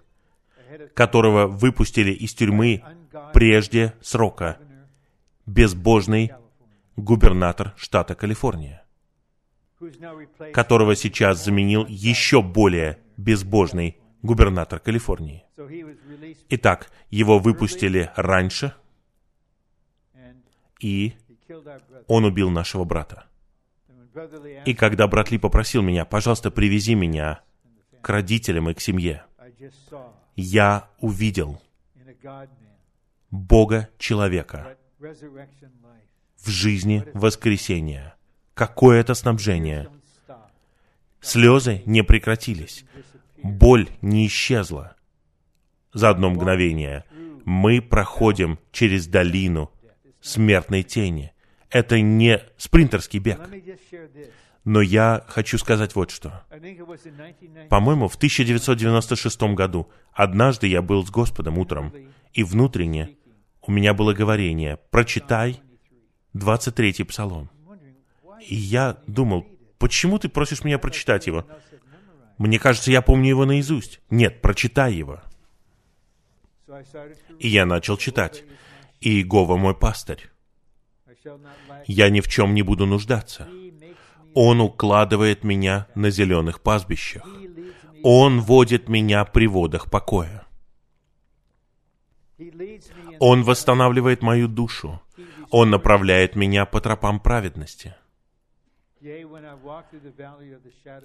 которого 0.93 1.47
выпустили 1.47 2.11
из 2.11 2.33
тюрьмы 2.33 2.83
прежде 3.33 3.93
срока, 4.01 4.57
безбожный 5.45 6.31
губернатор 6.95 7.73
штата 7.77 8.15
Калифорния, 8.15 8.83
которого 10.53 10.95
сейчас 10.95 11.43
заменил 11.43 11.85
еще 11.87 12.41
более 12.41 12.99
безбожный 13.17 13.97
губернатор 14.21 14.79
Калифорнии. 14.79 15.43
Итак, 16.49 16.91
его 17.09 17.37
выпустили 17.39 18.11
раньше– 18.15 18.73
и 20.79 21.13
он 22.07 22.25
убил 22.25 22.49
нашего 22.49 22.83
брата. 22.83 23.25
И 24.65 24.73
когда 24.73 25.07
брат 25.07 25.31
Ли 25.31 25.37
попросил 25.37 25.81
меня, 25.81 26.05
пожалуйста, 26.05 26.51
привези 26.51 26.95
меня 26.95 27.41
к 28.05 28.09
родителям 28.09 28.69
и 28.69 28.75
к 28.75 28.81
семье, 28.81 29.23
я 30.35 30.87
увидел 30.99 31.59
Бога 33.31 33.89
человека 33.97 34.77
в 36.37 36.47
жизни 36.47 37.03
воскресения. 37.15 38.13
Какое 38.53 38.99
это 38.99 39.15
снабжение! 39.15 39.89
Слезы 41.19 41.81
не 41.87 42.03
прекратились. 42.03 42.85
Боль 43.41 43.89
не 44.03 44.27
исчезла 44.27 44.95
за 45.91 46.11
одно 46.11 46.29
мгновение. 46.29 47.05
Мы 47.43 47.81
проходим 47.81 48.59
через 48.71 49.07
долину 49.07 49.71
смертной 50.21 50.83
тени. 50.83 51.33
Это 51.71 51.99
не 51.99 52.39
спринтерский 52.57 53.17
бег. 53.17 53.39
Но 54.65 54.81
я 54.81 55.23
хочу 55.27 55.59
сказать 55.59 55.93
вот 55.93 56.09
что. 56.09 56.43
По-моему, 57.69 58.07
в 58.07 58.15
1996 58.15 59.41
году 59.53 59.89
однажды 60.11 60.67
я 60.67 60.81
был 60.81 61.05
с 61.05 61.11
Господом 61.11 61.59
утром, 61.59 61.93
и 62.33 62.43
внутренне 62.43 63.15
у 63.61 63.71
меня 63.71 63.93
было 63.93 64.13
говорение 64.13 64.77
«Прочитай 64.89 65.61
23-й 66.35 67.05
псалом». 67.05 67.49
И 68.47 68.55
я 68.55 68.97
думал, 69.05 69.47
почему 69.77 70.17
ты 70.17 70.29
просишь 70.29 70.63
меня 70.63 70.79
прочитать 70.79 71.27
его? 71.27 71.45
Мне 72.39 72.57
кажется, 72.57 72.91
я 72.91 73.01
помню 73.01 73.29
его 73.29 73.45
наизусть. 73.45 74.01
Нет, 74.09 74.41
прочитай 74.41 74.93
его. 74.93 75.21
И 77.39 77.47
я 77.47 77.65
начал 77.65 77.97
читать. 77.97 78.43
И 78.99 79.11
Иегова 79.11 79.57
мой 79.57 79.75
пастырь. 79.75 80.29
Я 81.85 82.09
ни 82.09 82.19
в 82.19 82.27
чем 82.27 82.53
не 82.53 82.63
буду 82.63 82.85
нуждаться. 82.85 83.47
Он 84.35 84.59
укладывает 84.59 85.45
меня 85.45 85.87
на 85.95 86.09
зеленых 86.09 86.61
пастбищах. 86.61 87.25
Он 88.03 88.41
водит 88.41 88.89
меня 88.89 89.23
при 89.23 89.47
водах 89.47 89.89
покоя. 89.89 90.45
Он 93.19 93.43
восстанавливает 93.43 94.21
мою 94.21 94.49
душу. 94.49 95.01
Он 95.51 95.69
направляет 95.69 96.35
меня 96.35 96.65
по 96.65 96.81
тропам 96.81 97.21
праведности. 97.21 97.95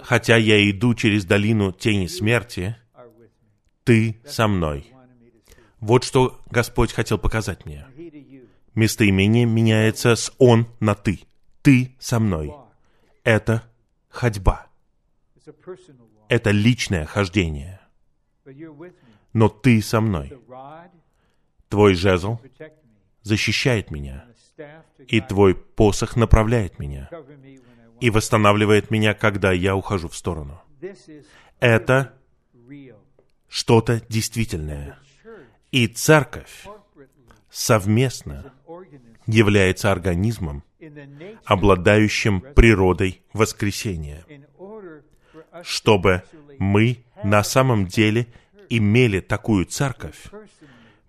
Хотя 0.02 0.36
я 0.36 0.70
иду 0.70 0.94
через 0.94 1.24
долину 1.24 1.70
тени 1.70 2.08
смерти, 2.08 2.76
ты 3.84 4.20
со 4.26 4.48
мной. 4.48 4.92
Вот 5.78 6.02
что 6.02 6.40
Господь 6.50 6.92
хотел 6.92 7.18
показать 7.18 7.64
мне. 7.64 7.86
Местоимение 8.74 9.46
меняется 9.46 10.16
с 10.16 10.32
«он» 10.38 10.66
на 10.80 10.94
«ты». 10.94 11.20
Ты 11.62 11.94
со 11.98 12.18
мной. 12.18 12.52
Это 13.24 13.62
ходьба. 14.08 14.66
Это 16.28 16.50
личное 16.50 17.06
хождение. 17.06 17.80
Но 19.32 19.48
ты 19.48 19.82
со 19.82 20.00
мной. 20.00 20.38
Твой 21.68 21.94
жезл 21.94 22.38
защищает 23.22 23.90
меня, 23.90 24.26
и 25.06 25.20
твой 25.20 25.54
посох 25.54 26.16
направляет 26.16 26.78
меня 26.78 27.08
и 28.00 28.10
восстанавливает 28.10 28.90
меня, 28.90 29.14
когда 29.14 29.52
я 29.52 29.76
ухожу 29.76 30.08
в 30.08 30.16
сторону. 30.16 30.60
Это 31.60 32.14
что-то 33.48 34.00
действительное. 34.08 34.98
И 35.70 35.86
церковь 35.86 36.66
совместно 37.50 38.52
является 39.26 39.92
организмом, 39.92 40.64
обладающим 41.44 42.40
природой 42.40 43.22
воскресения, 43.32 44.24
чтобы 45.62 46.22
мы 46.58 47.04
на 47.22 47.42
самом 47.42 47.86
деле 47.86 48.26
имели 48.68 49.20
такую 49.20 49.66
церковь, 49.66 50.26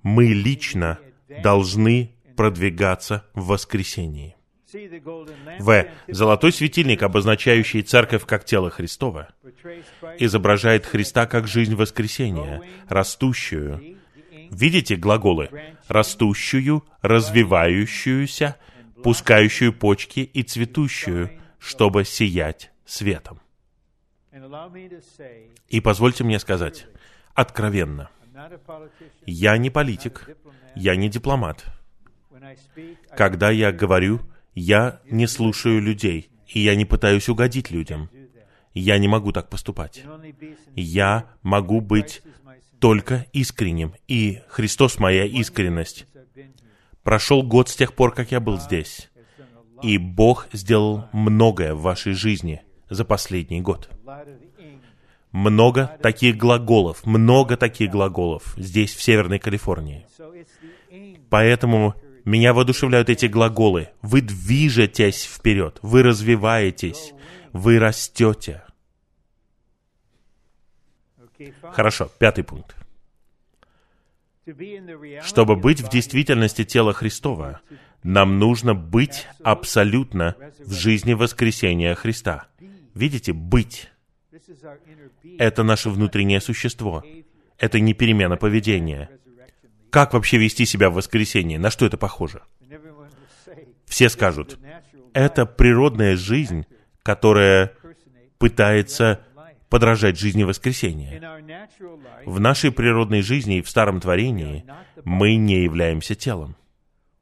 мы 0.03 0.26
лично 0.27 0.99
должны 1.43 2.11
продвигаться 2.35 3.26
в 3.34 3.48
воскресении. 3.48 4.35
В. 5.60 5.85
Золотой 6.07 6.52
светильник, 6.53 7.03
обозначающий 7.03 7.81
церковь 7.81 8.26
как 8.26 8.45
тело 8.45 8.69
Христова, 8.69 9.30
изображает 10.18 10.85
Христа 10.85 11.26
как 11.26 11.48
жизнь 11.48 11.76
воскресения, 11.76 12.61
растущую. 12.88 13.98
Видите 14.49 14.95
глаголы? 14.95 15.49
Растущую, 15.88 16.85
развивающуюся, 17.02 18.57
пускающую 19.03 19.73
почки 19.73 20.19
и 20.22 20.44
цветущую, 20.44 21.40
чтобы 21.60 22.06
сиять 22.06 22.72
светом. 22.86 23.40
И 25.68 25.82
позвольте 25.82 26.23
мне 26.23 26.40
сказать, 26.40 26.88
откровенно, 27.34 28.10
я 29.26 29.57
не 29.57 29.69
политик, 29.69 30.30
я 30.76 30.95
не 30.95 31.10
дипломат. 31.10 31.65
Когда 33.15 33.52
я 33.52 33.72
говорю, 33.72 34.22
я 34.56 35.02
не 35.06 35.28
слушаю 35.28 35.82
людей, 35.82 36.30
и 36.48 36.60
я 36.60 36.76
не 36.76 36.86
пытаюсь 36.86 37.30
угодить 37.30 37.72
людям. 37.72 38.10
Я 38.73 38.98
не 38.98 39.07
могу 39.07 39.32
так 39.32 39.49
поступать. 39.49 40.03
Я 40.76 41.30
могу 41.41 41.82
быть 41.82 42.22
только 42.80 43.28
искренним, 43.32 43.94
и 44.07 44.41
Христос 44.48 44.98
моя 44.98 45.26
искренность. 45.26 46.07
Прошел 47.03 47.41
год 47.41 47.69
с 47.69 47.76
тех 47.76 47.94
пор, 47.94 48.14
как 48.14 48.32
я 48.32 48.40
был 48.40 48.60
здесь, 48.60 49.10
и 49.82 49.98
Бог 49.98 50.48
сделал 50.53 51.06
многое 51.14 51.73
в 51.73 51.82
вашей 51.82 52.14
жизни 52.14 52.61
за 52.90 53.06
последний 53.06 53.61
год. 53.61 53.90
Много 55.32 55.98
таких 56.02 56.38
глаголов, 56.38 57.06
много 57.06 57.57
таких 57.57 57.90
глаголов 57.90 58.53
здесь, 58.57 58.94
в 58.94 59.02
Северной 59.02 59.40
Калифорнии. 59.40 60.06
Поэтому 61.30 61.95
меня 62.26 62.53
воодушевляют 62.53 63.10
эти 63.10 63.26
глаголы. 63.26 63.90
Вы 64.02 64.22
движетесь 64.22 65.23
вперед, 65.23 65.80
вы 65.82 66.03
развиваетесь, 66.03 67.14
вы 67.52 67.80
растете. 67.80 68.64
Хорошо, 71.64 72.11
пятый 72.19 72.44
пункт. 72.44 72.76
Чтобы 75.23 75.56
быть 75.56 75.82
в 75.82 75.90
действительности 75.90 76.64
тела 76.64 76.94
Христова, 76.94 77.61
нам 78.03 78.40
нужно 78.40 78.73
быть 78.73 79.28
абсолютно 79.44 80.36
в 80.60 80.73
жизни 80.73 81.14
воскресения 81.14 81.95
Христа. 81.95 82.48
Видите, 82.94 83.34
быть. 83.34 83.90
Это 85.38 85.64
наше 85.64 85.90
внутреннее 85.90 86.41
существо. 86.41 87.03
Это 87.57 87.80
не 87.80 87.94
перемена 87.94 88.38
поведения. 88.38 89.10
Как 89.90 90.14
вообще 90.14 90.38
вести 90.38 90.65
себя 90.65 90.90
в 90.90 90.95
воскресенье? 90.95 91.60
На 91.60 91.69
что 91.69 91.86
это 91.86 91.98
похоже? 91.98 92.41
Все 93.86 94.10
скажут, 94.10 94.57
это 95.14 95.45
природная 95.45 96.15
жизнь, 96.15 96.65
которая 97.03 97.73
пытается 98.38 99.26
подражать 99.72 100.19
жизни 100.19 100.43
воскресения. 100.43 101.19
В 102.26 102.39
нашей 102.39 102.72
природной 102.72 103.22
жизни 103.22 103.57
и 103.57 103.61
в 103.61 103.69
старом 103.69 104.02
творении 104.02 104.65
мы 105.06 105.35
не 105.38 105.64
являемся 105.64 106.14
телом. 106.14 106.56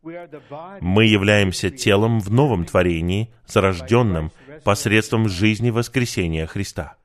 Мы 0.01 1.05
являемся 1.05 1.69
телом 1.69 2.19
в 2.19 2.31
новом 2.31 2.65
творении, 2.65 3.29
зарожденном 3.45 4.31
посредством 4.63 5.29
жизни 5.29 5.69
воскресения 5.69 6.47
Христа. 6.47 6.97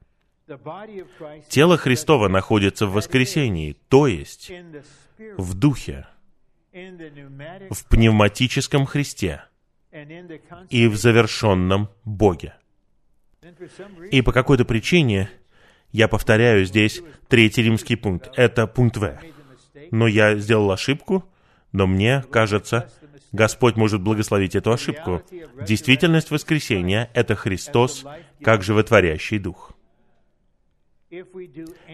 Тело 1.49 1.77
Христова 1.77 2.29
находится 2.29 2.87
в 2.87 2.95
воскресении, 2.95 3.77
то 3.89 4.07
есть 4.07 4.51
в 5.37 5.55
духе, 5.55 6.07
в 6.73 7.85
пневматическом 7.91 8.87
Христе 8.87 9.45
и 10.71 10.87
в 10.89 10.97
завершенном 10.97 11.91
Боге. 12.05 12.55
И 14.11 14.23
по 14.23 14.33
какой-то 14.33 14.65
причине 14.65 15.31
я 15.93 16.09
повторяю 16.09 16.65
здесь 16.65 17.03
третий 17.29 17.63
римский 17.63 17.97
пункт. 17.97 18.31
Это 18.37 18.67
пункт 18.67 18.97
В. 18.97 19.19
Но 19.91 20.07
я 20.07 20.37
сделал 20.37 20.71
ошибку, 20.71 21.25
но 21.73 21.87
мне 21.87 22.25
кажется, 22.31 22.91
Господь 23.33 23.77
может 23.77 24.01
благословить 24.01 24.55
эту 24.55 24.73
ошибку. 24.73 25.23
Действительность 25.67 26.31
воскресения— 26.31 27.11
это 27.15 27.35
Христос 27.35 28.05
как 28.43 28.63
животворящий 28.63 29.39
Дух. 29.39 29.73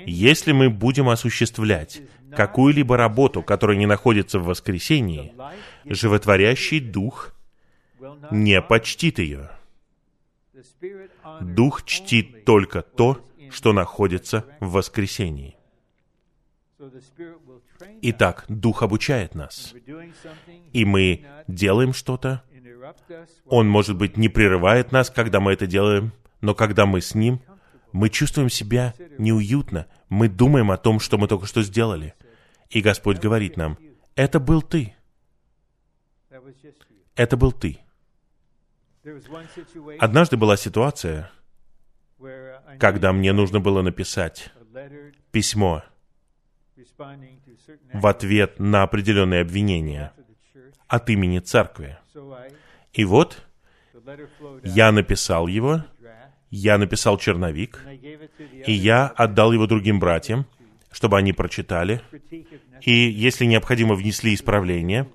Если 0.07 0.53
мы 0.53 0.71
будем 0.71 1.09
осуществлять 1.09 2.03
какую-либо 2.35 2.97
работу, 2.97 3.43
которая 3.43 3.77
не 3.77 3.87
находится 3.87 4.39
в 4.39 4.45
воскресении, 4.45 5.35
животворящий 5.85 6.81
дух 6.81 7.35
не 8.31 8.63
почтит 8.63 9.19
ее. 9.19 9.51
Дух 11.41 11.85
чтит 11.85 12.45
только 12.45 12.83
то, 12.83 13.27
что 13.51 13.73
находится 13.73 14.45
в 14.61 14.73
воскресении. 14.73 15.57
Итак, 18.03 18.45
Дух 18.49 18.83
обучает 18.83 19.35
нас. 19.35 19.75
И 20.73 20.85
мы 20.85 21.27
делаем 21.47 21.93
что-то. 21.93 22.43
Он, 23.47 23.69
может 23.69 23.97
быть, 23.97 24.17
не 24.17 24.29
прерывает 24.29 24.93
нас, 24.93 25.11
когда 25.11 25.41
мы 25.41 25.53
это 25.53 25.67
делаем, 25.67 26.13
но 26.41 26.55
когда 26.55 26.87
мы 26.87 27.01
с 27.01 27.15
Ним, 27.15 27.43
мы 27.93 28.09
чувствуем 28.09 28.49
себя 28.49 28.95
неуютно. 29.19 29.87
Мы 30.09 30.29
думаем 30.29 30.71
о 30.71 30.77
том, 30.77 31.01
что 31.01 31.19
мы 31.19 31.29
только 31.29 31.47
что 31.47 31.63
сделали. 31.63 32.15
И 32.71 32.81
Господь 32.81 33.19
говорит 33.19 33.57
нам, 33.57 33.79
это 34.15 34.41
был 34.41 34.63
ты. 34.63 34.95
Это 37.17 37.37
был 37.37 37.53
ты. 37.53 37.79
Однажды 39.99 40.37
была 40.37 40.57
ситуация, 40.57 41.31
когда 42.79 43.13
мне 43.13 43.33
нужно 43.33 43.61
было 43.61 43.83
написать 43.83 44.53
письмо 45.31 45.83
в 47.93 48.07
ответ 48.07 48.59
на 48.59 48.83
определенные 48.83 49.41
обвинения 49.41 50.13
от 50.87 51.09
имени 51.09 51.39
церкви. 51.39 51.99
И 52.93 53.05
вот 53.05 53.43
я 54.65 54.93
написал 54.93 55.47
его, 55.47 55.85
я 56.51 56.79
написал 56.79 57.17
черновик, 57.17 57.81
и 58.67 58.73
я 58.73 59.07
отдал 59.07 59.53
его 59.53 59.67
другим 59.67 60.01
братьям, 60.01 60.47
чтобы 60.91 61.17
они 61.17 61.33
прочитали, 61.33 62.03
и, 62.83 62.93
если 62.93 63.45
необходимо, 63.45 63.95
внесли 63.95 64.35
исправления. 64.35 65.09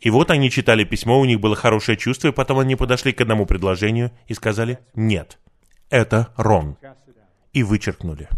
И 0.00 0.10
вот 0.10 0.30
они 0.30 0.50
читали 0.50 0.84
письмо, 0.84 1.18
у 1.18 1.24
них 1.24 1.40
было 1.40 1.56
хорошее 1.56 1.96
чувство, 1.96 2.28
и 2.28 2.32
потом 2.32 2.58
они 2.58 2.76
подошли 2.76 3.12
к 3.12 3.20
одному 3.20 3.46
предложению 3.46 4.10
и 4.26 4.34
сказали 4.34 4.78
«нет». 4.94 5.38
Это 5.90 6.32
Рон. 6.36 6.76
И 7.52 7.62
вычеркнули. 7.62 8.28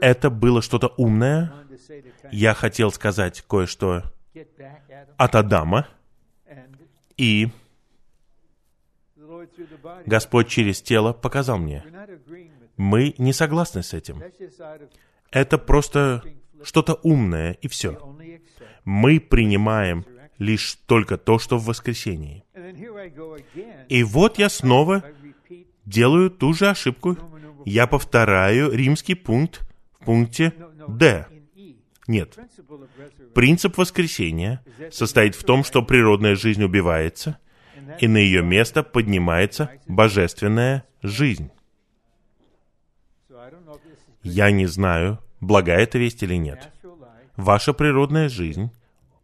Это 0.00 0.30
было 0.30 0.62
что-то 0.62 0.88
умное. 0.96 1.52
Я 2.30 2.54
хотел 2.54 2.92
сказать 2.92 3.42
кое-что 3.42 4.04
от 5.16 5.34
Адама. 5.34 5.88
И 7.16 7.48
Господь 10.06 10.48
через 10.48 10.82
тело 10.82 11.12
показал 11.12 11.58
мне. 11.58 11.84
Мы 12.76 13.14
не 13.18 13.32
согласны 13.32 13.82
с 13.82 13.92
этим. 13.92 14.22
Это 15.30 15.58
просто 15.58 16.22
что-то 16.62 16.94
умное, 17.02 17.52
и 17.52 17.68
все. 17.68 18.11
Мы 18.84 19.20
принимаем 19.20 20.04
лишь 20.38 20.74
только 20.86 21.16
то, 21.16 21.38
что 21.38 21.58
в 21.58 21.66
воскресении. 21.66 22.44
И 23.88 24.02
вот 24.02 24.38
я 24.38 24.48
снова 24.48 25.04
делаю 25.84 26.30
ту 26.30 26.52
же 26.52 26.68
ошибку. 26.68 27.16
Я 27.64 27.86
повторяю 27.86 28.72
римский 28.72 29.14
пункт 29.14 29.60
в 29.92 30.04
пункте 30.04 30.52
«Д». 30.88 31.26
Нет. 32.08 32.36
Принцип 33.34 33.78
воскресения 33.78 34.64
состоит 34.90 35.36
в 35.36 35.44
том, 35.44 35.62
что 35.62 35.82
природная 35.82 36.34
жизнь 36.34 36.62
убивается, 36.64 37.38
и 38.00 38.08
на 38.08 38.16
ее 38.16 38.42
место 38.42 38.82
поднимается 38.82 39.70
божественная 39.86 40.84
жизнь. 41.02 41.50
Я 44.22 44.50
не 44.50 44.66
знаю, 44.66 45.18
благая 45.40 45.82
это 45.82 45.98
весть 45.98 46.22
или 46.22 46.34
нет. 46.34 46.71
Ваша 47.36 47.72
природная 47.72 48.28
жизнь 48.28 48.70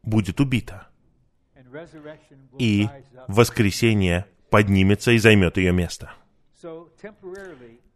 будет 0.02 0.40
убита. 0.40 0.88
И 2.58 2.88
воскресение 3.26 4.26
поднимется 4.50 5.12
и 5.12 5.18
займет 5.18 5.56
ее 5.58 5.72
место. 5.72 6.12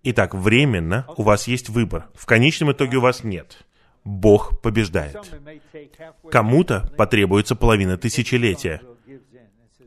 Итак, 0.04 0.34
временно 0.34 1.06
у 1.16 1.22
вас 1.22 1.48
есть 1.48 1.68
выбор. 1.68 2.08
В 2.14 2.26
конечном 2.26 2.72
итоге 2.72 2.98
у 2.98 3.00
вас 3.00 3.24
нет. 3.24 3.64
Бог 4.04 4.60
побеждает. 4.60 5.16
Кому-то 6.30 6.90
потребуется 6.96 7.54
половина 7.54 7.96
тысячелетия, 7.96 8.82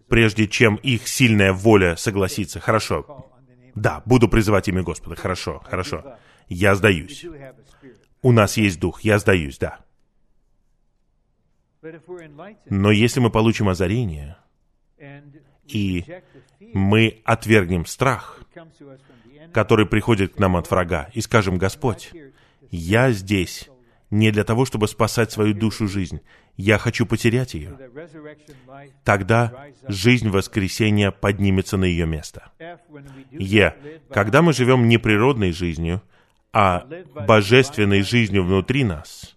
прежде 0.07 0.47
чем 0.47 0.75
их 0.77 1.07
сильная 1.07 1.53
воля 1.53 1.95
согласится. 1.97 2.59
Хорошо. 2.59 3.27
Да, 3.75 4.01
буду 4.05 4.29
призывать 4.29 4.67
имя 4.69 4.83
Господа. 4.83 5.15
Хорошо, 5.15 5.61
хорошо. 5.65 6.17
Я 6.47 6.75
сдаюсь. 6.75 7.25
У 8.21 8.31
нас 8.31 8.57
есть 8.57 8.79
дух. 8.79 9.01
Я 9.01 9.19
сдаюсь, 9.19 9.57
да. 9.57 9.79
Но 12.69 12.91
если 12.91 13.19
мы 13.19 13.29
получим 13.29 13.69
озарение, 13.69 14.37
и 15.67 16.05
мы 16.73 17.21
отвергнем 17.25 17.85
страх, 17.85 18.41
который 19.53 19.85
приходит 19.85 20.35
к 20.35 20.39
нам 20.39 20.55
от 20.55 20.69
врага, 20.69 21.09
и 21.13 21.21
скажем, 21.21 21.57
Господь, 21.57 22.11
я 22.71 23.11
здесь 23.11 23.69
не 24.09 24.31
для 24.31 24.43
того, 24.43 24.65
чтобы 24.65 24.87
спасать 24.87 25.31
свою 25.31 25.53
душу 25.53 25.87
жизнь. 25.87 26.21
Я 26.57 26.77
хочу 26.77 27.05
потерять 27.05 27.53
ее. 27.53 27.77
Тогда 29.03 29.67
жизнь 29.87 30.29
воскресения 30.29 31.11
поднимется 31.11 31.77
на 31.77 31.85
ее 31.85 32.05
место. 32.05 32.51
Е. 33.31 33.75
Когда 34.09 34.41
мы 34.41 34.53
живем 34.53 34.87
не 34.87 34.97
природной 34.97 35.51
жизнью, 35.51 36.01
а 36.53 36.87
божественной 37.27 38.01
жизнью 38.03 38.45
внутри 38.45 38.85
нас, 38.85 39.34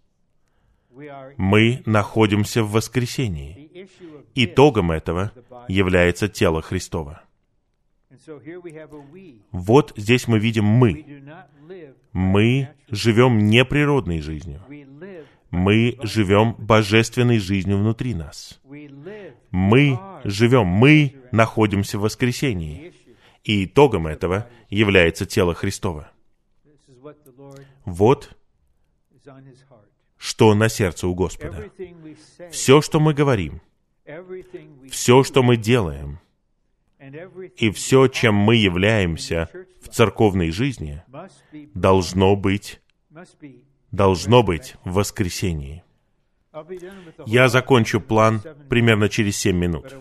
мы 1.37 1.83
находимся 1.87 2.63
в 2.63 2.73
воскресении. 2.73 3.89
Итогом 4.35 4.91
этого 4.91 5.33
является 5.69 6.29
тело 6.29 6.63
Христова. 6.63 7.23
Вот 9.53 9.93
здесь 9.97 10.29
мы 10.29 10.39
видим 10.39 10.65
«мы». 10.65 11.23
Мы 12.13 12.71
живем 12.89 13.47
не 13.47 13.65
природной 13.65 14.21
жизнью. 14.21 14.63
Мы 15.51 15.99
живем 16.03 16.55
божественной 16.59 17.39
жизнью 17.39 17.79
внутри 17.79 18.15
нас. 18.15 18.61
Мы 19.51 19.99
живем, 20.25 20.67
мы 20.67 21.17
находимся 21.33 21.99
в 21.99 22.03
воскресении. 22.03 22.93
И 23.45 23.65
итогом 23.65 24.07
этого 24.07 24.49
является 24.69 25.27
тело 25.27 25.55
Христова. 25.55 26.11
Вот 27.85 28.37
что 30.19 30.55
на 30.55 30.69
сердце 30.69 31.07
у 31.07 31.15
Господа. 31.15 31.71
Все, 32.51 32.83
что 32.83 33.01
мы 33.01 33.15
говорим, 33.15 33.61
все, 34.91 35.23
что 35.23 35.43
мы 35.43 35.57
делаем, 35.57 36.19
и 37.57 37.71
все, 37.71 38.09
чем 38.09 38.35
мы 38.35 38.57
являемся 38.57 39.49
в 39.81 39.89
церковной 39.89 40.51
жизни, 40.51 41.03
должно 41.75 42.37
быть, 42.37 42.81
должно 43.93 44.43
быть 44.43 44.75
в 44.85 44.95
воскресении. 44.95 45.85
Я 47.27 47.49
закончу 47.49 48.01
план 48.01 48.43
примерно 48.69 49.09
через 49.09 49.37
семь 49.37 49.57
минут, 49.57 49.95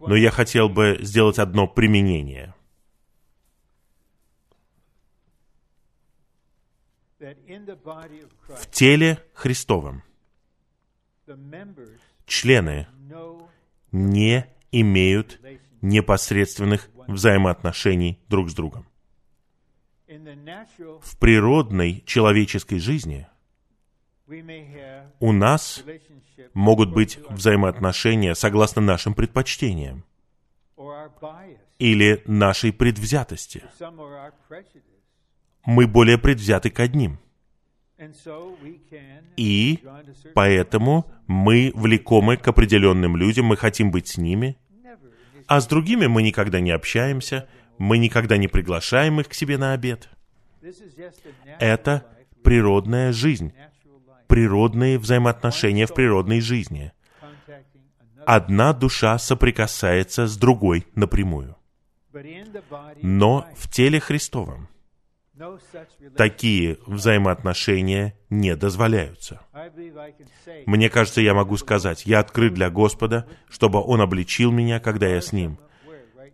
но 0.00 0.16
я 0.16 0.30
хотел 0.30 0.68
бы 0.68 0.98
сделать 1.00 1.38
одно 1.38 1.68
применение. 1.68 2.54
В 8.48 8.70
теле 8.70 9.22
Христовом 9.34 10.02
члены 12.26 12.88
не 13.92 14.46
имеют 14.70 15.40
непосредственных 15.80 16.88
взаимоотношений 17.06 18.18
друг 18.28 18.50
с 18.50 18.54
другом. 18.54 18.86
В 20.08 21.16
природной 21.18 22.02
человеческой 22.06 22.78
жизни 22.78 23.26
у 25.20 25.32
нас 25.32 25.84
могут 26.54 26.92
быть 26.92 27.18
взаимоотношения 27.28 28.34
согласно 28.34 28.82
нашим 28.82 29.14
предпочтениям 29.14 30.04
или 31.78 32.22
нашей 32.26 32.72
предвзятости. 32.72 33.64
Мы 35.64 35.86
более 35.86 36.18
предвзяты 36.18 36.70
к 36.70 36.80
одним. 36.80 37.18
И 39.36 39.80
поэтому 40.34 41.10
мы 41.26 41.72
влекомы 41.74 42.36
к 42.36 42.48
определенным 42.48 43.16
людям, 43.16 43.46
мы 43.46 43.56
хотим 43.56 43.90
быть 43.90 44.08
с 44.08 44.18
ними, 44.18 44.56
а 45.46 45.60
с 45.60 45.66
другими 45.66 46.06
мы 46.06 46.22
никогда 46.22 46.60
не 46.60 46.70
общаемся, 46.70 47.48
мы 47.78 47.98
никогда 47.98 48.36
не 48.36 48.48
приглашаем 48.48 49.20
их 49.20 49.28
к 49.28 49.34
себе 49.34 49.58
на 49.58 49.72
обед. 49.72 50.08
Это 51.58 52.06
природная 52.42 53.12
жизнь, 53.12 53.52
природные 54.28 54.98
взаимоотношения 54.98 55.86
в 55.86 55.94
природной 55.94 56.40
жизни. 56.40 56.92
Одна 58.24 58.72
душа 58.72 59.18
соприкасается 59.18 60.26
с 60.26 60.36
другой 60.36 60.86
напрямую. 60.94 61.56
Но 63.02 63.46
в 63.56 63.68
теле 63.70 64.00
Христовом 64.00 64.68
такие 66.16 66.78
взаимоотношения 66.86 68.14
не 68.30 68.54
дозволяются. 68.56 69.40
Мне 70.66 70.90
кажется, 70.90 71.20
я 71.20 71.34
могу 71.34 71.56
сказать, 71.56 72.06
я 72.06 72.20
открыт 72.20 72.54
для 72.54 72.70
Господа, 72.70 73.26
чтобы 73.48 73.82
Он 73.82 74.00
обличил 74.00 74.50
меня, 74.50 74.80
когда 74.80 75.08
я 75.08 75.20
с 75.20 75.32
Ним. 75.32 75.58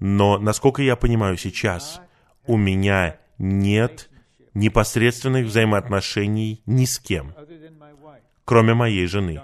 Но, 0.01 0.39
насколько 0.39 0.83
я 0.83 0.97
понимаю 0.97 1.37
сейчас, 1.37 2.01
у 2.47 2.57
меня 2.57 3.19
нет 3.39 4.11
непосредственных 4.55 5.47
взаимоотношений 5.47 6.63
ни 6.67 6.85
с 6.85 6.99
кем, 6.99 7.35
кроме 8.45 8.75
моей 8.75 9.07
жены. 9.07 9.41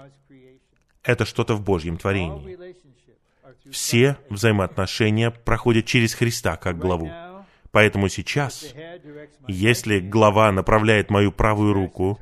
Это 1.03 1.25
что-то 1.25 1.55
в 1.55 1.61
Божьем 1.61 1.97
творении. 1.97 2.57
Все 3.69 4.17
взаимоотношения 4.29 5.31
проходят 5.31 5.85
через 5.85 6.13
Христа 6.13 6.55
как 6.55 6.77
главу. 6.77 7.11
Поэтому 7.75 8.07
сейчас, 8.07 8.73
если 9.49 9.99
глава 9.99 10.49
направляет 10.53 11.09
мою 11.09 11.33
правую 11.33 11.73
руку 11.73 12.17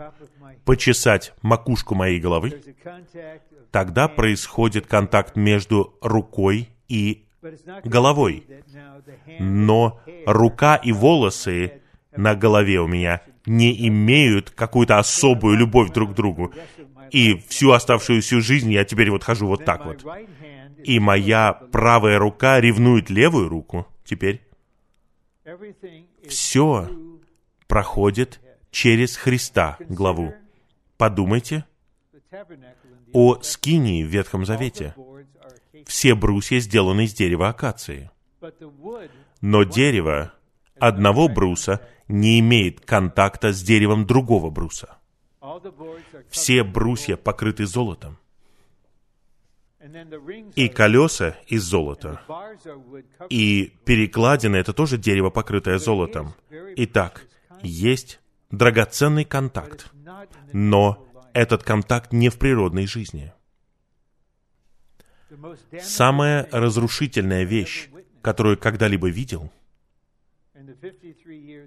почесать 0.65 1.31
макушку 1.43 1.93
моей 1.93 2.19
головы, 2.19 2.59
тогда 3.69 4.07
происходит 4.07 4.87
контакт 4.87 5.35
между 5.35 5.95
рукой 6.01 6.69
и 6.87 7.27
головой. 7.83 8.47
Но 9.37 10.01
рука 10.25 10.75
и 10.75 10.91
волосы 10.91 11.83
на 12.17 12.33
голове 12.33 12.79
у 12.79 12.87
меня 12.87 13.21
не 13.45 13.87
имеют 13.89 14.49
какую-то 14.49 14.97
особую 14.97 15.55
любовь 15.55 15.91
друг 15.91 16.13
к 16.13 16.15
другу. 16.15 16.51
И 17.11 17.37
всю 17.47 17.73
оставшуюся 17.73 18.41
жизнь 18.41 18.71
я 18.71 18.85
теперь 18.85 19.11
вот 19.11 19.23
хожу 19.23 19.45
вот 19.45 19.65
так 19.65 19.85
вот. 19.85 20.03
И 20.83 20.99
моя 20.99 21.53
правая 21.53 22.17
рука 22.17 22.59
ревнует 22.59 23.11
левую 23.11 23.49
руку 23.49 23.85
теперь. 24.03 24.42
Все 26.27 26.89
проходит 27.67 28.39
через 28.71 29.17
Христа 29.17 29.77
главу. 29.89 30.33
Подумайте, 30.97 31.65
о 33.11 33.41
скинии 33.41 34.03
в 34.03 34.07
Ветхом 34.07 34.45
Завете. 34.45 34.95
Все 35.85 36.15
брусья 36.15 36.59
сделаны 36.59 37.05
из 37.05 37.13
дерева 37.13 37.49
акации. 37.49 38.09
Но 39.41 39.63
дерево 39.63 40.33
одного 40.79 41.27
бруса 41.27 41.81
не 42.07 42.39
имеет 42.39 42.81
контакта 42.81 43.51
с 43.51 43.61
деревом 43.61 44.05
другого 44.05 44.49
бруса. 44.49 44.97
Все 46.29 46.63
брусья 46.63 47.17
покрыты 47.17 47.65
золотом. 47.65 48.17
И 50.55 50.69
колеса 50.69 51.35
из 51.47 51.63
золота. 51.63 52.21
И 53.29 53.73
перекладины— 53.85 54.55
это 54.57 54.73
тоже 54.73 54.97
дерево, 54.97 55.29
покрытое 55.29 55.77
золотом. 55.77 56.33
Итак, 56.77 57.27
есть 57.61 58.19
драгоценный 58.49 59.25
контакт, 59.25 59.91
но 60.53 61.05
этот 61.33 61.63
контакт 61.63 62.13
не 62.13 62.29
в 62.29 62.37
природной 62.37 62.87
жизни. 62.87 63.33
Самая 65.81 66.47
разрушительная 66.51 67.43
вещь, 67.43 67.89
которую 68.21 68.57
когда-либо 68.57 69.09
видел, 69.09 69.51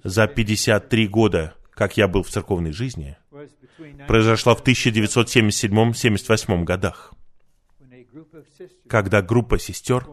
за 0.05 0.27
53 0.27 1.09
года, 1.09 1.55
как 1.71 1.99
я 1.99 2.09
был 2.09 2.23
в 2.23 2.31
церковной 2.31 2.73
жизни, 2.73 3.19
произошла 4.07 4.55
в 4.55 4.63
1977-78 4.63 6.65
годах, 6.65 7.13
когда 8.89 9.23
группа 9.23 9.59
сестер 9.59 10.07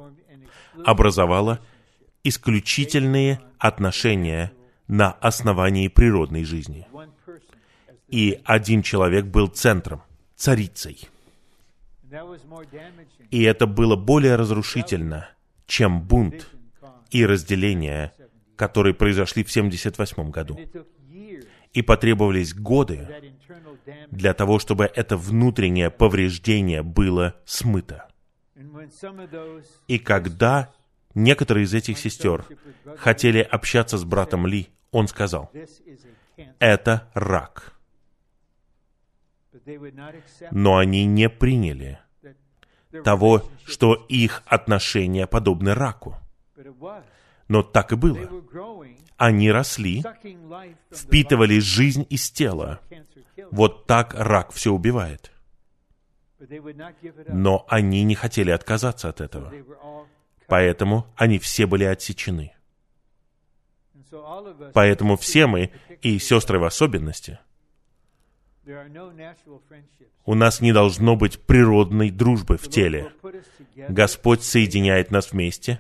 образовала 0.86 1.60
исключительные 2.24 3.40
отношения 3.58 4.52
на 4.88 5.12
основании 5.12 5.88
природной 5.88 6.44
жизни. 6.44 6.88
И 8.08 8.40
один 8.44 8.82
человек 8.82 9.26
был 9.26 9.48
центром, 9.48 10.04
царицей. 10.36 11.10
И 13.32 13.44
это 13.44 13.66
было 13.66 13.96
более 13.96 14.36
разрушительно, 14.36 15.30
чем 15.66 16.02
бунт 16.02 16.48
и 17.10 17.26
разделение, 17.26 18.14
которые 18.56 18.94
произошли 18.94 19.44
в 19.44 19.50
1978 19.50 20.30
году. 20.30 20.60
И 21.74 21.82
потребовались 21.82 22.54
годы 22.54 23.08
для 24.10 24.34
того, 24.34 24.60
чтобы 24.60 24.86
это 24.86 25.18
внутреннее 25.18 25.90
повреждение 25.90 26.84
было 26.84 27.36
смыто. 27.46 28.08
И 29.88 30.00
когда 30.00 30.72
некоторые 31.16 31.66
из 31.66 31.74
этих 31.74 31.98
сестер 31.98 32.46
хотели 32.98 33.40
общаться 33.40 33.98
с 33.98 34.04
братом 34.04 34.48
Ли, 34.48 34.70
он 34.92 35.08
сказал, 35.08 35.52
это 36.60 37.10
рак. 37.14 37.74
Но 40.52 40.78
они 40.78 41.06
не 41.06 41.30
приняли 41.30 42.00
того, 43.04 43.44
что 43.66 43.94
их 44.10 44.44
отношения 44.46 45.28
подобны 45.28 45.74
раку. 45.74 46.18
Но 47.48 47.64
так 47.64 47.92
и 47.92 47.96
было. 47.96 48.30
Они 49.18 49.52
росли, 49.52 50.04
впитывали 50.92 51.60
жизнь 51.60 52.06
из 52.10 52.30
тела. 52.32 52.80
Вот 53.52 53.86
так 53.86 54.14
рак 54.14 54.52
все 54.52 54.72
убивает. 54.72 55.32
Но 57.28 57.66
они 57.70 58.04
не 58.04 58.16
хотели 58.16 58.52
отказаться 58.52 59.10
от 59.10 59.22
этого. 59.22 59.54
Поэтому 60.48 61.08
они 61.16 61.40
все 61.40 61.66
были 61.66 61.84
отсечены. 61.86 62.54
Поэтому 64.74 65.18
все 65.18 65.48
мы, 65.48 65.72
и 66.02 66.20
сестры 66.20 66.60
в 66.60 66.64
особенности, 66.64 67.40
у 70.26 70.36
нас 70.36 70.62
не 70.62 70.72
должно 70.72 71.16
быть 71.16 71.40
природной 71.40 72.12
дружбы 72.12 72.58
в 72.58 72.70
теле. 72.70 73.12
Господь 73.90 74.44
соединяет 74.44 75.12
нас 75.12 75.32
вместе, 75.32 75.80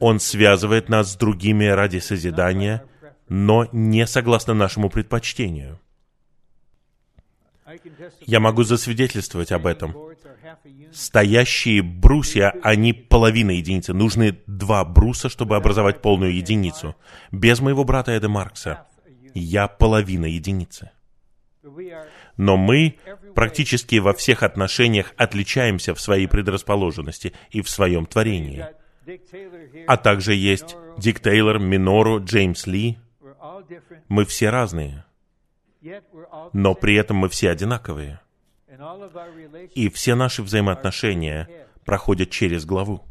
Он 0.00 0.20
связывает 0.20 0.88
нас 0.88 1.12
с 1.12 1.16
другими 1.16 1.64
ради 1.64 1.98
созидания, 1.98 2.84
но 3.28 3.68
не 3.72 4.06
согласно 4.06 4.54
нашему 4.54 4.90
предпочтению. 4.90 5.80
Я 8.26 8.40
могу 8.40 8.62
засвидетельствовать 8.62 9.52
об 9.52 9.66
этом. 9.66 9.94
Стоящие 10.92 11.82
брусья, 11.82 12.54
они 12.62 12.92
половина 12.92 13.50
единицы. 13.50 13.92
Нужны 13.92 14.38
два 14.46 14.84
бруса, 14.84 15.28
чтобы 15.28 15.56
образовать 15.56 16.00
полную 16.00 16.34
единицу. 16.34 16.96
Без 17.30 17.60
моего 17.60 17.84
брата 17.84 18.12
Эда 18.12 18.28
Маркса 18.28 18.86
я 19.34 19.68
половина 19.68 20.24
единицы. 20.26 20.90
Но 22.38 22.56
мы 22.56 22.98
практически 23.34 23.96
во 23.96 24.14
всех 24.14 24.42
отношениях 24.42 25.12
отличаемся 25.16 25.94
в 25.94 26.00
своей 26.00 26.26
предрасположенности 26.26 27.34
и 27.50 27.60
в 27.60 27.68
своем 27.68 28.06
творении. 28.06 28.66
А 29.86 29.96
также 29.96 30.34
есть 30.34 30.76
Дик 30.98 31.20
Тейлор, 31.20 31.58
Минору, 31.58 32.22
Джеймс 32.22 32.66
Ли. 32.66 32.98
Мы 34.08 34.24
все 34.24 34.50
разные. 34.50 35.04
Но 36.52 36.74
при 36.74 36.94
этом 36.96 37.16
мы 37.18 37.28
все 37.28 37.50
одинаковые. 37.50 38.20
И 39.74 39.88
все 39.88 40.14
наши 40.14 40.42
взаимоотношения 40.42 41.48
проходят 41.84 42.30
через 42.30 42.64
главу. 42.64 43.04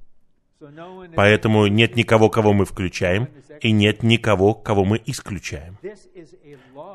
Поэтому 1.16 1.68
нет 1.68 1.96
никого, 1.96 2.30
кого 2.30 2.54
мы 2.54 2.66
включаем, 2.66 3.30
и 3.62 3.72
нет 3.72 4.04
никого, 4.04 4.54
кого 4.54 4.86
мы 4.86 5.02
исключаем. 5.06 5.78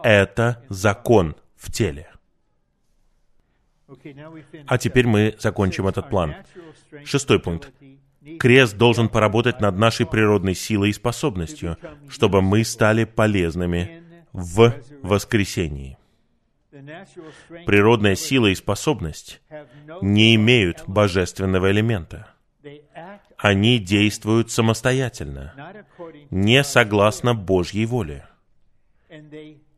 Это 0.02 0.64
закон 0.68 1.36
в 1.56 1.70
теле. 1.70 2.08
А 4.66 4.78
теперь 4.78 5.06
мы 5.06 5.36
закончим 5.38 5.86
этот 5.86 6.08
план. 6.08 6.34
Шестой 7.04 7.38
пункт. 7.40 7.70
Крест 8.38 8.76
должен 8.76 9.08
поработать 9.08 9.60
над 9.60 9.76
нашей 9.76 10.06
природной 10.06 10.54
силой 10.54 10.90
и 10.90 10.92
способностью, 10.92 11.76
чтобы 12.08 12.40
мы 12.40 12.64
стали 12.64 13.04
полезными 13.04 14.02
в 14.32 14.74
воскресении. 15.02 15.98
Природная 17.66 18.14
сила 18.14 18.46
и 18.46 18.54
способность 18.54 19.40
не 20.00 20.34
имеют 20.36 20.84
божественного 20.86 21.70
элемента. 21.70 22.28
Они 23.36 23.78
действуют 23.78 24.50
самостоятельно, 24.50 25.52
не 26.30 26.62
согласно 26.62 27.34
Божьей 27.34 27.86
воле. 27.86 28.26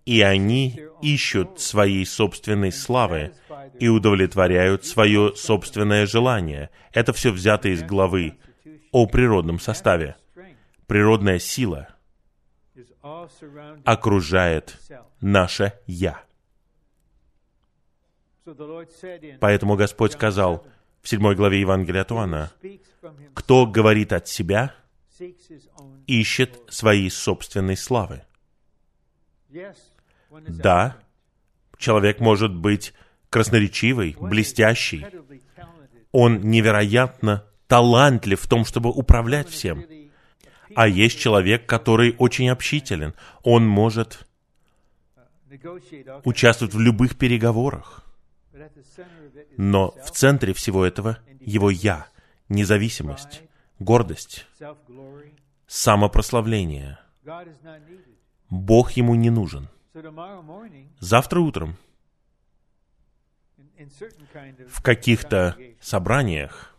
И 0.05 0.21
они 0.21 0.79
ищут 1.01 1.61
своей 1.61 2.05
собственной 2.05 2.71
славы 2.71 3.33
и 3.79 3.89
удовлетворяют 3.89 4.85
свое 4.85 5.35
собственное 5.37 6.07
желание. 6.07 6.71
Это 6.93 7.13
все 7.13 7.31
взято 7.31 7.69
из 7.69 7.83
главы 7.83 8.39
о 8.93 9.07
природном 9.07 9.61
составе. 9.61 10.17
Природная 10.87 11.39
сила 11.39 11.89
окружает 13.85 14.79
наше 15.21 15.73
«я». 15.87 16.23
Поэтому 19.41 19.77
Господь 19.77 20.13
сказал 20.13 20.67
в 21.03 21.09
седьмой 21.09 21.35
главе 21.35 21.61
Евангелия 21.61 22.03
от 22.03 22.13
Иоанна, 22.13 22.53
«Кто 23.35 23.67
говорит 23.67 24.13
от 24.13 24.29
себя, 24.29 24.75
ищет 26.07 26.61
своей 26.69 27.11
собственной 27.11 27.77
славы». 27.77 28.23
Да, 30.31 30.97
человек 31.79 32.21
может 32.21 32.55
быть 32.55 32.93
красноречивый, 33.35 34.17
блестящий. 34.21 35.05
Он 36.13 36.41
невероятно 36.43 37.45
талантлив 37.67 38.41
в 38.41 38.47
том, 38.49 38.65
чтобы 38.65 38.91
управлять 38.91 39.49
всем. 39.49 39.85
А 40.77 40.87
есть 40.87 41.19
человек, 41.19 41.67
который 41.67 42.15
очень 42.17 42.49
общителен. 42.49 43.13
Он 43.43 43.67
может 43.67 44.29
участвовать 46.23 46.75
в 46.75 46.79
любых 46.79 47.19
переговорах. 47.19 48.05
Но 49.57 49.91
в 50.05 50.13
центре 50.13 50.55
всего 50.55 50.85
этого 50.85 51.19
его 51.41 51.71
«я», 51.71 52.07
независимость, 52.49 53.43
гордость, 53.81 54.47
самопрославление. 55.67 57.01
Бог 58.49 58.93
ему 58.93 59.17
не 59.17 59.31
нужен. 59.31 59.69
Завтра 61.01 61.41
утром 61.41 61.77
в 64.69 64.83
каких-то 64.83 65.57
собраниях 65.81 66.75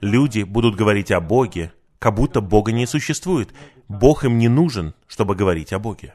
люди 0.00 0.42
будут 0.42 0.76
говорить 0.76 1.10
о 1.10 1.20
Боге, 1.20 1.72
как 1.98 2.14
будто 2.14 2.40
Бога 2.40 2.72
не 2.72 2.86
существует. 2.86 3.52
Бог 3.88 4.24
им 4.24 4.38
не 4.38 4.48
нужен, 4.48 4.94
чтобы 5.06 5.34
говорить 5.34 5.72
о 5.72 5.78
Боге. 5.78 6.14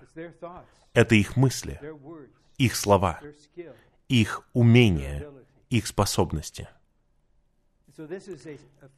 Это 0.94 1.16
их 1.16 1.36
мысли, 1.36 1.80
их 2.58 2.76
слова, 2.76 3.22
их 4.08 4.48
умения, 4.54 5.26
их 5.70 5.88
способности. 5.88 6.68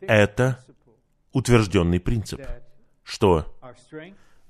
Это 0.01 0.63
утвержденный 1.31 1.99
принцип, 1.99 2.41
что 3.03 3.55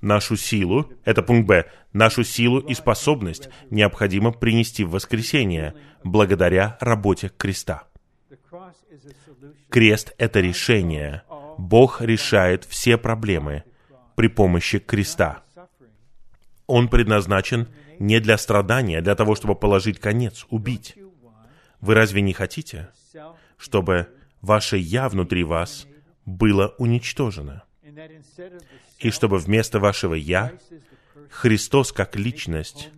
нашу 0.02 0.38
силу, 0.38 0.92
это 1.04 1.22
пункт 1.22 1.48
Б, 1.48 1.70
нашу 1.94 2.24
силу 2.24 2.60
и 2.60 2.74
способность 2.74 3.50
необходимо 3.70 4.32
принести 4.32 4.84
в 4.84 4.92
воскресение 4.92 5.76
благодаря 6.04 6.78
работе 6.80 7.30
креста. 7.30 7.84
Крест— 9.70 10.14
это 10.18 10.40
решение. 10.40 11.24
Бог 11.58 12.02
решает 12.02 12.66
все 12.66 12.98
проблемы 12.98 13.64
при 14.16 14.28
помощи 14.28 14.80
креста. 14.80 15.44
Он 16.68 16.88
предназначен 16.88 17.68
не 18.00 18.20
для 18.20 18.38
страдания, 18.38 19.00
а 19.00 19.02
для 19.02 19.16
того, 19.16 19.36
чтобы 19.36 19.56
положить 19.56 20.00
конец, 20.00 20.46
убить. 20.50 20.96
Вы 21.82 21.94
разве 21.94 22.22
не 22.22 22.34
хотите, 22.34 22.90
чтобы 23.58 24.08
ваше 24.42 24.78
«я» 24.78 25.10
внутри 25.10 25.44
вас 25.44 25.88
было 26.26 26.76
уничтожено? 26.78 27.64
И 29.00 29.12
чтобы 29.12 29.38
вместо 29.38 29.80
вашего 29.80 30.14
«я» 30.14 30.54
Христос 31.30 31.92
как 31.92 32.16
личность 32.16 32.90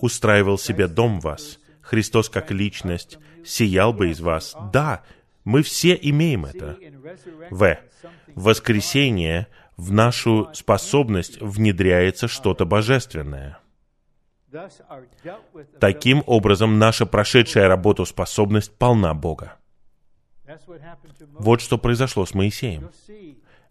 устраивал 0.00 0.58
себе 0.58 0.88
дом 0.88 1.20
в 1.20 1.24
вас, 1.24 1.58
Христос 1.80 2.28
как 2.28 2.50
личность 2.50 3.18
сиял 3.44 3.92
бы 3.92 4.10
из 4.10 4.20
вас. 4.20 4.54
Да, 4.72 5.02
мы 5.44 5.62
все 5.62 5.98
имеем 6.00 6.44
это. 6.44 6.76
В. 7.50 7.78
Воскресение 8.34 9.46
в 9.76 9.92
нашу 9.92 10.50
способность 10.52 11.40
внедряется 11.40 12.28
что-то 12.28 12.66
божественное. 12.66 13.58
Таким 15.80 16.22
образом, 16.26 16.78
наша 16.78 17.06
прошедшая 17.06 17.68
работоспособность 17.68 18.72
полна 18.76 19.14
Бога. 19.14 19.56
Вот 21.32 21.60
что 21.60 21.78
произошло 21.78 22.26
с 22.26 22.34
Моисеем. 22.34 22.90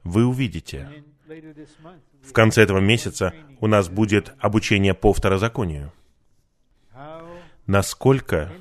Вы 0.07 0.25
увидите. 0.25 1.03
В 2.23 2.31
конце 2.31 2.63
этого 2.63 2.79
месяца 2.79 3.33
у 3.59 3.67
нас 3.67 3.89
будет 3.89 4.33
обучение 4.39 4.93
по 4.93 5.11
второзаконию. 5.11 5.91
Насколько 7.65 8.51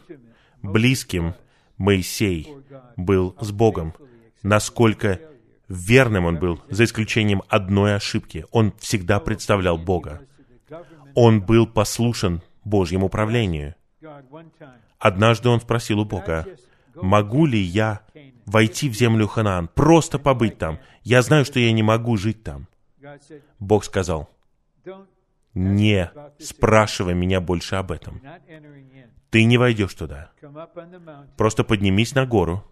близким 0.63 1.35
Моисей 1.79 2.53
был 2.97 3.37
с 3.41 3.53
Богом, 3.53 3.95
насколько 4.43 5.21
верным 5.69 6.25
он 6.25 6.39
был, 6.39 6.61
за 6.69 6.85
исключением 6.85 7.43
одной 7.49 7.95
ошибки. 7.95 8.45
Он 8.51 8.73
всегда 8.79 9.21
представлял 9.21 9.79
Бога. 9.79 10.23
Он 11.15 11.41
был 11.41 11.67
послушен 11.69 12.43
Божьему 12.65 13.07
управлению. 13.07 13.77
Однажды 14.99 15.49
он 15.49 15.61
спросил 15.61 16.01
у 16.01 16.05
Бога, 16.05 16.47
«Могу 17.03 17.47
ли 17.47 17.61
я 17.61 18.01
войти 18.47 18.89
в 18.89 18.95
землю 18.95 19.27
Ханаан, 19.27 19.69
просто 19.69 20.19
побыть 20.19 20.59
там? 20.59 20.79
Я 21.03 21.23
знаю, 21.23 21.45
что 21.45 21.61
я 21.61 21.73
не 21.73 21.83
могу 21.83 22.17
жить 22.17 22.43
там». 22.43 22.69
Бог 23.59 23.85
сказал, 23.85 24.31
«Не 25.55 26.11
спрашивай 26.39 27.15
меня 27.15 27.41
больше 27.41 27.77
об 27.77 27.93
этом. 27.93 28.21
Ты 29.31 29.45
не 29.45 29.59
войдешь 29.59 29.95
туда. 29.95 30.31
Просто 31.37 31.65
поднимись 31.65 32.15
на 32.15 32.27
гору, 32.27 32.65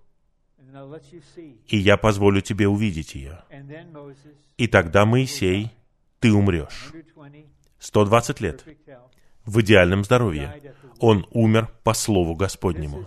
и 1.67 1.77
я 1.77 1.97
позволю 1.97 2.41
тебе 2.41 2.69
увидеть 2.69 3.15
ее. 3.15 3.43
И 4.57 4.67
тогда, 4.67 5.05
Моисей, 5.05 5.71
ты 6.21 6.33
умрешь. 6.33 6.93
120 7.79 8.41
лет. 8.41 8.65
В 9.45 9.61
идеальном 9.61 10.05
здоровье. 10.05 10.75
Он 10.99 11.27
умер 11.33 11.71
по 11.83 11.93
Слову 11.93 12.35
Господнему. 12.35 13.07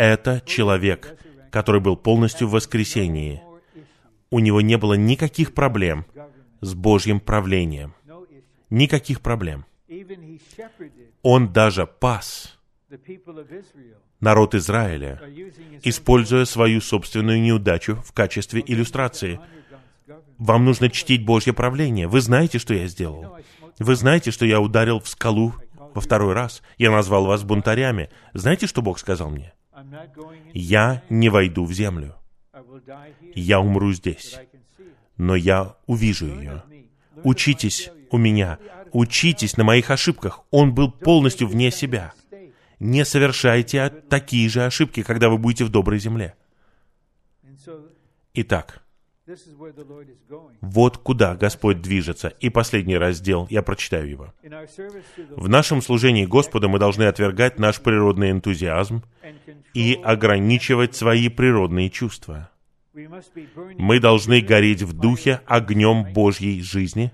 Это 0.00 0.40
человек, 0.46 1.14
который 1.50 1.82
был 1.82 1.94
полностью 1.94 2.48
в 2.48 2.52
воскресении. 2.52 3.42
У 4.30 4.38
него 4.38 4.62
не 4.62 4.78
было 4.78 4.94
никаких 4.94 5.52
проблем 5.52 6.06
с 6.62 6.72
Божьим 6.72 7.20
правлением. 7.20 7.92
Никаких 8.70 9.20
проблем. 9.20 9.66
Он 11.20 11.52
даже 11.52 11.86
пас 11.86 12.58
народ 14.20 14.54
Израиля, 14.54 15.20
используя 15.82 16.46
свою 16.46 16.80
собственную 16.80 17.42
неудачу 17.42 17.96
в 17.96 18.12
качестве 18.12 18.64
иллюстрации. 18.66 19.38
Вам 20.38 20.64
нужно 20.64 20.88
чтить 20.88 21.26
Божье 21.26 21.52
правление. 21.52 22.08
Вы 22.08 22.22
знаете, 22.22 22.58
что 22.58 22.72
я 22.72 22.86
сделал. 22.86 23.36
Вы 23.78 23.94
знаете, 23.96 24.30
что 24.30 24.46
я 24.46 24.62
ударил 24.62 24.98
в 25.00 25.08
скалу 25.08 25.52
во 25.94 26.00
второй 26.00 26.32
раз. 26.32 26.62
Я 26.78 26.90
назвал 26.90 27.26
вас 27.26 27.42
бунтарями. 27.42 28.08
Знаете, 28.32 28.66
что 28.66 28.80
Бог 28.80 28.98
сказал 28.98 29.28
мне? 29.28 29.52
Я 30.52 31.02
не 31.08 31.28
войду 31.28 31.64
в 31.64 31.72
землю. 31.72 32.16
Я 33.34 33.60
умру 33.60 33.92
здесь. 33.92 34.38
Но 35.16 35.36
я 35.36 35.76
увижу 35.86 36.26
ее. 36.26 36.62
Учитесь 37.22 37.90
у 38.10 38.18
меня. 38.18 38.58
Учитесь 38.92 39.56
на 39.56 39.64
моих 39.64 39.90
ошибках. 39.90 40.40
Он 40.50 40.74
был 40.74 40.90
полностью 40.90 41.46
вне 41.46 41.70
себя 41.70 42.14
не 42.80 43.04
совершайте 43.04 43.90
такие 44.08 44.48
же 44.48 44.64
ошибки, 44.64 45.02
когда 45.02 45.28
вы 45.28 45.38
будете 45.38 45.64
в 45.64 45.68
доброй 45.68 46.00
земле. 46.00 46.34
Итак, 48.34 48.79
вот 50.60 50.98
куда 50.98 51.36
Господь 51.36 51.80
движется. 51.80 52.28
И 52.40 52.48
последний 52.50 52.96
раздел, 52.96 53.46
я 53.50 53.62
прочитаю 53.62 54.08
его. 54.08 54.34
В 55.30 55.48
нашем 55.48 55.82
служении 55.82 56.26
Господа 56.26 56.68
мы 56.68 56.78
должны 56.78 57.04
отвергать 57.04 57.58
наш 57.58 57.80
природный 57.80 58.30
энтузиазм 58.30 59.02
и 59.74 59.98
ограничивать 60.02 60.94
свои 60.94 61.28
природные 61.28 61.90
чувства. 61.90 62.50
Мы 63.78 64.00
должны 64.00 64.40
гореть 64.40 64.82
в 64.82 64.92
духе 64.92 65.40
огнем 65.46 66.12
Божьей 66.12 66.60
жизни. 66.62 67.12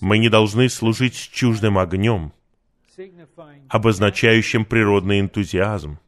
Мы 0.00 0.18
не 0.18 0.28
должны 0.28 0.68
служить 0.68 1.14
с 1.14 1.28
чуждым 1.28 1.78
огнем, 1.78 2.32
обозначающим 3.68 4.64
природный 4.64 5.20
энтузиазм, 5.20 5.98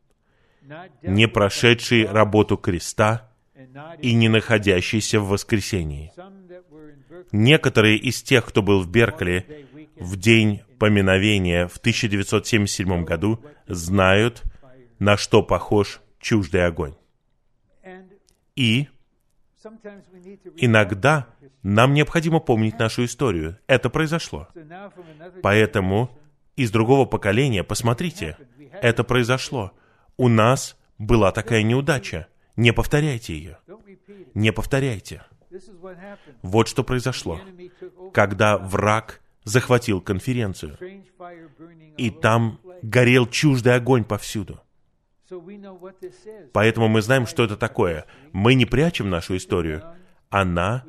не 1.02 1.28
прошедший 1.28 2.06
работу 2.06 2.56
креста 2.56 3.31
и 4.00 4.14
не 4.14 4.28
находящийся 4.28 5.20
в 5.20 5.28
воскресении. 5.28 6.12
Некоторые 7.30 7.96
из 7.96 8.22
тех, 8.22 8.46
кто 8.46 8.62
был 8.62 8.82
в 8.82 8.90
Беркли 8.90 9.66
в 9.96 10.16
день 10.16 10.62
поминовения 10.78 11.68
в 11.68 11.76
1977 11.78 13.04
году, 13.04 13.44
знают, 13.66 14.42
на 14.98 15.16
что 15.16 15.42
похож 15.42 16.00
чуждый 16.18 16.66
огонь. 16.66 16.94
И 18.56 18.88
иногда 20.56 21.26
нам 21.62 21.94
необходимо 21.94 22.40
помнить 22.40 22.78
нашу 22.78 23.04
историю. 23.04 23.58
Это 23.66 23.88
произошло. 23.88 24.48
Поэтому 25.42 26.10
из 26.56 26.70
другого 26.70 27.06
поколения, 27.06 27.64
посмотрите, 27.64 28.36
это 28.80 29.04
произошло. 29.04 29.72
У 30.16 30.28
нас 30.28 30.76
была 30.98 31.32
такая 31.32 31.62
неудача. 31.62 32.28
Не 32.56 32.72
повторяйте 32.72 33.34
ее. 33.34 33.58
Не 34.34 34.52
повторяйте. 34.52 35.24
Вот 36.42 36.68
что 36.68 36.84
произошло. 36.84 37.40
Когда 38.12 38.58
враг 38.58 39.20
захватил 39.44 40.00
конференцию, 40.00 40.78
и 41.96 42.10
там 42.10 42.60
горел 42.82 43.26
чуждый 43.26 43.74
огонь 43.74 44.04
повсюду. 44.04 44.60
Поэтому 46.52 46.88
мы 46.88 47.02
знаем, 47.02 47.26
что 47.26 47.44
это 47.44 47.56
такое. 47.56 48.06
Мы 48.32 48.54
не 48.54 48.66
прячем 48.66 49.08
нашу 49.10 49.36
историю. 49.36 49.82
Она 50.30 50.84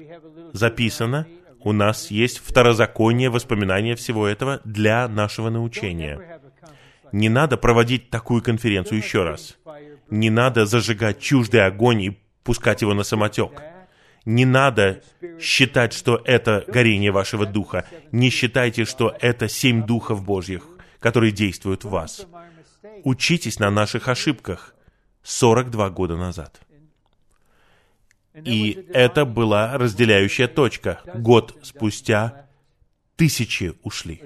записана 0.53 1.27
у 1.64 1.72
нас 1.72 2.11
есть 2.11 2.40
второзаконие, 2.40 3.30
воспоминания 3.30 3.95
всего 3.95 4.27
этого 4.27 4.60
для 4.65 5.07
нашего 5.07 5.49
научения. 5.49 6.41
Не 7.14 7.30
надо 7.30 7.57
проводить 7.57 8.10
такую 8.10 8.41
конференцию 8.41 8.98
еще 8.98 9.23
раз. 9.23 9.57
Не 10.10 10.30
надо 10.30 10.66
зажигать 10.66 11.20
чуждый 11.20 11.66
огонь 11.66 12.02
и 12.02 12.20
пускать 12.44 12.82
его 12.82 12.94
на 12.94 13.04
самотек. 13.04 13.62
Не 14.26 14.46
надо 14.46 15.02
считать, 15.40 15.94
что 15.94 16.22
это 16.24 16.64
горение 16.68 17.12
вашего 17.12 17.46
духа. 17.46 17.86
Не 18.12 18.30
считайте, 18.30 18.86
что 18.86 19.16
это 19.20 19.50
семь 19.50 19.86
духов 19.86 20.24
Божьих, 20.24 20.68
которые 21.00 21.32
действуют 21.32 21.84
в 21.84 21.90
вас. 21.90 22.26
Учитесь 23.04 23.60
на 23.60 23.70
наших 23.70 24.08
ошибках 24.08 24.76
42 25.24 25.90
года 25.90 26.16
назад. 26.16 26.62
И 28.34 28.88
это 28.94 29.26
была 29.26 29.78
разделяющая 29.78 30.48
точка. 30.48 31.02
Год 31.14 31.58
спустя 31.62 32.48
тысячи 33.16 33.74
ушли. 33.84 34.24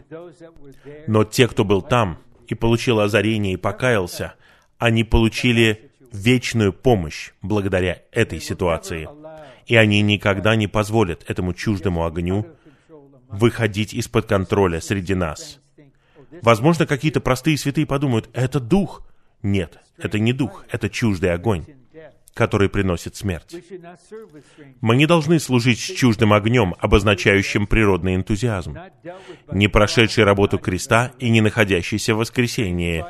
Но 1.07 1.23
те, 1.23 1.47
кто 1.47 1.65
был 1.65 1.81
там 1.81 2.19
и 2.47 2.55
получил 2.55 2.99
озарение 2.99 3.53
и 3.53 3.57
покаялся, 3.57 4.35
они 4.77 5.03
получили 5.03 5.91
вечную 6.11 6.73
помощь 6.73 7.31
благодаря 7.41 8.01
этой 8.11 8.39
ситуации. 8.39 9.07
И 9.65 9.75
они 9.75 10.01
никогда 10.01 10.55
не 10.55 10.67
позволят 10.67 11.23
этому 11.29 11.53
чуждому 11.53 12.05
огню 12.05 12.47
выходить 13.27 13.93
из-под 13.93 14.25
контроля 14.25 14.79
среди 14.79 15.13
нас. 15.13 15.59
Возможно, 16.41 16.85
какие-то 16.85 17.19
простые 17.19 17.57
святые 17.57 17.85
подумают, 17.85 18.29
это 18.33 18.59
дух. 18.59 19.03
Нет, 19.41 19.79
это 19.97 20.19
не 20.19 20.33
дух, 20.33 20.65
это 20.69 20.89
чуждый 20.89 21.33
огонь 21.33 21.65
который 22.37 22.69
приносит 22.69 23.15
смерть. 23.15 23.55
Мы 24.79 24.95
не 24.95 25.07
должны 25.07 25.39
служить 25.39 25.79
с 25.79 25.91
чуждым 25.91 26.33
огнем, 26.33 26.75
обозначающим 26.79 27.65
природный 27.65 28.15
энтузиазм, 28.15 28.77
не 29.51 29.67
прошедший 29.67 30.23
работу 30.23 30.59
креста 30.59 31.11
и 31.19 31.29
не 31.29 31.41
находящийся 31.41 32.13
в 32.13 32.19
воскресении. 32.19 33.03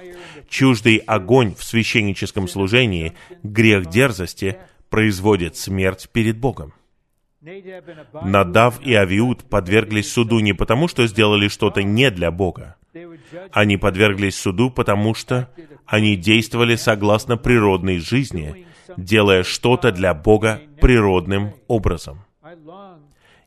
Чуждый 0.48 0.98
огонь 0.98 1.54
в 1.56 1.64
священническом 1.64 2.48
служении, 2.48 3.14
грех 3.44 3.88
дерзости, 3.88 4.58
производит 4.90 5.58
смерть 5.58 6.10
перед 6.14 6.38
Богом. 6.38 6.74
Надав 8.24 8.82
и 8.82 8.94
Авиуд 8.94 9.44
подверглись 9.44 10.12
суду 10.12 10.40
не 10.40 10.54
потому, 10.54 10.88
что 10.88 11.06
сделали 11.06 11.50
что-то 11.50 11.84
не 11.84 12.10
для 12.12 12.32
Бога. 12.32 12.78
Они 13.52 13.78
подверглись 13.78 14.38
суду, 14.38 14.72
потому 14.72 15.14
что 15.14 15.50
они 15.86 16.16
действовали 16.16 16.76
согласно 16.76 17.38
природной 17.38 18.00
жизни, 18.00 18.66
делая 18.96 19.44
что-то 19.44 19.92
для 19.92 20.14
Бога 20.14 20.62
природным 20.80 21.54
образом. 21.68 22.24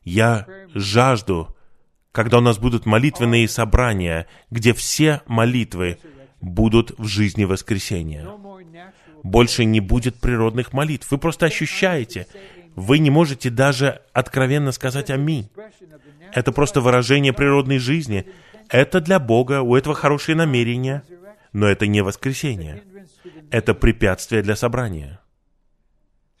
Я 0.03 0.47
жажду, 0.73 1.55
когда 2.11 2.39
у 2.39 2.41
нас 2.41 2.57
будут 2.57 2.85
молитвенные 2.85 3.47
собрания, 3.47 4.27
где 4.49 4.73
все 4.73 5.21
молитвы 5.27 5.97
будут 6.41 6.97
в 6.97 7.07
жизни 7.07 7.45
воскресения. 7.45 8.27
Больше 9.23 9.65
не 9.65 9.79
будет 9.79 10.19
природных 10.19 10.73
молитв. 10.73 11.11
Вы 11.11 11.17
просто 11.17 11.45
ощущаете, 11.45 12.27
вы 12.75 12.99
не 12.99 13.09
можете 13.09 13.49
даже 13.49 14.01
откровенно 14.13 14.71
сказать 14.71 15.09
«Аминь». 15.09 15.49
Это 16.33 16.51
просто 16.51 16.81
выражение 16.81 17.33
природной 17.33 17.77
жизни. 17.77 18.25
Это 18.69 19.01
для 19.01 19.19
Бога, 19.19 19.61
у 19.61 19.75
этого 19.75 19.93
хорошие 19.93 20.35
намерения, 20.35 21.03
но 21.53 21.67
это 21.67 21.87
не 21.87 22.01
воскресение. 22.01 22.83
Это 23.51 23.73
препятствие 23.73 24.41
для 24.41 24.55
собрания. 24.55 25.20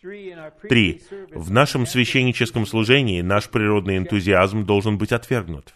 Три. 0.01 1.01
В 1.31 1.51
нашем 1.51 1.85
священническом 1.85 2.65
служении 2.65 3.21
наш 3.21 3.49
природный 3.49 3.97
энтузиазм 3.97 4.65
должен 4.65 4.97
быть 4.97 5.11
отвергнут, 5.11 5.73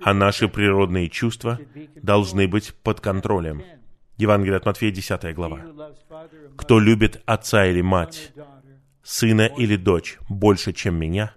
а 0.00 0.14
наши 0.14 0.48
природные 0.48 1.10
чувства 1.10 1.58
должны 1.96 2.48
быть 2.48 2.74
под 2.82 3.00
контролем. 3.00 3.62
Евангелие 4.16 4.56
от 4.56 4.64
Матфея, 4.64 4.90
10 4.90 5.34
глава. 5.34 5.60
«Кто 6.56 6.78
любит 6.78 7.22
отца 7.26 7.66
или 7.66 7.82
мать, 7.82 8.32
сына 9.02 9.42
или 9.46 9.76
дочь 9.76 10.18
больше, 10.30 10.72
чем 10.72 10.94
меня, 10.94 11.34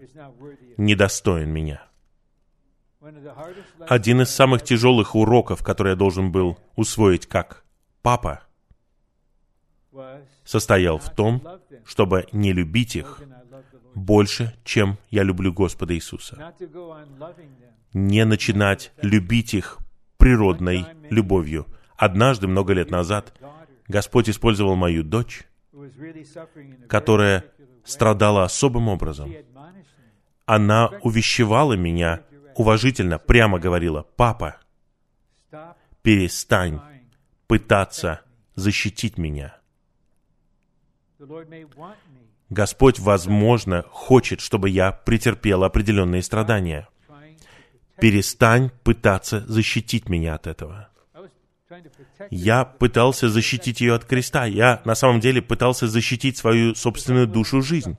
недостоин 0.77 1.49
меня. 1.49 1.83
Один 3.87 4.21
из 4.21 4.29
самых 4.29 4.63
тяжелых 4.63 5.15
уроков, 5.15 5.61
который 5.61 5.89
я 5.89 5.95
должен 5.95 6.31
был 6.31 6.57
усвоить 6.75 7.25
как 7.25 7.65
папа, 8.01 8.46
состоял 10.47 10.97
в 10.97 11.13
том, 11.13 11.43
чтобы 11.85 12.25
не 12.31 12.53
любить 12.53 12.95
их 12.95 13.21
больше, 13.93 14.55
чем 14.63 14.97
я 15.09 15.23
люблю 15.23 15.51
Господа 15.51 15.93
Иисуса. 15.93 16.53
Не 17.93 18.23
начинать 18.25 18.93
любить 19.01 19.53
их 19.53 19.77
природной 20.17 20.85
любовью. 21.09 21.67
Однажды, 21.97 22.47
много 22.47 22.73
лет 22.73 22.89
назад, 22.89 23.37
Господь 23.87 24.29
использовал 24.29 24.75
мою 24.75 25.03
дочь, 25.03 25.43
которая 26.87 27.43
страдала 27.83 28.43
особым 28.43 28.87
образом. 28.87 29.33
Она 30.45 30.87
увещевала 31.01 31.73
меня 31.73 32.21
уважительно, 32.55 33.19
прямо 33.19 33.59
говорила, 33.59 34.05
«Папа, 34.15 34.57
перестань 36.01 36.79
пытаться 37.47 38.21
защитить 38.55 39.17
меня. 39.17 39.57
Господь, 42.49 42.99
возможно, 42.99 43.83
хочет, 43.89 44.39
чтобы 44.39 44.69
я 44.69 44.91
претерпел 44.91 45.63
определенные 45.63 46.21
страдания. 46.21 46.87
Перестань 47.99 48.69
пытаться 48.83 49.43
защитить 49.47 50.07
меня 50.07 50.35
от 50.35 50.47
этого. 50.47 50.89
Я 52.29 52.63
пытался 52.63 53.29
защитить 53.29 53.81
ее 53.81 53.95
от 53.95 54.05
креста. 54.05 54.45
Я 54.45 54.81
на 54.85 54.95
самом 54.95 55.19
деле 55.19 55.41
пытался 55.41 55.87
защитить 55.87 56.37
свою 56.37 56.75
собственную 56.75 57.27
душу 57.27 57.61
жизнь. 57.61 57.97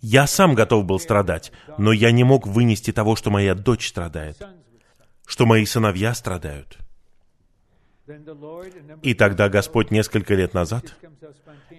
Я 0.00 0.26
сам 0.26 0.54
готов 0.54 0.84
был 0.84 0.98
страдать, 1.00 1.52
но 1.78 1.92
я 1.92 2.10
не 2.10 2.24
мог 2.24 2.46
вынести 2.46 2.92
того, 2.92 3.16
что 3.16 3.30
моя 3.30 3.54
дочь 3.54 3.88
страдает, 3.88 4.36
что 5.26 5.46
мои 5.46 5.64
сыновья 5.64 6.14
страдают. 6.14 6.78
И 9.02 9.14
тогда 9.14 9.48
Господь 9.48 9.90
несколько 9.90 10.34
лет 10.34 10.54
назад, 10.54 10.96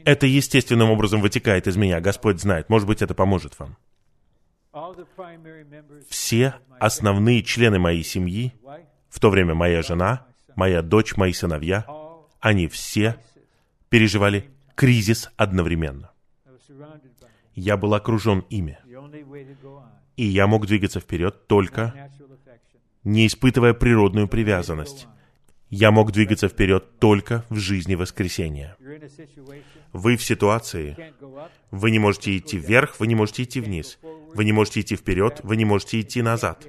это 0.05 0.25
естественным 0.25 0.89
образом 0.89 1.21
вытекает 1.21 1.67
из 1.67 1.77
меня, 1.77 2.01
Господь 2.01 2.41
знает, 2.41 2.69
может 2.69 2.87
быть, 2.87 3.01
это 3.01 3.13
поможет 3.13 3.57
вам. 3.59 3.77
Все 6.09 6.55
основные 6.79 7.43
члены 7.43 7.79
моей 7.79 8.03
семьи, 8.03 8.53
в 9.09 9.19
то 9.19 9.29
время 9.29 9.53
моя 9.53 9.81
жена, 9.81 10.27
моя 10.55 10.81
дочь, 10.81 11.15
мои 11.15 11.31
сыновья, 11.31 11.85
они 12.39 12.67
все 12.67 13.17
переживали 13.89 14.49
кризис 14.75 15.31
одновременно. 15.37 16.11
Я 17.53 17.77
был 17.77 17.93
окружен 17.93 18.39
ими. 18.49 18.77
И 20.17 20.25
я 20.25 20.47
мог 20.47 20.65
двигаться 20.65 20.99
вперед 20.99 21.47
только 21.47 22.11
не 23.05 23.27
испытывая 23.27 23.73
природную 23.73 24.27
привязанность. 24.27 25.07
Я 25.69 25.91
мог 25.91 26.11
двигаться 26.11 26.47
вперед 26.47 26.99
только 26.99 27.43
в 27.49 27.57
жизни 27.57 27.95
воскресения. 27.95 28.77
Вы 29.91 30.15
в 30.15 30.23
ситуации, 30.23 31.13
вы 31.71 31.91
не 31.91 31.99
можете 31.99 32.37
идти 32.37 32.57
вверх, 32.57 32.99
вы 32.99 33.07
не 33.07 33.15
можете 33.15 33.43
идти 33.43 33.59
вниз. 33.61 33.99
Вы 34.33 34.45
не 34.45 34.51
можете 34.51 34.81
идти 34.81 34.95
вперед, 34.95 35.41
вы 35.43 35.55
не 35.55 35.65
можете 35.65 35.99
идти 35.99 36.21
назад. 36.21 36.65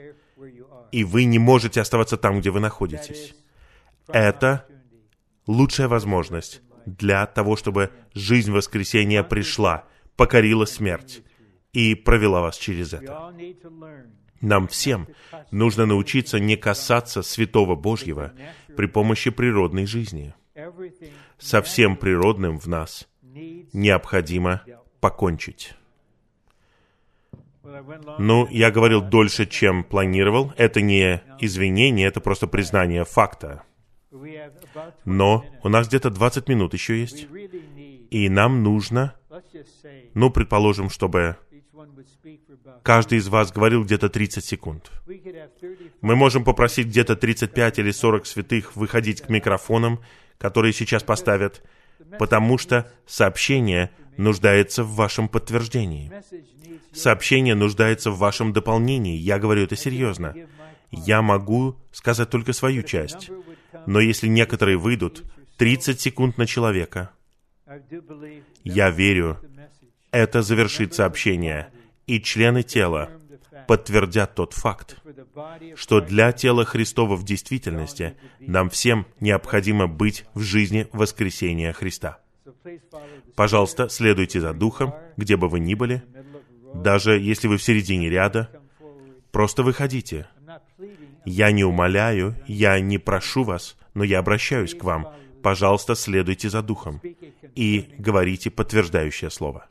И 0.92 1.04
вы 1.04 1.24
не 1.24 1.38
можете 1.38 1.80
оставаться 1.80 2.16
там, 2.16 2.40
где 2.40 2.50
вы 2.50 2.60
находитесь 2.60 3.34
это 4.08 4.66
лучшая 5.46 5.88
возможность 5.88 6.62
для 6.84 7.26
того, 7.26 7.56
чтобы 7.56 7.90
жизнь 8.14 8.52
воскресения 8.52 9.22
пришла, 9.22 9.84
покорила 10.16 10.64
смерть 10.64 11.22
и 11.72 11.94
провела 11.94 12.40
вас 12.40 12.56
через 12.56 12.92
это. 12.92 13.32
Нам 14.40 14.68
всем 14.68 15.08
нужно 15.50 15.86
научиться 15.86 16.38
не 16.38 16.56
касаться 16.56 17.22
святого 17.22 17.74
Божьего 17.74 18.32
при 18.76 18.86
помощи 18.86 19.30
природной 19.30 19.86
жизни. 19.86 20.34
Со 21.38 21.62
всем 21.62 21.96
природным 21.96 22.58
в 22.58 22.66
нас 22.66 23.08
необходимо 23.72 24.62
покончить. 25.00 25.74
Ну, 28.18 28.46
я 28.50 28.70
говорил 28.70 29.02
дольше, 29.02 29.46
чем 29.46 29.84
планировал. 29.84 30.52
Это 30.56 30.80
не 30.80 31.22
извинение, 31.40 32.06
это 32.06 32.20
просто 32.20 32.46
признание 32.46 33.04
факта. 33.04 33.64
Но 35.04 35.44
у 35.62 35.68
нас 35.68 35.88
где-то 35.88 36.10
20 36.10 36.48
минут 36.48 36.74
еще 36.74 36.98
есть. 37.00 37.26
И 38.10 38.28
нам 38.28 38.62
нужно, 38.62 39.14
ну, 40.14 40.30
предположим, 40.30 40.90
чтобы 40.90 41.36
каждый 42.82 43.18
из 43.18 43.28
вас 43.28 43.52
говорил 43.52 43.84
где-то 43.84 44.08
30 44.08 44.44
секунд. 44.44 44.90
Мы 46.00 46.16
можем 46.16 46.44
попросить 46.44 46.86
где-то 46.86 47.16
35 47.16 47.78
или 47.78 47.90
40 47.90 48.26
святых 48.26 48.76
выходить 48.76 49.22
к 49.22 49.28
микрофонам, 49.28 50.00
которые 50.38 50.72
сейчас 50.72 51.02
поставят, 51.02 51.62
потому 52.18 52.58
что 52.58 52.90
сообщение 53.06 53.90
нуждается 54.16 54.84
в 54.84 54.94
вашем 54.94 55.28
подтверждении. 55.28 56.12
Сообщение 56.92 57.54
нуждается 57.54 58.10
в 58.10 58.18
вашем 58.18 58.52
дополнении. 58.52 59.16
Я 59.16 59.38
говорю 59.38 59.64
это 59.64 59.76
серьезно. 59.76 60.34
Я 60.90 61.20
могу 61.22 61.76
сказать 61.92 62.30
только 62.30 62.52
свою 62.52 62.82
часть. 62.82 63.30
Но 63.86 64.00
если 64.00 64.28
некоторые 64.28 64.78
выйдут, 64.78 65.24
30 65.58 66.00
секунд 66.00 66.38
на 66.38 66.46
человека, 66.46 67.10
я 68.64 68.90
верю, 68.90 69.38
это 70.10 70.42
завершит 70.42 70.94
сообщение, 70.94 71.70
и 72.06 72.20
члены 72.20 72.62
тела 72.62 73.10
подтвердят 73.66 74.34
тот 74.34 74.52
факт, 74.52 74.96
что 75.74 76.00
для 76.00 76.32
тела 76.32 76.64
Христова 76.64 77.16
в 77.16 77.24
действительности 77.24 78.16
нам 78.40 78.70
всем 78.70 79.06
необходимо 79.20 79.86
быть 79.86 80.24
в 80.34 80.40
жизни 80.40 80.88
воскресения 80.92 81.72
Христа. 81.72 82.18
Пожалуйста, 83.34 83.88
следуйте 83.88 84.40
за 84.40 84.52
Духом, 84.54 84.94
где 85.16 85.36
бы 85.36 85.48
вы 85.48 85.60
ни 85.60 85.74
были, 85.74 86.02
даже 86.74 87.18
если 87.18 87.48
вы 87.48 87.56
в 87.56 87.62
середине 87.62 88.08
ряда, 88.08 88.50
просто 89.32 89.62
выходите. 89.62 90.28
Я 91.24 91.50
не 91.50 91.64
умоляю, 91.64 92.36
я 92.46 92.78
не 92.78 92.98
прошу 92.98 93.42
вас, 93.42 93.76
но 93.94 94.04
я 94.04 94.20
обращаюсь 94.20 94.74
к 94.74 94.84
вам. 94.84 95.08
Пожалуйста, 95.42 95.94
следуйте 95.94 96.48
за 96.50 96.62
Духом 96.62 97.00
и 97.54 97.94
говорите 97.98 98.50
подтверждающее 98.50 99.30
слово. 99.30 99.66